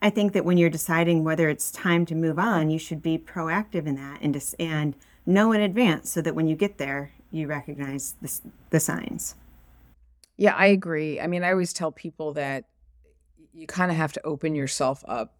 I 0.00 0.10
think 0.10 0.32
that 0.34 0.44
when 0.44 0.56
you're 0.56 0.70
deciding 0.70 1.24
whether 1.24 1.48
it's 1.48 1.72
time 1.72 2.06
to 2.06 2.14
move 2.14 2.38
on, 2.38 2.70
you 2.70 2.78
should 2.78 3.02
be 3.02 3.18
proactive 3.18 3.88
in 3.88 3.96
that 3.96 4.20
and 4.22 4.32
just, 4.32 4.54
and 4.60 4.94
know 5.26 5.50
in 5.50 5.60
advance 5.60 6.10
so 6.10 6.22
that 6.22 6.36
when 6.36 6.46
you 6.46 6.54
get 6.54 6.78
there, 6.78 7.10
you 7.32 7.48
recognize 7.48 8.14
the, 8.22 8.40
the 8.70 8.78
signs. 8.78 9.34
Yeah, 10.36 10.54
I 10.54 10.66
agree. 10.66 11.20
I 11.20 11.26
mean, 11.26 11.42
I 11.42 11.50
always 11.50 11.72
tell 11.72 11.90
people 11.90 12.34
that 12.34 12.66
you 13.52 13.66
kind 13.66 13.90
of 13.90 13.96
have 13.96 14.12
to 14.12 14.24
open 14.24 14.54
yourself 14.54 15.02
up 15.08 15.34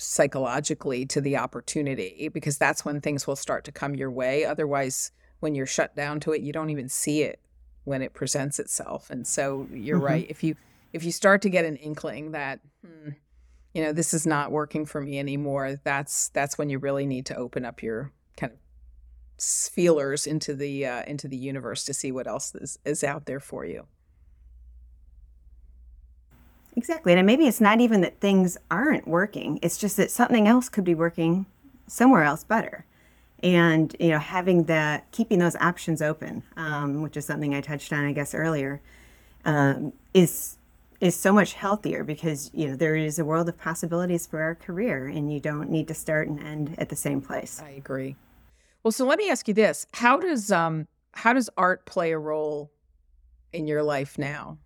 psychologically 0.00 1.06
to 1.06 1.20
the 1.20 1.36
opportunity 1.36 2.28
because 2.32 2.58
that's 2.58 2.84
when 2.84 3.00
things 3.00 3.26
will 3.26 3.36
start 3.36 3.64
to 3.64 3.72
come 3.72 3.94
your 3.94 4.10
way. 4.10 4.44
Otherwise, 4.44 5.12
when 5.40 5.54
you're 5.54 5.66
shut 5.66 5.94
down 5.94 6.20
to 6.20 6.32
it, 6.32 6.40
you 6.40 6.52
don't 6.52 6.70
even 6.70 6.88
see 6.88 7.22
it 7.22 7.40
when 7.84 8.02
it 8.02 8.14
presents 8.14 8.58
itself. 8.58 9.10
And 9.10 9.26
so 9.26 9.66
you're 9.72 9.96
mm-hmm. 9.96 10.06
right. 10.06 10.26
If 10.28 10.42
you 10.42 10.56
if 10.92 11.04
you 11.04 11.12
start 11.12 11.42
to 11.42 11.50
get 11.50 11.64
an 11.64 11.76
inkling 11.76 12.32
that 12.32 12.60
hmm, 12.84 13.10
you 13.74 13.82
know 13.82 13.92
this 13.92 14.12
is 14.12 14.26
not 14.26 14.50
working 14.50 14.84
for 14.84 15.00
me 15.00 15.18
anymore 15.18 15.78
that's 15.84 16.28
that's 16.30 16.58
when 16.58 16.70
you 16.70 16.78
really 16.78 17.06
need 17.06 17.26
to 17.26 17.36
open 17.36 17.64
up 17.64 17.82
your 17.82 18.12
kind 18.36 18.52
of 18.52 18.58
feelers 19.42 20.26
into 20.26 20.54
the 20.54 20.84
uh, 20.86 21.02
into 21.06 21.28
the 21.28 21.36
universe 21.36 21.84
to 21.84 21.94
see 21.94 22.12
what 22.12 22.26
else 22.26 22.54
is, 22.54 22.78
is 22.84 23.04
out 23.04 23.26
there 23.26 23.40
for 23.40 23.64
you 23.64 23.86
exactly 26.80 27.12
and 27.12 27.26
maybe 27.26 27.46
it's 27.46 27.60
not 27.60 27.80
even 27.80 28.00
that 28.00 28.18
things 28.20 28.56
aren't 28.70 29.06
working 29.06 29.58
it's 29.62 29.76
just 29.76 29.96
that 29.96 30.10
something 30.10 30.48
else 30.48 30.68
could 30.68 30.84
be 30.84 30.94
working 30.94 31.46
somewhere 31.90 32.22
else 32.22 32.44
better. 32.44 32.86
And 33.42 33.96
you 33.98 34.10
know 34.10 34.18
having 34.18 34.64
the 34.64 35.02
keeping 35.12 35.38
those 35.38 35.56
options 35.56 36.02
open 36.02 36.42
um, 36.58 37.00
which 37.00 37.16
is 37.16 37.24
something 37.24 37.54
i 37.54 37.62
touched 37.62 37.90
on 37.90 38.04
i 38.04 38.12
guess 38.12 38.34
earlier 38.34 38.82
um, 39.46 39.94
is 40.12 40.58
is 41.00 41.16
so 41.16 41.32
much 41.32 41.54
healthier 41.54 42.04
because 42.04 42.50
you 42.52 42.68
know 42.68 42.76
there 42.76 42.94
is 42.94 43.18
a 43.18 43.24
world 43.24 43.48
of 43.48 43.56
possibilities 43.56 44.26
for 44.26 44.42
our 44.42 44.54
career 44.54 45.06
and 45.06 45.32
you 45.32 45.40
don't 45.40 45.70
need 45.70 45.88
to 45.88 45.94
start 45.94 46.28
and 46.28 46.38
end 46.40 46.74
at 46.76 46.90
the 46.90 46.96
same 46.96 47.22
place. 47.22 47.62
I 47.64 47.70
agree. 47.70 48.16
Well 48.82 48.92
so 48.92 49.06
let 49.06 49.18
me 49.18 49.30
ask 49.30 49.48
you 49.48 49.54
this 49.54 49.86
how 49.94 50.18
does 50.18 50.52
um 50.52 50.86
how 51.12 51.32
does 51.32 51.48
art 51.56 51.86
play 51.86 52.12
a 52.12 52.18
role 52.18 52.70
in 53.54 53.66
your 53.66 53.82
life 53.82 54.18
now 54.18 54.58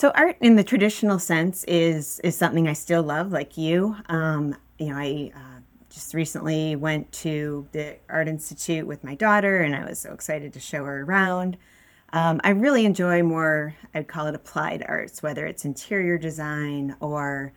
so 0.00 0.10
art 0.14 0.34
in 0.40 0.56
the 0.56 0.64
traditional 0.64 1.18
sense 1.18 1.62
is 1.64 2.20
is 2.20 2.34
something 2.34 2.66
i 2.66 2.72
still 2.72 3.02
love 3.02 3.32
like 3.32 3.58
you 3.58 3.94
um 4.08 4.56
you 4.78 4.86
know 4.86 4.96
i 4.96 5.30
uh, 5.36 5.60
just 5.90 6.14
recently 6.14 6.74
went 6.74 7.10
to 7.12 7.68
the 7.72 7.96
art 8.08 8.26
institute 8.26 8.86
with 8.86 9.04
my 9.04 9.14
daughter 9.14 9.58
and 9.60 9.76
i 9.76 9.84
was 9.84 9.98
so 9.98 10.10
excited 10.14 10.54
to 10.54 10.58
show 10.58 10.84
her 10.84 11.02
around 11.02 11.58
um, 12.12 12.40
I 12.42 12.50
really 12.50 12.86
enjoy 12.86 13.22
more, 13.22 13.76
I'd 13.94 14.08
call 14.08 14.26
it 14.26 14.34
applied 14.34 14.84
arts, 14.88 15.22
whether 15.22 15.46
it's 15.46 15.64
interior 15.64 16.18
design 16.18 16.96
or 16.98 17.52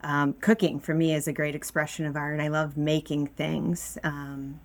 um, 0.00 0.32
cooking. 0.34 0.80
For 0.80 0.94
me, 0.94 1.14
is 1.14 1.28
a 1.28 1.32
great 1.32 1.54
expression 1.54 2.06
of 2.06 2.16
art. 2.16 2.40
I 2.40 2.48
love 2.48 2.78
making 2.78 3.26
things. 3.26 3.98
Um, 4.02 4.60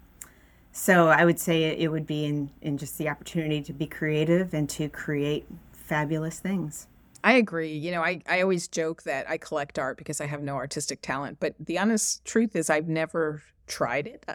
so 0.71 1.09
I 1.09 1.25
would 1.25 1.39
say 1.39 1.63
it 1.63 1.91
would 1.91 2.07
be 2.07 2.23
in, 2.23 2.51
in 2.61 2.77
just 2.77 2.97
the 2.97 3.09
opportunity 3.09 3.61
to 3.63 3.73
be 3.73 3.85
creative 3.85 4.53
and 4.53 4.69
to 4.69 4.87
create 4.87 5.45
fabulous 5.73 6.39
things. 6.39 6.87
I 7.23 7.33
agree. 7.33 7.73
You 7.73 7.91
know, 7.91 8.01
I, 8.01 8.21
I 8.27 8.41
always 8.41 8.67
joke 8.67 9.03
that 9.03 9.29
I 9.29 9.37
collect 9.37 9.79
art 9.79 9.97
because 9.97 10.19
I 10.19 10.25
have 10.25 10.41
no 10.41 10.55
artistic 10.55 11.01
talent, 11.01 11.37
but 11.39 11.55
the 11.59 11.79
honest 11.79 12.25
truth 12.25 12.55
is 12.55 12.69
I've 12.69 12.89
never 12.89 13.41
tried 13.65 14.07
it. 14.07 14.25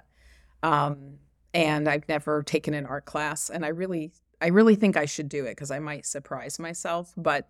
Um, 0.62 1.18
and 1.54 1.88
I've 1.88 2.08
never 2.08 2.42
taken 2.42 2.74
an 2.74 2.86
art 2.86 3.04
class 3.04 3.50
and 3.50 3.64
I 3.64 3.68
really 3.68 4.12
I 4.40 4.48
really 4.48 4.76
think 4.76 4.96
I 4.96 5.06
should 5.06 5.28
do 5.28 5.44
it 5.46 5.50
because 5.50 5.70
I 5.70 5.80
might 5.80 6.06
surprise 6.06 6.58
myself, 6.58 7.12
but 7.16 7.48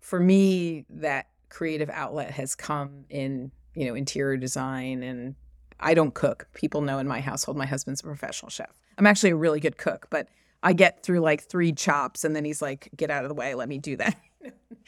for 0.00 0.18
me 0.18 0.86
that 0.88 1.28
creative 1.50 1.90
outlet 1.90 2.30
has 2.30 2.54
come 2.54 3.04
in, 3.10 3.50
you 3.74 3.86
know, 3.86 3.94
interior 3.94 4.38
design 4.38 5.02
and 5.02 5.34
I 5.78 5.94
don't 5.94 6.14
cook. 6.14 6.48
People 6.54 6.80
know 6.80 6.98
in 6.98 7.06
my 7.06 7.20
household 7.20 7.56
my 7.56 7.66
husband's 7.66 8.00
a 8.00 8.04
professional 8.04 8.50
chef. 8.50 8.72
I'm 8.98 9.06
actually 9.06 9.30
a 9.30 9.36
really 9.36 9.60
good 9.60 9.76
cook, 9.76 10.06
but 10.10 10.28
I 10.62 10.72
get 10.72 11.02
through 11.02 11.20
like 11.20 11.42
three 11.42 11.72
chops 11.72 12.24
and 12.24 12.34
then 12.34 12.44
he's 12.44 12.62
like, 12.62 12.88
get 12.96 13.10
out 13.10 13.24
of 13.24 13.28
the 13.28 13.34
way, 13.34 13.54
let 13.54 13.68
me 13.68 13.78
do 13.78 13.96
that. 13.96 14.16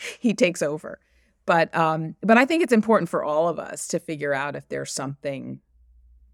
he 0.21 0.35
takes 0.35 0.63
over. 0.63 1.01
But 1.45 1.75
um, 1.77 2.15
but 2.21 2.39
I 2.39 2.45
think 2.45 2.63
it's 2.63 2.73
important 2.73 3.09
for 3.09 3.25
all 3.25 3.49
of 3.49 3.59
us 3.59 3.89
to 3.89 3.99
figure 3.99 4.33
out 4.33 4.55
if 4.55 4.69
there's 4.69 4.93
something 4.93 5.61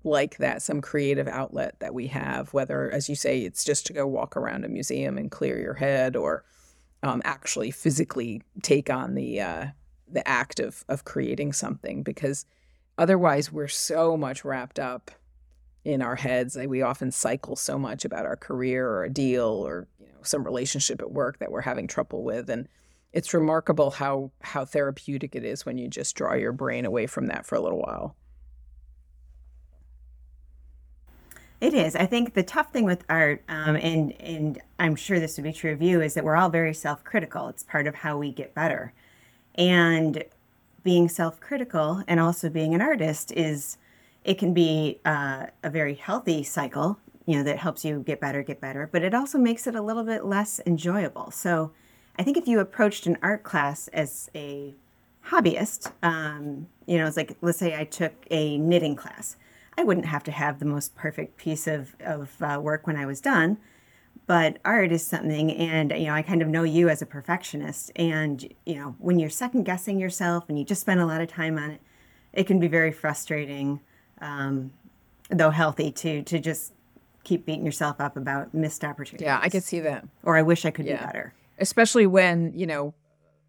like 0.05 0.37
that, 0.39 0.62
some 0.62 0.81
creative 0.81 1.27
outlet 1.27 1.77
that 1.81 1.95
we 1.95 2.07
have, 2.09 2.53
whether, 2.55 2.91
as 2.91 3.09
you 3.09 3.14
say, 3.14 3.41
it's 3.41 3.64
just 3.64 3.87
to 3.87 3.93
go 3.93 4.07
walk 4.07 4.37
around 4.37 4.64
a 4.64 4.69
museum 4.69 5.19
and 5.19 5.31
clear 5.31 5.59
your 5.59 5.75
head, 5.75 6.14
or 6.14 6.45
um, 7.03 7.23
actually 7.25 7.71
physically 7.71 8.43
take 8.62 8.91
on 8.91 9.14
the 9.14 9.41
uh, 9.41 9.66
the 10.07 10.27
act 10.29 10.61
of 10.61 10.85
of 10.89 11.05
creating 11.05 11.55
something. 11.55 12.03
Because 12.03 12.45
otherwise, 12.99 13.51
we're 13.51 13.69
so 13.69 14.16
much 14.16 14.45
wrapped 14.45 14.79
up 14.79 15.11
in 15.85 16.03
our 16.03 16.16
heads. 16.16 16.57
We 16.57 16.83
often 16.83 17.11
cycle 17.12 17.57
so 17.57 17.79
much 17.79 18.05
about 18.05 18.27
our 18.27 18.37
career 18.37 18.87
or 18.87 19.05
a 19.05 19.11
deal 19.11 19.64
or 19.66 19.89
you 19.99 20.07
know 20.07 20.23
some 20.23 20.45
relationship 20.45 21.01
at 21.01 21.12
work 21.12 21.39
that 21.39 21.51
we're 21.51 21.62
having 21.62 21.87
trouble 21.87 22.25
with, 22.25 22.51
and 22.51 22.69
it's 23.13 23.33
remarkable 23.33 23.91
how 23.91 24.31
how 24.43 24.65
therapeutic 24.65 25.35
it 25.35 25.45
is 25.45 25.65
when 25.65 25.79
you 25.79 25.89
just 25.89 26.15
draw 26.15 26.35
your 26.35 26.53
brain 26.53 26.85
away 26.85 27.07
from 27.07 27.27
that 27.27 27.47
for 27.47 27.55
a 27.55 27.61
little 27.61 27.79
while. 27.79 28.15
It 31.61 31.75
is. 31.75 31.97
I 31.97 32.07
think 32.07 32.35
the 32.35 32.45
tough 32.45 32.73
thing 32.73 32.85
with 32.85 33.05
art, 33.09 33.43
um, 33.49 33.77
and 33.77 34.13
and 34.21 34.61
I'm 34.79 34.95
sure 34.95 35.19
this 35.19 35.37
would 35.37 35.45
be 35.45 35.53
true 35.53 35.73
of 35.73 35.83
you, 35.83 36.01
is 36.01 36.15
that 36.15 36.25
we're 36.25 36.37
all 36.37 36.51
very 36.51 36.75
self-critical. 36.75 37.49
It's 37.49 37.65
part 37.65 37.87
of 37.87 37.97
how 37.97 38.17
we 38.17 38.31
get 38.31 38.55
better, 38.55 38.93
and 39.57 40.23
being 40.85 41.09
self-critical 41.09 42.05
and 42.07 42.21
also 42.21 42.49
being 42.49 42.75
an 42.75 42.81
artist 42.81 43.33
is 43.33 43.77
it 44.25 44.39
can 44.39 44.55
be 44.55 45.01
uh, 45.05 45.47
a 45.65 45.71
very 45.71 45.95
healthy 45.95 46.43
cycle, 46.43 46.99
you 47.27 47.37
know, 47.37 47.43
that 47.43 47.59
helps 47.59 47.85
you 47.85 48.01
get 48.07 48.21
better, 48.21 48.43
get 48.43 48.61
better, 48.61 48.89
but 48.93 49.03
it 49.03 49.13
also 49.13 49.39
makes 49.39 49.67
it 49.67 49.75
a 49.75 49.83
little 49.83 50.05
bit 50.05 50.25
less 50.25 50.61
enjoyable. 50.65 51.31
So 51.31 51.73
I 52.19 52.25
think 52.25 52.37
if 52.37 52.49
you 52.49 52.59
approached 52.61 53.07
an 53.07 53.16
art 53.23 53.45
class 53.45 53.89
as 53.89 54.31
a 54.35 54.75
hobbyist, 55.27 55.93
um, 56.03 56.66
you 56.87 56.99
know, 56.99 57.07
it's 57.07 57.16
like, 57.16 57.37
let's 57.43 57.59
say 57.59 57.79
I 57.79 57.85
took 57.85 58.12
a 58.31 58.59
knitting 58.59 58.97
class. 58.97 59.37
I 59.77 59.85
wouldn't 59.85 60.07
have 60.07 60.25
to 60.25 60.33
have 60.33 60.59
the 60.59 60.64
most 60.64 60.97
perfect 60.97 61.37
piece 61.37 61.69
of, 61.69 61.95
of 62.01 62.31
uh, 62.43 62.59
work 62.61 62.87
when 62.87 62.97
I 62.97 63.07
was 63.07 63.21
done, 63.21 63.59
but 64.27 64.59
art 64.64 64.91
is 64.91 65.07
something, 65.07 65.53
and, 65.53 65.93
you 65.93 66.07
know, 66.07 66.14
I 66.14 66.23
kind 66.23 66.43
of 66.43 66.49
know 66.49 66.64
you 66.64 66.89
as 66.89 67.01
a 67.01 67.07
perfectionist. 67.07 67.93
And, 67.95 68.53
you 68.66 68.75
know, 68.75 68.97
when 68.99 69.21
you're 69.21 69.31
second 69.31 69.62
guessing 69.62 70.01
yourself 70.01 70.49
and 70.49 70.59
you 70.59 70.64
just 70.64 70.81
spend 70.81 71.01
a 71.01 71.07
lot 71.07 71.21
of 71.21 71.29
time 71.29 71.57
on 71.57 71.71
it, 71.71 71.81
it 72.33 72.47
can 72.49 72.59
be 72.59 72.66
very 72.66 72.91
frustrating, 72.91 73.81
um, 74.21 74.73
though 75.31 75.51
healthy, 75.51 75.93
to, 75.93 76.23
to 76.23 76.41
just 76.41 76.73
keep 77.23 77.47
beating 77.47 77.64
yourself 77.64 78.01
up 78.01 78.16
about 78.16 78.53
missed 78.53 78.83
opportunities. 78.85 79.25
Yeah, 79.25 79.39
I 79.41 79.49
can 79.49 79.61
see 79.61 79.81
that. 79.81 80.05
Or 80.25 80.37
I 80.37 80.43
wish 80.43 80.64
I 80.64 80.73
could 80.73 80.87
Yeah. 80.87 80.99
do 80.99 81.07
better. 81.07 81.35
Especially 81.59 82.07
when 82.07 82.53
you 82.55 82.67
know 82.67 82.95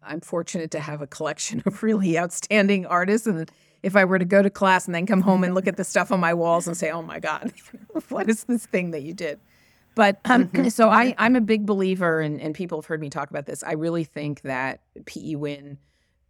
i'm 0.02 0.20
fortunate 0.20 0.70
to 0.70 0.80
have 0.80 1.02
a 1.02 1.06
collection 1.06 1.62
of 1.66 1.82
really 1.82 2.18
outstanding 2.18 2.86
artists 2.86 3.26
and 3.26 3.50
if 3.82 3.96
i 3.96 4.04
were 4.04 4.18
to 4.18 4.24
go 4.24 4.42
to 4.42 4.50
class 4.50 4.86
and 4.86 4.94
then 4.94 5.06
come 5.06 5.20
home 5.20 5.44
and 5.44 5.54
look 5.54 5.66
at 5.66 5.76
the 5.76 5.84
stuff 5.84 6.10
on 6.10 6.20
my 6.20 6.32
walls 6.32 6.66
and 6.66 6.76
say 6.76 6.90
oh 6.90 7.02
my 7.02 7.20
god 7.20 7.52
what 8.08 8.28
is 8.28 8.44
this 8.44 8.66
thing 8.66 8.90
that 8.92 9.02
you 9.02 9.14
did? 9.14 9.40
But 9.94 10.20
um, 10.24 10.50
so 10.70 10.88
I, 10.88 11.14
i'm 11.18 11.36
a 11.36 11.40
big 11.40 11.66
believer 11.66 12.20
and, 12.20 12.40
and 12.40 12.54
people 12.54 12.80
have 12.80 12.86
heard 12.86 13.00
me 13.00 13.10
talk 13.10 13.30
about 13.30 13.46
this. 13.46 13.62
I 13.62 13.72
really 13.72 14.04
think 14.04 14.42
that 14.42 14.80
pe 15.06 15.34
win 15.34 15.78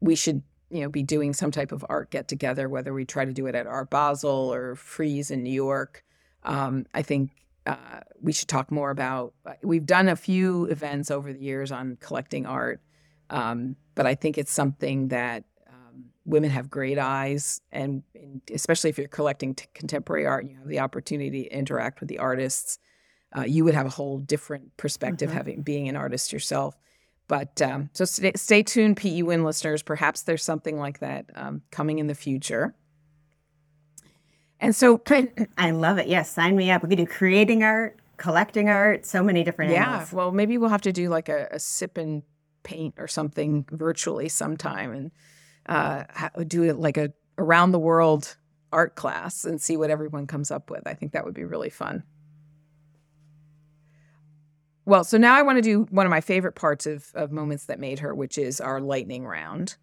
we 0.01 0.15
should 0.15 0.43
you 0.71 0.81
know 0.81 0.89
be 0.89 1.03
doing 1.03 1.33
some 1.33 1.51
type 1.51 1.73
of 1.73 1.85
art 1.89 2.11
get 2.11 2.29
together 2.29 2.69
whether 2.69 2.93
we 2.95 3.05
try 3.05 3.25
to 3.25 3.33
do 3.33 3.47
it 3.47 3.55
at 3.55 3.67
art 3.67 3.91
basel 3.91 4.53
or 4.53 4.77
Frieze 4.77 5.31
in 5.31 5.43
new 5.43 5.53
york. 5.53 6.05
Um, 6.43 6.87
i 6.95 7.03
think 7.03 7.31
uh, 7.71 8.01
we 8.21 8.33
should 8.33 8.49
talk 8.49 8.71
more 8.71 8.91
about. 8.91 9.35
uh, 9.47 9.53
We've 9.63 9.87
done 9.87 10.09
a 10.09 10.17
few 10.17 10.65
events 10.67 11.11
over 11.11 11.33
the 11.33 11.41
years 11.41 11.71
on 11.73 11.97
collecting 12.01 12.47
art, 12.47 12.81
um, 13.31 13.77
but 13.95 14.07
I 14.07 14.15
think 14.15 14.39
it's 14.39 14.53
something 14.53 15.09
that 15.09 15.45
um, 15.69 16.07
women 16.25 16.51
have 16.51 16.69
great 16.71 16.99
eyes, 16.99 17.61
and, 17.73 18.03
and 18.15 18.41
especially 18.53 18.91
if 18.91 18.99
you're 18.99 19.09
collecting 19.09 19.55
t- 19.55 19.67
contemporary 19.75 20.27
art 20.27 20.43
and 20.45 20.51
you 20.53 20.59
have 20.59 20.69
the 20.69 20.81
opportunity 20.81 21.45
to 21.45 21.51
interact 21.51 22.01
with 22.01 22.09
the 22.09 22.19
artists, 22.19 22.79
uh, 23.37 23.43
you 23.43 23.65
would 23.65 23.75
have 23.75 23.87
a 23.87 23.91
whole 23.91 24.19
different 24.19 24.77
perspective 24.77 25.31
Mhm. 25.31 25.35
having 25.35 25.63
being 25.63 25.89
an 25.89 25.97
artist 25.97 26.33
yourself. 26.33 26.77
But 27.29 27.63
um, 27.63 27.91
so 27.93 28.05
stay, 28.05 28.33
stay 28.35 28.63
tuned, 28.65 28.97
PE 28.97 29.23
Win 29.23 29.45
listeners. 29.45 29.83
Perhaps 29.85 30.23
there's 30.23 30.43
something 30.43 30.79
like 30.79 30.99
that 30.99 31.27
um, 31.37 31.63
coming 31.71 32.01
in 32.01 32.09
the 32.09 32.15
future. 32.17 32.75
And 34.61 34.77
so, 34.77 35.01
I 35.59 35.71
love 35.73 35.99
it. 35.99 36.07
Yes, 36.07 36.31
sign 36.31 36.55
me 36.57 36.71
up. 36.71 36.83
We 36.83 36.91
could 36.91 36.99
do 36.99 37.07
creating 37.07 37.63
art, 37.65 37.99
collecting 38.19 38.69
art, 38.69 39.07
so 39.07 39.23
many 39.23 39.43
different 39.43 39.73
Yeah, 39.73 39.91
angles. 39.93 40.13
well, 40.13 40.33
maybe 40.33 40.59
we'll 40.59 40.69
have 40.71 40.83
to 40.83 40.93
do 40.93 41.09
like 41.09 41.29
a, 41.29 41.49
a 41.51 41.59
sip 41.59 41.97
and 41.97 42.23
paint 42.63 42.95
or 42.99 43.09
something 43.09 43.65
virtually 43.71 44.29
sometime, 44.29 44.93
and 44.93 45.11
uh, 45.67 46.05
do 46.47 46.63
it 46.65 46.77
like 46.79 46.97
a 46.99 47.13
around 47.39 47.73
the 47.73 47.79
world 47.79 48.37
art 48.73 48.95
class 48.97 49.45
and 49.47 49.61
see 49.61 49.77
what 49.77 49.91
everyone 49.91 50.27
comes 50.27 50.51
up 50.51 50.71
with. 50.71 50.87
I 50.87 50.93
think 50.95 51.13
that 51.13 51.25
would 51.25 51.35
be 51.35 51.45
really 51.45 51.71
fun. 51.71 52.03
Well, 54.85 55.05
so 55.05 55.17
now 55.19 55.35
I 55.35 55.43
want 55.43 55.57
to 55.59 55.63
do 55.63 55.87
one 55.91 56.05
of 56.07 56.11
my 56.11 56.21
favorite 56.21 56.55
parts 56.55 56.87
of 56.87 57.11
of 57.15 57.33
moments 57.33 57.67
that 57.67 57.79
made 57.79 58.01
her, 58.01 58.15
which 58.15 58.37
is 58.37 58.61
our 58.61 58.81
lightning 58.81 59.27
round. 59.27 59.77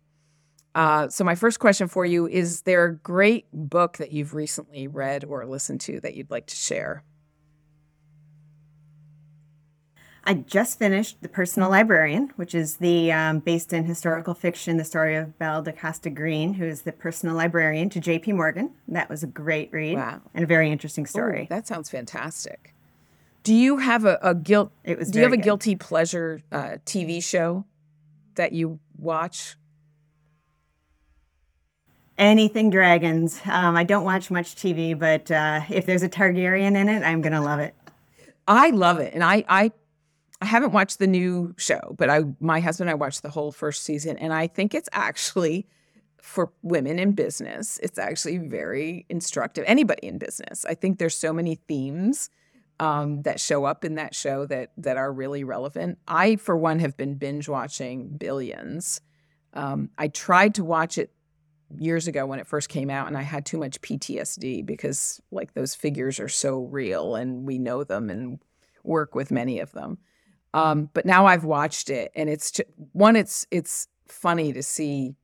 Uh, 0.76 1.08
so 1.10 1.24
my 1.24 1.34
first 1.36 1.60
question 1.60 1.88
for 1.88 2.06
you 2.06 2.28
is: 2.28 2.62
There 2.62 2.86
a 2.86 2.96
great 2.96 3.46
book 3.52 3.98
that 3.98 4.12
you've 4.12 4.34
recently 4.36 4.88
read 4.88 5.24
or 5.26 5.46
listened 5.46 5.82
to 5.82 6.00
that 6.02 6.14
you'd 6.16 6.30
like 6.30 6.46
to 6.48 6.56
share? 6.56 7.04
I 10.24 10.34
just 10.34 10.78
finished 10.78 11.22
The 11.22 11.30
Personal 11.30 11.70
Librarian, 11.70 12.32
which 12.36 12.54
is 12.54 12.78
the 12.78 13.14
um, 13.14 13.40
based 13.40 13.72
in 13.72 13.86
historical 13.86 14.34
fiction, 14.34 14.76
the 14.76 14.84
story 14.84 15.16
of 15.16 15.40
Belle 15.40 15.62
da 15.62 15.72
Costa 15.72 16.10
Greene, 16.10 16.56
who 16.56 16.66
is 16.66 16.82
the 16.82 16.92
personal 16.92 17.34
librarian 17.34 17.90
to 17.92 18.02
J.P. 18.02 18.34
Morgan. 18.34 18.72
That 18.90 19.10
was 19.10 19.24
a 19.24 19.28
great 19.28 19.72
read 19.72 19.96
Wow. 19.96 20.20
and 20.34 20.44
a 20.44 20.48
very 20.48 20.70
interesting 20.70 21.06
Ooh, 21.06 21.08
story. 21.08 21.48
that 21.50 21.66
sounds 21.66 21.90
fantastic. 21.90 22.74
Do 23.44 23.54
you 23.56 23.78
have 23.78 24.04
a, 24.04 24.20
a 24.22 24.36
guilt? 24.36 24.74
It 24.84 24.98
was 25.00 25.10
Do 25.12 25.20
you 25.20 25.24
have 25.24 25.32
a 25.32 25.38
good. 25.38 25.44
guilty 25.46 25.78
pleasure 25.78 26.42
uh, 26.52 26.76
TV 26.86 27.24
show 27.24 27.64
that 28.36 28.52
you 28.52 28.80
watch? 28.98 29.56
Anything 32.18 32.72
dragons. 32.72 33.40
Um, 33.46 33.78
I 33.78 33.84
don't 33.84 34.04
watch 34.04 34.32
much 34.32 34.56
TV, 34.56 34.98
but 34.98 35.30
uh, 35.30 35.62
if 35.70 35.86
there's 35.86 36.02
a 36.02 36.10
Targaryen 36.10 36.76
in 36.76 36.90
it, 36.90 37.04
I'm 37.04 37.22
gonna 37.22 37.44
love 37.44 37.60
it. 37.60 37.76
I 38.48 38.70
love 38.72 39.00
it, 39.00 39.14
and 39.14 39.24
I 39.24 39.44
I 39.48 39.72
I 40.42 40.46
haven't 40.46 40.72
watched 40.72 41.00
the 41.00 41.08
new 41.08 41.54
show, 41.58 41.96
but 41.98 42.10
I 42.10 42.24
my 42.40 42.60
husband 42.60 42.90
and 42.90 42.96
I 42.96 43.00
watched 43.00 43.22
the 43.22 43.30
whole 43.30 43.52
first 43.52 43.84
season, 43.84 44.18
and 44.18 44.34
I 44.34 44.48
think 44.48 44.74
it's 44.74 44.90
actually 44.92 45.68
for 46.20 46.52
women 46.62 47.00
in 47.00 47.14
business. 47.14 47.80
It's 47.82 47.98
actually 47.98 48.38
very 48.38 49.06
instructive. 49.10 49.64
Anybody 49.68 50.08
in 50.08 50.18
business, 50.18 50.66
I 50.66 50.74
think 50.74 51.00
there's 51.00 51.16
so 51.16 51.34
many 51.34 51.56
themes 51.68 52.30
um, 52.80 53.22
that 53.24 53.40
show 53.40 53.66
up 53.66 53.84
in 53.86 53.96
that 53.96 54.14
show 54.14 54.46
that 54.48 54.72
that 54.78 54.98
are 54.98 55.12
really 55.12 55.44
relevant. 55.44 55.98
I, 56.08 56.36
for 56.36 56.58
one, 56.58 56.80
have 56.80 56.98
been 56.98 57.16
binge 57.16 57.48
watching 57.50 58.10
Billions. 58.18 59.02
Um, 59.54 59.90
I 59.98 60.08
tried 60.08 60.56
to 60.56 60.64
watch 60.64 60.98
it 60.98 61.12
years 61.78 62.08
ago 62.08 62.26
when 62.26 62.40
it 62.40 62.48
first 62.48 62.70
came 62.70 62.90
out, 62.90 63.08
and 63.08 63.18
I 63.18 63.22
had 63.24 63.46
too 63.46 63.58
much 63.58 63.82
PTSD 63.82 64.66
because 64.66 65.22
like 65.32 65.54
those 65.54 65.76
figures 65.76 66.20
are 66.20 66.30
so 66.30 66.60
real, 66.60 67.16
and 67.16 67.46
we 67.46 67.58
know 67.58 67.84
them 67.84 68.10
and 68.10 68.40
work 68.84 69.16
with 69.16 69.32
many 69.32 69.60
of 69.60 69.72
them. 69.74 69.98
Um, 70.54 70.90
but 70.94 71.06
now 71.06 71.26
I've 71.26 71.44
watched 71.44 71.90
it, 71.90 72.12
and 72.16 72.30
it's 72.30 72.52
just, 72.52 72.70
one. 72.94 73.16
It's 73.16 73.46
it's 73.52 73.88
funny 74.08 74.54
to 74.54 74.64
see 74.64 75.16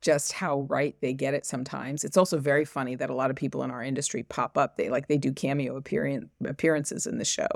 just 0.00 0.32
how 0.32 0.60
right 0.62 0.96
they 1.00 1.12
get 1.12 1.34
it 1.34 1.46
sometimes. 1.46 2.04
It's 2.04 2.16
also 2.16 2.38
very 2.38 2.64
funny 2.64 2.94
that 2.96 3.08
a 3.10 3.14
lot 3.14 3.30
of 3.30 3.36
people 3.36 3.62
in 3.62 3.70
our 3.70 3.82
industry 3.82 4.22
pop 4.22 4.56
up. 4.58 4.76
They 4.76 4.88
like 4.90 5.08
they 5.08 5.18
do 5.18 5.32
cameo 5.32 5.76
appearance, 5.76 6.26
appearances 6.44 7.06
in 7.06 7.18
the 7.18 7.24
show, 7.24 7.48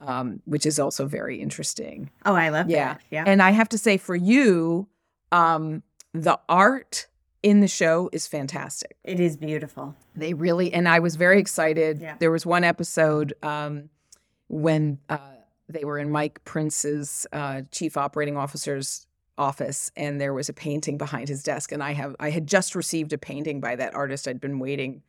um, 0.00 0.40
which 0.44 0.64
is 0.66 0.78
also 0.78 1.06
very 1.06 1.40
interesting. 1.40 2.10
Oh, 2.24 2.34
I 2.34 2.48
love 2.48 2.68
Yeah. 2.70 2.94
that. 2.94 3.02
Yeah. 3.10 3.24
And 3.26 3.42
I 3.42 3.50
have 3.50 3.68
to 3.70 3.78
say, 3.78 3.96
for 3.96 4.16
you, 4.16 4.88
um, 5.32 5.82
the 6.14 6.38
art 6.48 7.06
in 7.42 7.60
the 7.60 7.68
show 7.68 8.10
is 8.12 8.26
fantastic. 8.26 8.96
it 9.04 9.20
is 9.20 9.36
beautiful. 9.36 9.94
They 10.16 10.34
really, 10.34 10.72
and 10.72 10.88
I 10.88 10.98
was 10.98 11.16
very 11.16 11.38
excited. 11.38 12.00
Yeah. 12.00 12.16
There 12.18 12.30
was 12.30 12.44
one 12.44 12.64
episode 12.64 13.34
um, 13.42 13.90
when 14.48 14.98
uh, 15.08 15.18
they 15.68 15.84
were 15.84 15.98
in 15.98 16.10
Mike 16.10 16.42
Prince's 16.44 17.26
uh, 17.32 17.62
chief 17.70 17.96
operating 17.96 18.36
officer's 18.36 19.06
office, 19.36 19.92
and 19.96 20.20
there 20.20 20.34
was 20.34 20.48
a 20.48 20.52
painting 20.52 20.98
behind 20.98 21.28
his 21.28 21.42
desk. 21.42 21.70
And 21.70 21.82
I 21.82 21.92
have 21.92 22.16
I 22.18 22.30
had 22.30 22.46
just 22.46 22.74
received 22.74 23.12
a 23.12 23.18
painting 23.18 23.60
by 23.60 23.76
that 23.76 23.94
artist. 23.94 24.26
I'd 24.26 24.40
been 24.40 24.58
waiting 24.58 25.02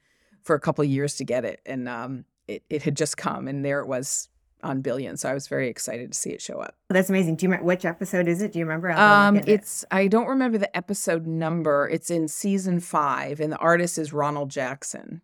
for 0.44 0.56
a 0.56 0.60
couple 0.60 0.84
of 0.84 0.90
years 0.90 1.16
to 1.16 1.26
get 1.26 1.46
it, 1.46 1.62
and 1.66 1.90
um, 1.90 2.26
it 2.48 2.64
it 2.70 2.84
had 2.84 2.96
just 2.96 3.18
come, 3.18 3.48
and 3.48 3.66
there 3.66 3.80
it 3.80 3.88
was 3.88 4.30
on 4.64 4.82
Billion. 4.82 5.18
So 5.18 5.30
I 5.30 5.34
was 5.34 5.48
very 5.48 5.70
excited 5.70 6.12
to 6.12 6.18
see 6.18 6.32
it 6.32 6.42
show 6.42 6.60
up. 6.60 6.76
That's 6.90 7.10
amazing. 7.10 7.36
Do 7.36 7.46
you 7.46 7.50
remember 7.50 7.66
which 7.66 7.86
episode 7.86 8.28
is 8.28 8.42
it? 8.42 8.52
Do 8.52 8.60
you 8.60 8.66
remember? 8.66 8.92
Um, 8.92 9.42
it's 9.48 9.86
I 9.92 10.08
don't 10.08 10.28
remember 10.28 10.58
the 10.58 10.76
episode 10.76 11.26
number. 11.26 11.88
It's 11.90 12.10
in 12.10 12.28
season 12.28 12.80
five, 12.80 13.40
and 13.40 13.52
the 13.52 13.58
artist 13.58 13.98
is 13.98 14.12
Ronald 14.14 14.50
Jackson 14.50 15.22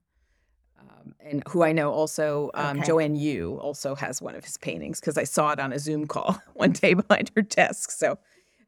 and 1.26 1.44
who 1.50 1.64
I 1.64 1.72
know 1.72 1.92
also, 1.92 2.52
um, 2.54 2.78
okay. 2.78 2.88
Joanne 2.88 3.16
Yu 3.16 3.58
also 3.62 3.96
has 3.96 4.22
one 4.22 4.36
of 4.36 4.44
his 4.44 4.58
paintings 4.58 5.00
because 5.00 5.18
I 5.18 5.24
saw 5.24 5.52
it 5.52 5.60
on 5.60 5.74
a 5.74 5.80
Zoom 5.80 6.08
call 6.08 6.40
one 6.54 6.72
day 6.72 6.94
behind 6.94 7.32
her 7.36 7.42
desk. 7.42 7.92
So, 7.92 8.18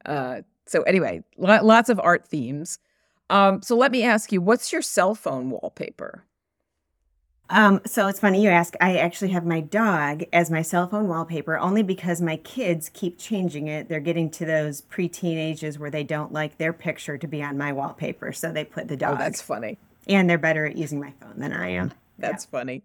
uh, 0.06 0.42
so 0.66 0.82
anyway, 0.84 1.24
lots 1.38 1.90
of 1.90 2.00
art 2.00 2.28
themes. 2.28 2.80
Um, 3.30 3.62
so 3.62 3.76
let 3.76 3.92
me 3.92 4.04
ask 4.04 4.32
you, 4.32 4.42
what's 4.42 4.72
your 4.72 4.82
cell 4.82 5.16
phone 5.16 5.50
wallpaper? 5.50 6.24
Um, 7.50 7.82
so 7.86 8.08
it's 8.08 8.20
funny 8.20 8.44
you 8.44 8.50
ask. 8.50 8.74
I 8.82 8.98
actually 8.98 9.32
have 9.32 9.46
my 9.46 9.62
dog 9.62 10.24
as 10.34 10.52
my 10.52 10.62
cell 10.62 10.88
phone 10.88 11.08
wallpaper 11.08 11.58
only 11.58 11.82
because 11.82 12.22
my 12.22 12.38
kids 12.38 12.90
keep 12.94 13.18
changing 13.18 13.68
it. 13.68 13.88
They're 13.88 14.00
getting 14.00 14.30
to 14.32 14.46
those 14.46 14.82
preteen 14.82 15.38
ages 15.38 15.80
where 15.80 15.90
they 15.90 16.04
don't 16.04 16.34
like 16.34 16.58
their 16.58 16.74
picture 16.74 17.18
to 17.18 17.28
be 17.28 17.42
on 17.42 17.58
my 17.58 17.72
wallpaper, 17.72 18.34
so 18.34 18.52
they 18.52 18.66
put 18.66 18.88
the 18.90 18.96
oh, 18.96 18.98
dog. 18.98 19.16
Oh, 19.16 19.18
that's 19.18 19.42
funny. 19.42 19.78
And 20.08 20.30
they're 20.30 20.38
better 20.38 20.66
at 20.66 20.76
using 20.76 21.00
my 21.00 21.14
phone 21.22 21.34
than 21.38 21.54
I 21.54 21.70
am. 21.70 21.94
That's 22.18 22.46
yeah. 22.46 22.60
funny. 22.60 22.84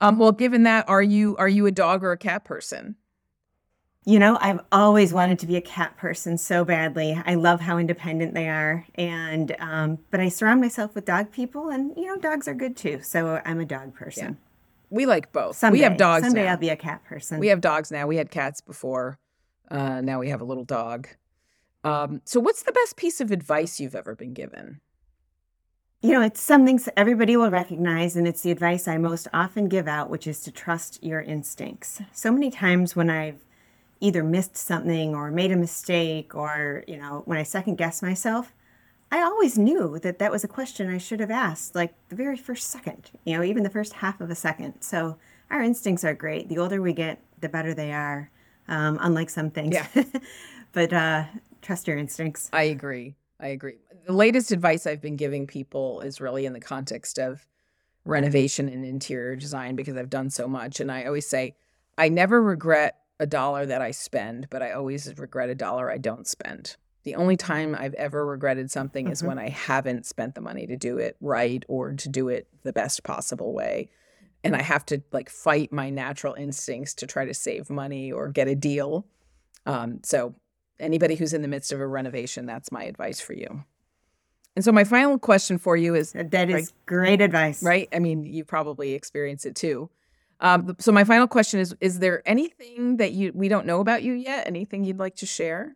Um, 0.00 0.18
well, 0.18 0.32
given 0.32 0.64
that, 0.64 0.88
are 0.88 1.02
you 1.02 1.36
are 1.36 1.48
you 1.48 1.66
a 1.66 1.72
dog 1.72 2.04
or 2.04 2.12
a 2.12 2.18
cat 2.18 2.44
person? 2.44 2.96
You 4.06 4.18
know, 4.18 4.36
I've 4.40 4.60
always 4.70 5.14
wanted 5.14 5.38
to 5.38 5.46
be 5.46 5.56
a 5.56 5.62
cat 5.62 5.96
person 5.96 6.36
so 6.36 6.62
badly. 6.64 7.20
I 7.24 7.36
love 7.36 7.60
how 7.60 7.78
independent 7.78 8.34
they 8.34 8.48
are, 8.50 8.86
and 8.96 9.56
um, 9.58 9.98
but 10.10 10.20
I 10.20 10.28
surround 10.28 10.60
myself 10.60 10.94
with 10.94 11.06
dog 11.06 11.32
people, 11.32 11.70
and 11.70 11.96
you 11.96 12.06
know, 12.06 12.16
dogs 12.18 12.46
are 12.46 12.54
good 12.54 12.76
too. 12.76 13.00
So 13.02 13.40
I'm 13.46 13.60
a 13.60 13.64
dog 13.64 13.94
person. 13.94 14.24
Yeah. 14.24 14.34
We 14.90 15.06
like 15.06 15.32
both. 15.32 15.56
Someday, 15.56 15.78
we 15.78 15.82
have 15.84 15.96
dogs. 15.96 16.24
Someday 16.24 16.44
now. 16.44 16.52
I'll 16.52 16.58
be 16.58 16.68
a 16.68 16.76
cat 16.76 17.02
person. 17.04 17.40
We 17.40 17.48
have 17.48 17.62
dogs 17.62 17.90
now. 17.90 18.06
We 18.06 18.16
had 18.16 18.30
cats 18.30 18.60
before. 18.60 19.18
Uh, 19.70 20.02
now 20.02 20.20
we 20.20 20.28
have 20.28 20.42
a 20.42 20.44
little 20.44 20.64
dog. 20.64 21.08
Um, 21.82 22.20
so, 22.24 22.40
what's 22.40 22.62
the 22.62 22.72
best 22.72 22.96
piece 22.96 23.22
of 23.22 23.30
advice 23.30 23.80
you've 23.80 23.94
ever 23.94 24.14
been 24.14 24.34
given? 24.34 24.80
You 26.02 26.12
know, 26.12 26.20
it's 26.20 26.42
something 26.42 26.78
everybody 26.98 27.38
will 27.38 27.50
recognize, 27.50 28.16
and 28.16 28.28
it's 28.28 28.42
the 28.42 28.50
advice 28.50 28.86
I 28.86 28.98
most 28.98 29.28
often 29.32 29.68
give 29.68 29.88
out, 29.88 30.10
which 30.10 30.26
is 30.26 30.40
to 30.40 30.52
trust 30.52 31.02
your 31.02 31.22
instincts. 31.22 32.02
So 32.12 32.30
many 32.30 32.50
times 32.50 32.94
when 32.94 33.08
I've 33.08 33.42
either 34.00 34.22
missed 34.22 34.56
something 34.56 35.14
or 35.14 35.30
made 35.30 35.52
a 35.52 35.56
mistake, 35.56 36.34
or, 36.34 36.84
you 36.86 36.96
know, 36.96 37.22
when 37.24 37.38
I 37.38 37.42
second 37.42 37.76
guess 37.76 38.02
myself, 38.02 38.52
I 39.10 39.22
always 39.22 39.56
knew 39.56 39.98
that 40.00 40.18
that 40.18 40.32
was 40.32 40.44
a 40.44 40.48
question 40.48 40.90
I 40.90 40.98
should 40.98 41.20
have 41.20 41.30
asked, 41.30 41.74
like 41.74 41.94
the 42.08 42.16
very 42.16 42.36
first 42.36 42.70
second, 42.70 43.10
you 43.24 43.36
know, 43.36 43.44
even 43.44 43.62
the 43.62 43.70
first 43.70 43.92
half 43.92 44.20
of 44.20 44.30
a 44.30 44.34
second. 44.34 44.80
So 44.80 45.16
our 45.50 45.62
instincts 45.62 46.04
are 46.04 46.14
great. 46.14 46.48
The 46.48 46.58
older 46.58 46.82
we 46.82 46.92
get, 46.92 47.20
the 47.40 47.48
better 47.48 47.74
they 47.74 47.92
are, 47.92 48.30
um, 48.68 48.98
unlike 49.00 49.30
some 49.30 49.50
things. 49.50 49.74
Yeah. 49.74 49.86
but 50.72 50.92
uh, 50.92 51.24
trust 51.62 51.86
your 51.86 51.96
instincts. 51.96 52.50
I 52.52 52.64
agree. 52.64 53.14
I 53.38 53.48
agree. 53.48 53.76
The 54.06 54.12
latest 54.12 54.50
advice 54.50 54.86
I've 54.86 55.00
been 55.00 55.16
giving 55.16 55.46
people 55.46 56.00
is 56.00 56.20
really 56.20 56.44
in 56.46 56.52
the 56.52 56.60
context 56.60 57.18
of 57.18 57.46
renovation 58.04 58.68
and 58.68 58.84
interior 58.84 59.36
design 59.36 59.76
because 59.76 59.96
I've 59.96 60.10
done 60.10 60.30
so 60.30 60.46
much. 60.48 60.80
And 60.80 60.90
I 60.90 61.04
always 61.04 61.28
say, 61.28 61.54
I 61.96 62.08
never 62.08 62.42
regret 62.42 62.96
a 63.20 63.26
dollar 63.26 63.66
that 63.66 63.80
I 63.80 63.90
spend, 63.90 64.48
but 64.50 64.62
I 64.62 64.72
always 64.72 65.12
regret 65.16 65.48
a 65.48 65.54
dollar 65.54 65.90
I 65.90 65.98
don't 65.98 66.26
spend. 66.26 66.76
The 67.04 67.14
only 67.14 67.36
time 67.36 67.76
I've 67.78 67.94
ever 67.94 68.24
regretted 68.24 68.70
something 68.70 69.06
mm-hmm. 69.06 69.12
is 69.12 69.22
when 69.22 69.38
I 69.38 69.50
haven't 69.50 70.06
spent 70.06 70.34
the 70.34 70.40
money 70.40 70.66
to 70.66 70.76
do 70.76 70.98
it 70.98 71.16
right 71.20 71.64
or 71.68 71.92
to 71.92 72.08
do 72.08 72.28
it 72.28 72.48
the 72.62 72.72
best 72.72 73.04
possible 73.04 73.52
way. 73.52 73.90
And 74.42 74.54
I 74.54 74.62
have 74.62 74.84
to 74.86 75.02
like 75.10 75.30
fight 75.30 75.72
my 75.72 75.88
natural 75.88 76.34
instincts 76.34 76.92
to 76.94 77.06
try 77.06 77.24
to 77.24 77.32
save 77.32 77.70
money 77.70 78.12
or 78.12 78.28
get 78.28 78.46
a 78.46 78.54
deal. 78.54 79.06
Um, 79.64 80.00
so 80.02 80.34
anybody 80.78 81.14
who's 81.14 81.32
in 81.32 81.40
the 81.40 81.48
midst 81.48 81.72
of 81.72 81.80
a 81.80 81.86
renovation, 81.86 82.44
that's 82.44 82.70
my 82.70 82.84
advice 82.84 83.20
for 83.20 83.32
you. 83.32 83.64
And 84.56 84.64
so 84.64 84.70
my 84.70 84.84
final 84.84 85.18
question 85.18 85.58
for 85.58 85.76
you 85.76 85.94
is 85.94 86.12
that 86.12 86.50
is 86.50 86.54
right, 86.54 86.68
great 86.86 87.20
advice. 87.20 87.62
Right? 87.62 87.88
I 87.92 87.98
mean, 87.98 88.24
you 88.24 88.44
probably 88.44 88.92
experience 88.92 89.46
it 89.46 89.56
too. 89.56 89.90
Um, 90.44 90.76
so 90.78 90.92
my 90.92 91.04
final 91.04 91.26
question 91.26 91.58
is 91.58 91.74
is 91.80 92.00
there 92.00 92.22
anything 92.26 92.98
that 92.98 93.12
you 93.12 93.32
we 93.34 93.48
don't 93.48 93.64
know 93.64 93.80
about 93.80 94.02
you 94.02 94.12
yet? 94.12 94.46
Anything 94.46 94.84
you'd 94.84 94.98
like 94.98 95.16
to 95.16 95.26
share? 95.26 95.74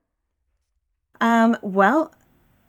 Um, 1.22 1.56
well, 1.62 2.14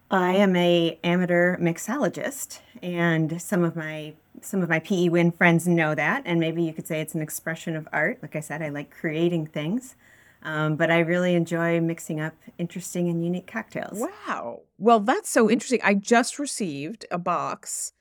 I 0.10 0.38
am 0.38 0.56
a 0.56 0.98
amateur 1.04 1.58
mixologist 1.58 2.62
and 2.82 3.42
some 3.42 3.66
of 3.66 3.76
my 3.76 4.14
some 4.42 4.62
of 4.62 4.70
my 4.70 4.80
PE 4.80 5.10
Win 5.10 5.34
friends 5.34 5.68
know 5.68 5.94
that 5.94 6.24
and 6.26 6.40
maybe 6.40 6.64
you 6.64 6.72
could 6.72 6.88
say 6.88 7.02
it's 7.02 7.16
an 7.16 7.22
expression 7.22 7.76
of 7.76 7.86
art. 7.92 8.20
Like 8.22 8.38
I 8.38 8.40
said, 8.40 8.62
I 8.62 8.70
like 8.70 8.90
creating 8.90 9.48
things. 9.48 9.96
Um, 10.42 10.78
but 10.78 10.90
I 10.90 11.00
really 11.00 11.36
enjoy 11.36 11.82
mixing 11.82 12.22
up 12.22 12.34
interesting 12.58 13.10
and 13.10 13.22
unique 13.22 13.46
cocktails. 13.46 14.00
Wow. 14.00 14.62
Well, 14.78 15.02
that's 15.02 15.30
so 15.30 15.50
interesting. 15.50 15.82
I 15.84 15.96
just 15.96 16.40
received 16.40 17.06
a 17.12 17.18
box 17.18 17.92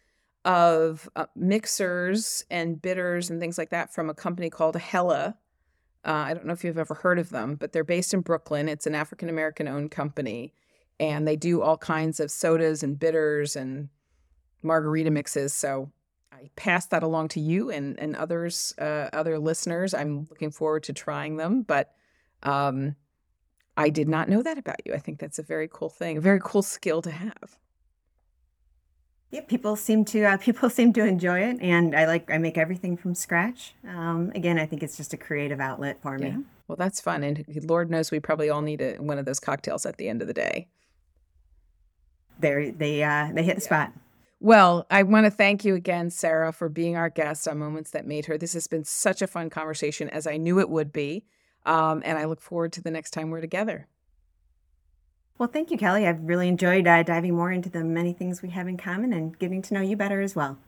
of 0.48 1.10
uh, 1.14 1.26
mixers 1.36 2.42
and 2.50 2.80
bitters 2.80 3.28
and 3.28 3.38
things 3.38 3.58
like 3.58 3.68
that 3.68 3.92
from 3.92 4.08
a 4.08 4.14
company 4.14 4.48
called 4.48 4.76
Hella. 4.76 5.36
Uh, 6.06 6.10
I 6.10 6.32
don't 6.32 6.46
know 6.46 6.54
if 6.54 6.64
you've 6.64 6.78
ever 6.78 6.94
heard 6.94 7.18
of 7.18 7.28
them, 7.28 7.54
but 7.56 7.72
they're 7.72 7.84
based 7.84 8.14
in 8.14 8.22
Brooklyn. 8.22 8.66
It's 8.66 8.86
an 8.86 8.94
African 8.94 9.28
American 9.28 9.68
owned 9.68 9.90
company, 9.90 10.54
and 10.98 11.28
they 11.28 11.36
do 11.36 11.60
all 11.60 11.76
kinds 11.76 12.18
of 12.18 12.30
sodas 12.30 12.82
and 12.82 12.98
bitters 12.98 13.56
and 13.56 13.90
margarita 14.62 15.10
mixes. 15.10 15.52
So 15.52 15.92
I 16.32 16.48
pass 16.56 16.86
that 16.86 17.02
along 17.02 17.28
to 17.28 17.40
you 17.40 17.70
and 17.70 18.00
and 18.00 18.16
others, 18.16 18.74
uh, 18.78 19.10
other 19.12 19.38
listeners. 19.38 19.92
I'm 19.92 20.26
looking 20.30 20.50
forward 20.50 20.84
to 20.84 20.94
trying 20.94 21.36
them, 21.36 21.60
but 21.60 21.92
um, 22.42 22.96
I 23.76 23.90
did 23.90 24.08
not 24.08 24.30
know 24.30 24.42
that 24.42 24.56
about 24.56 24.86
you. 24.86 24.94
I 24.94 24.98
think 24.98 25.18
that's 25.18 25.38
a 25.38 25.42
very 25.42 25.68
cool 25.70 25.90
thing, 25.90 26.16
a 26.16 26.22
very 26.22 26.40
cool 26.42 26.62
skill 26.62 27.02
to 27.02 27.10
have. 27.10 27.58
Yeah, 29.30 29.42
people 29.42 29.76
seem 29.76 30.04
to 30.06 30.24
uh, 30.24 30.36
people 30.38 30.70
seem 30.70 30.92
to 30.94 31.04
enjoy 31.04 31.40
it, 31.40 31.58
and 31.60 31.94
I 31.94 32.06
like 32.06 32.30
I 32.30 32.38
make 32.38 32.58
everything 32.58 32.96
from 32.96 33.14
scratch. 33.14 33.74
Um, 33.86 34.32
again, 34.34 34.58
I 34.58 34.66
think 34.66 34.82
it's 34.82 34.96
just 34.96 35.12
a 35.12 35.16
creative 35.16 35.60
outlet 35.60 36.00
for 36.02 36.18
me. 36.18 36.28
Yeah. 36.28 36.38
Well, 36.66 36.76
that's 36.76 37.00
fun, 37.00 37.22
and 37.22 37.44
Lord 37.68 37.90
knows 37.90 38.10
we 38.10 38.20
probably 38.20 38.50
all 38.50 38.62
need 38.62 38.80
a, 38.82 38.96
one 38.96 39.18
of 39.18 39.24
those 39.24 39.40
cocktails 39.40 39.86
at 39.86 39.96
the 39.96 40.08
end 40.08 40.20
of 40.22 40.28
the 40.28 40.34
day. 40.34 40.68
They 42.38 42.70
they 42.70 43.02
uh, 43.02 43.30
they 43.32 43.42
hit 43.42 43.56
the 43.56 43.62
yeah. 43.62 43.66
spot. 43.66 43.92
Well, 44.40 44.86
I 44.88 45.02
want 45.02 45.26
to 45.26 45.30
thank 45.30 45.64
you 45.64 45.74
again, 45.74 46.10
Sarah, 46.10 46.52
for 46.52 46.68
being 46.68 46.96
our 46.96 47.10
guest 47.10 47.48
on 47.48 47.58
Moments 47.58 47.90
That 47.90 48.06
Made 48.06 48.26
Her. 48.26 48.38
This 48.38 48.52
has 48.52 48.68
been 48.68 48.84
such 48.84 49.20
a 49.20 49.26
fun 49.26 49.50
conversation, 49.50 50.08
as 50.10 50.28
I 50.28 50.36
knew 50.36 50.60
it 50.60 50.70
would 50.70 50.92
be. 50.92 51.24
Um, 51.66 52.02
and 52.04 52.16
I 52.16 52.24
look 52.24 52.40
forward 52.40 52.72
to 52.74 52.80
the 52.80 52.90
next 52.90 53.10
time 53.10 53.30
we're 53.30 53.40
together. 53.40 53.88
Well, 55.38 55.48
thank 55.48 55.70
you, 55.70 55.78
Kelly. 55.78 56.04
I've 56.04 56.24
really 56.24 56.48
enjoyed 56.48 56.88
uh, 56.88 57.04
diving 57.04 57.36
more 57.36 57.52
into 57.52 57.70
the 57.70 57.84
many 57.84 58.12
things 58.12 58.42
we 58.42 58.50
have 58.50 58.66
in 58.66 58.76
common 58.76 59.12
and 59.12 59.38
getting 59.38 59.62
to 59.62 59.74
know 59.74 59.80
you 59.80 59.96
better 59.96 60.20
as 60.20 60.34
well. 60.34 60.58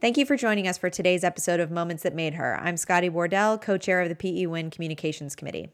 Thank 0.00 0.16
you 0.16 0.26
for 0.26 0.36
joining 0.36 0.66
us 0.66 0.78
for 0.78 0.90
today's 0.90 1.22
episode 1.22 1.60
of 1.60 1.70
Moments 1.70 2.02
That 2.02 2.14
Made 2.14 2.34
Her. 2.34 2.58
I'm 2.58 2.76
Scotty 2.76 3.08
Wardell, 3.10 3.58
co 3.58 3.78
chair 3.78 4.00
of 4.00 4.08
the 4.08 4.16
PE 4.16 4.46
Win 4.46 4.70
Communications 4.70 5.36
Committee. 5.36 5.70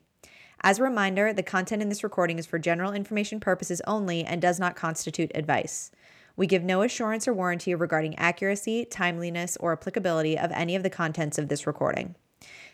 As 0.62 0.78
a 0.78 0.82
reminder, 0.82 1.32
the 1.32 1.42
content 1.42 1.80
in 1.80 1.88
this 1.88 2.02
recording 2.04 2.38
is 2.38 2.44
for 2.44 2.58
general 2.58 2.92
information 2.92 3.40
purposes 3.40 3.80
only 3.86 4.24
and 4.24 4.42
does 4.42 4.58
not 4.58 4.74
constitute 4.74 5.30
advice. 5.34 5.90
We 6.36 6.46
give 6.46 6.62
no 6.62 6.82
assurance 6.82 7.26
or 7.26 7.32
warranty 7.32 7.74
regarding 7.74 8.18
accuracy, 8.18 8.84
timeliness, 8.84 9.56
or 9.58 9.72
applicability 9.72 10.38
of 10.38 10.52
any 10.52 10.76
of 10.76 10.82
the 10.82 10.90
contents 10.90 11.38
of 11.38 11.48
this 11.48 11.66
recording. 11.66 12.14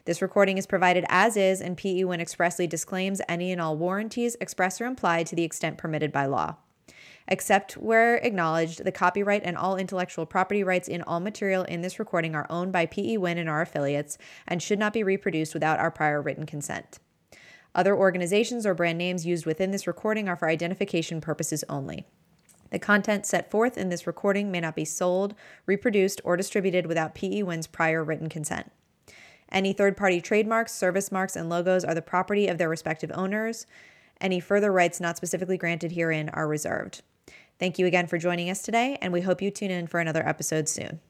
This 0.04 0.20
recording 0.20 0.58
is 0.58 0.66
provided 0.66 1.04
as 1.08 1.36
is, 1.36 1.60
and 1.60 1.76
PE 1.76 2.02
Win 2.04 2.20
expressly 2.20 2.66
disclaims 2.66 3.20
any 3.28 3.52
and 3.52 3.60
all 3.60 3.76
warranties, 3.76 4.36
express 4.40 4.80
or 4.80 4.86
implied, 4.86 5.28
to 5.28 5.36
the 5.36 5.44
extent 5.44 5.78
permitted 5.78 6.10
by 6.10 6.26
law. 6.26 6.56
Except 7.28 7.76
where 7.76 8.16
acknowledged, 8.16 8.84
the 8.84 8.90
copyright 8.90 9.42
and 9.44 9.56
all 9.56 9.76
intellectual 9.76 10.26
property 10.26 10.64
rights 10.64 10.88
in 10.88 11.02
all 11.02 11.20
material 11.20 11.62
in 11.62 11.82
this 11.82 12.00
recording 12.00 12.34
are 12.34 12.48
owned 12.50 12.72
by 12.72 12.84
PE 12.84 13.16
Win 13.18 13.38
and 13.38 13.48
our 13.48 13.62
affiliates 13.62 14.18
and 14.48 14.60
should 14.60 14.80
not 14.80 14.92
be 14.92 15.04
reproduced 15.04 15.54
without 15.54 15.78
our 15.78 15.92
prior 15.92 16.20
written 16.20 16.46
consent. 16.46 16.98
Other 17.76 17.96
organizations 17.96 18.66
or 18.66 18.74
brand 18.74 18.98
names 18.98 19.24
used 19.24 19.46
within 19.46 19.70
this 19.70 19.86
recording 19.86 20.28
are 20.28 20.36
for 20.36 20.48
identification 20.48 21.20
purposes 21.20 21.62
only. 21.68 22.06
The 22.72 22.78
content 22.78 23.26
set 23.26 23.50
forth 23.50 23.76
in 23.76 23.90
this 23.90 24.06
recording 24.06 24.50
may 24.50 24.58
not 24.58 24.74
be 24.74 24.86
sold, 24.86 25.34
reproduced, 25.66 26.22
or 26.24 26.38
distributed 26.38 26.86
without 26.86 27.14
PE 27.14 27.42
Win's 27.42 27.66
prior 27.66 28.02
written 28.02 28.30
consent. 28.30 28.72
Any 29.50 29.74
third 29.74 29.94
party 29.94 30.22
trademarks, 30.22 30.72
service 30.72 31.12
marks, 31.12 31.36
and 31.36 31.50
logos 31.50 31.84
are 31.84 31.94
the 31.94 32.00
property 32.00 32.46
of 32.48 32.56
their 32.56 32.70
respective 32.70 33.12
owners. 33.14 33.66
Any 34.22 34.40
further 34.40 34.72
rights 34.72 35.00
not 35.00 35.18
specifically 35.18 35.58
granted 35.58 35.92
herein 35.92 36.30
are 36.30 36.48
reserved. 36.48 37.02
Thank 37.58 37.78
you 37.78 37.84
again 37.84 38.06
for 38.06 38.16
joining 38.16 38.48
us 38.48 38.62
today, 38.62 38.96
and 39.02 39.12
we 39.12 39.20
hope 39.20 39.42
you 39.42 39.50
tune 39.50 39.70
in 39.70 39.86
for 39.86 40.00
another 40.00 40.26
episode 40.26 40.66
soon. 40.66 41.00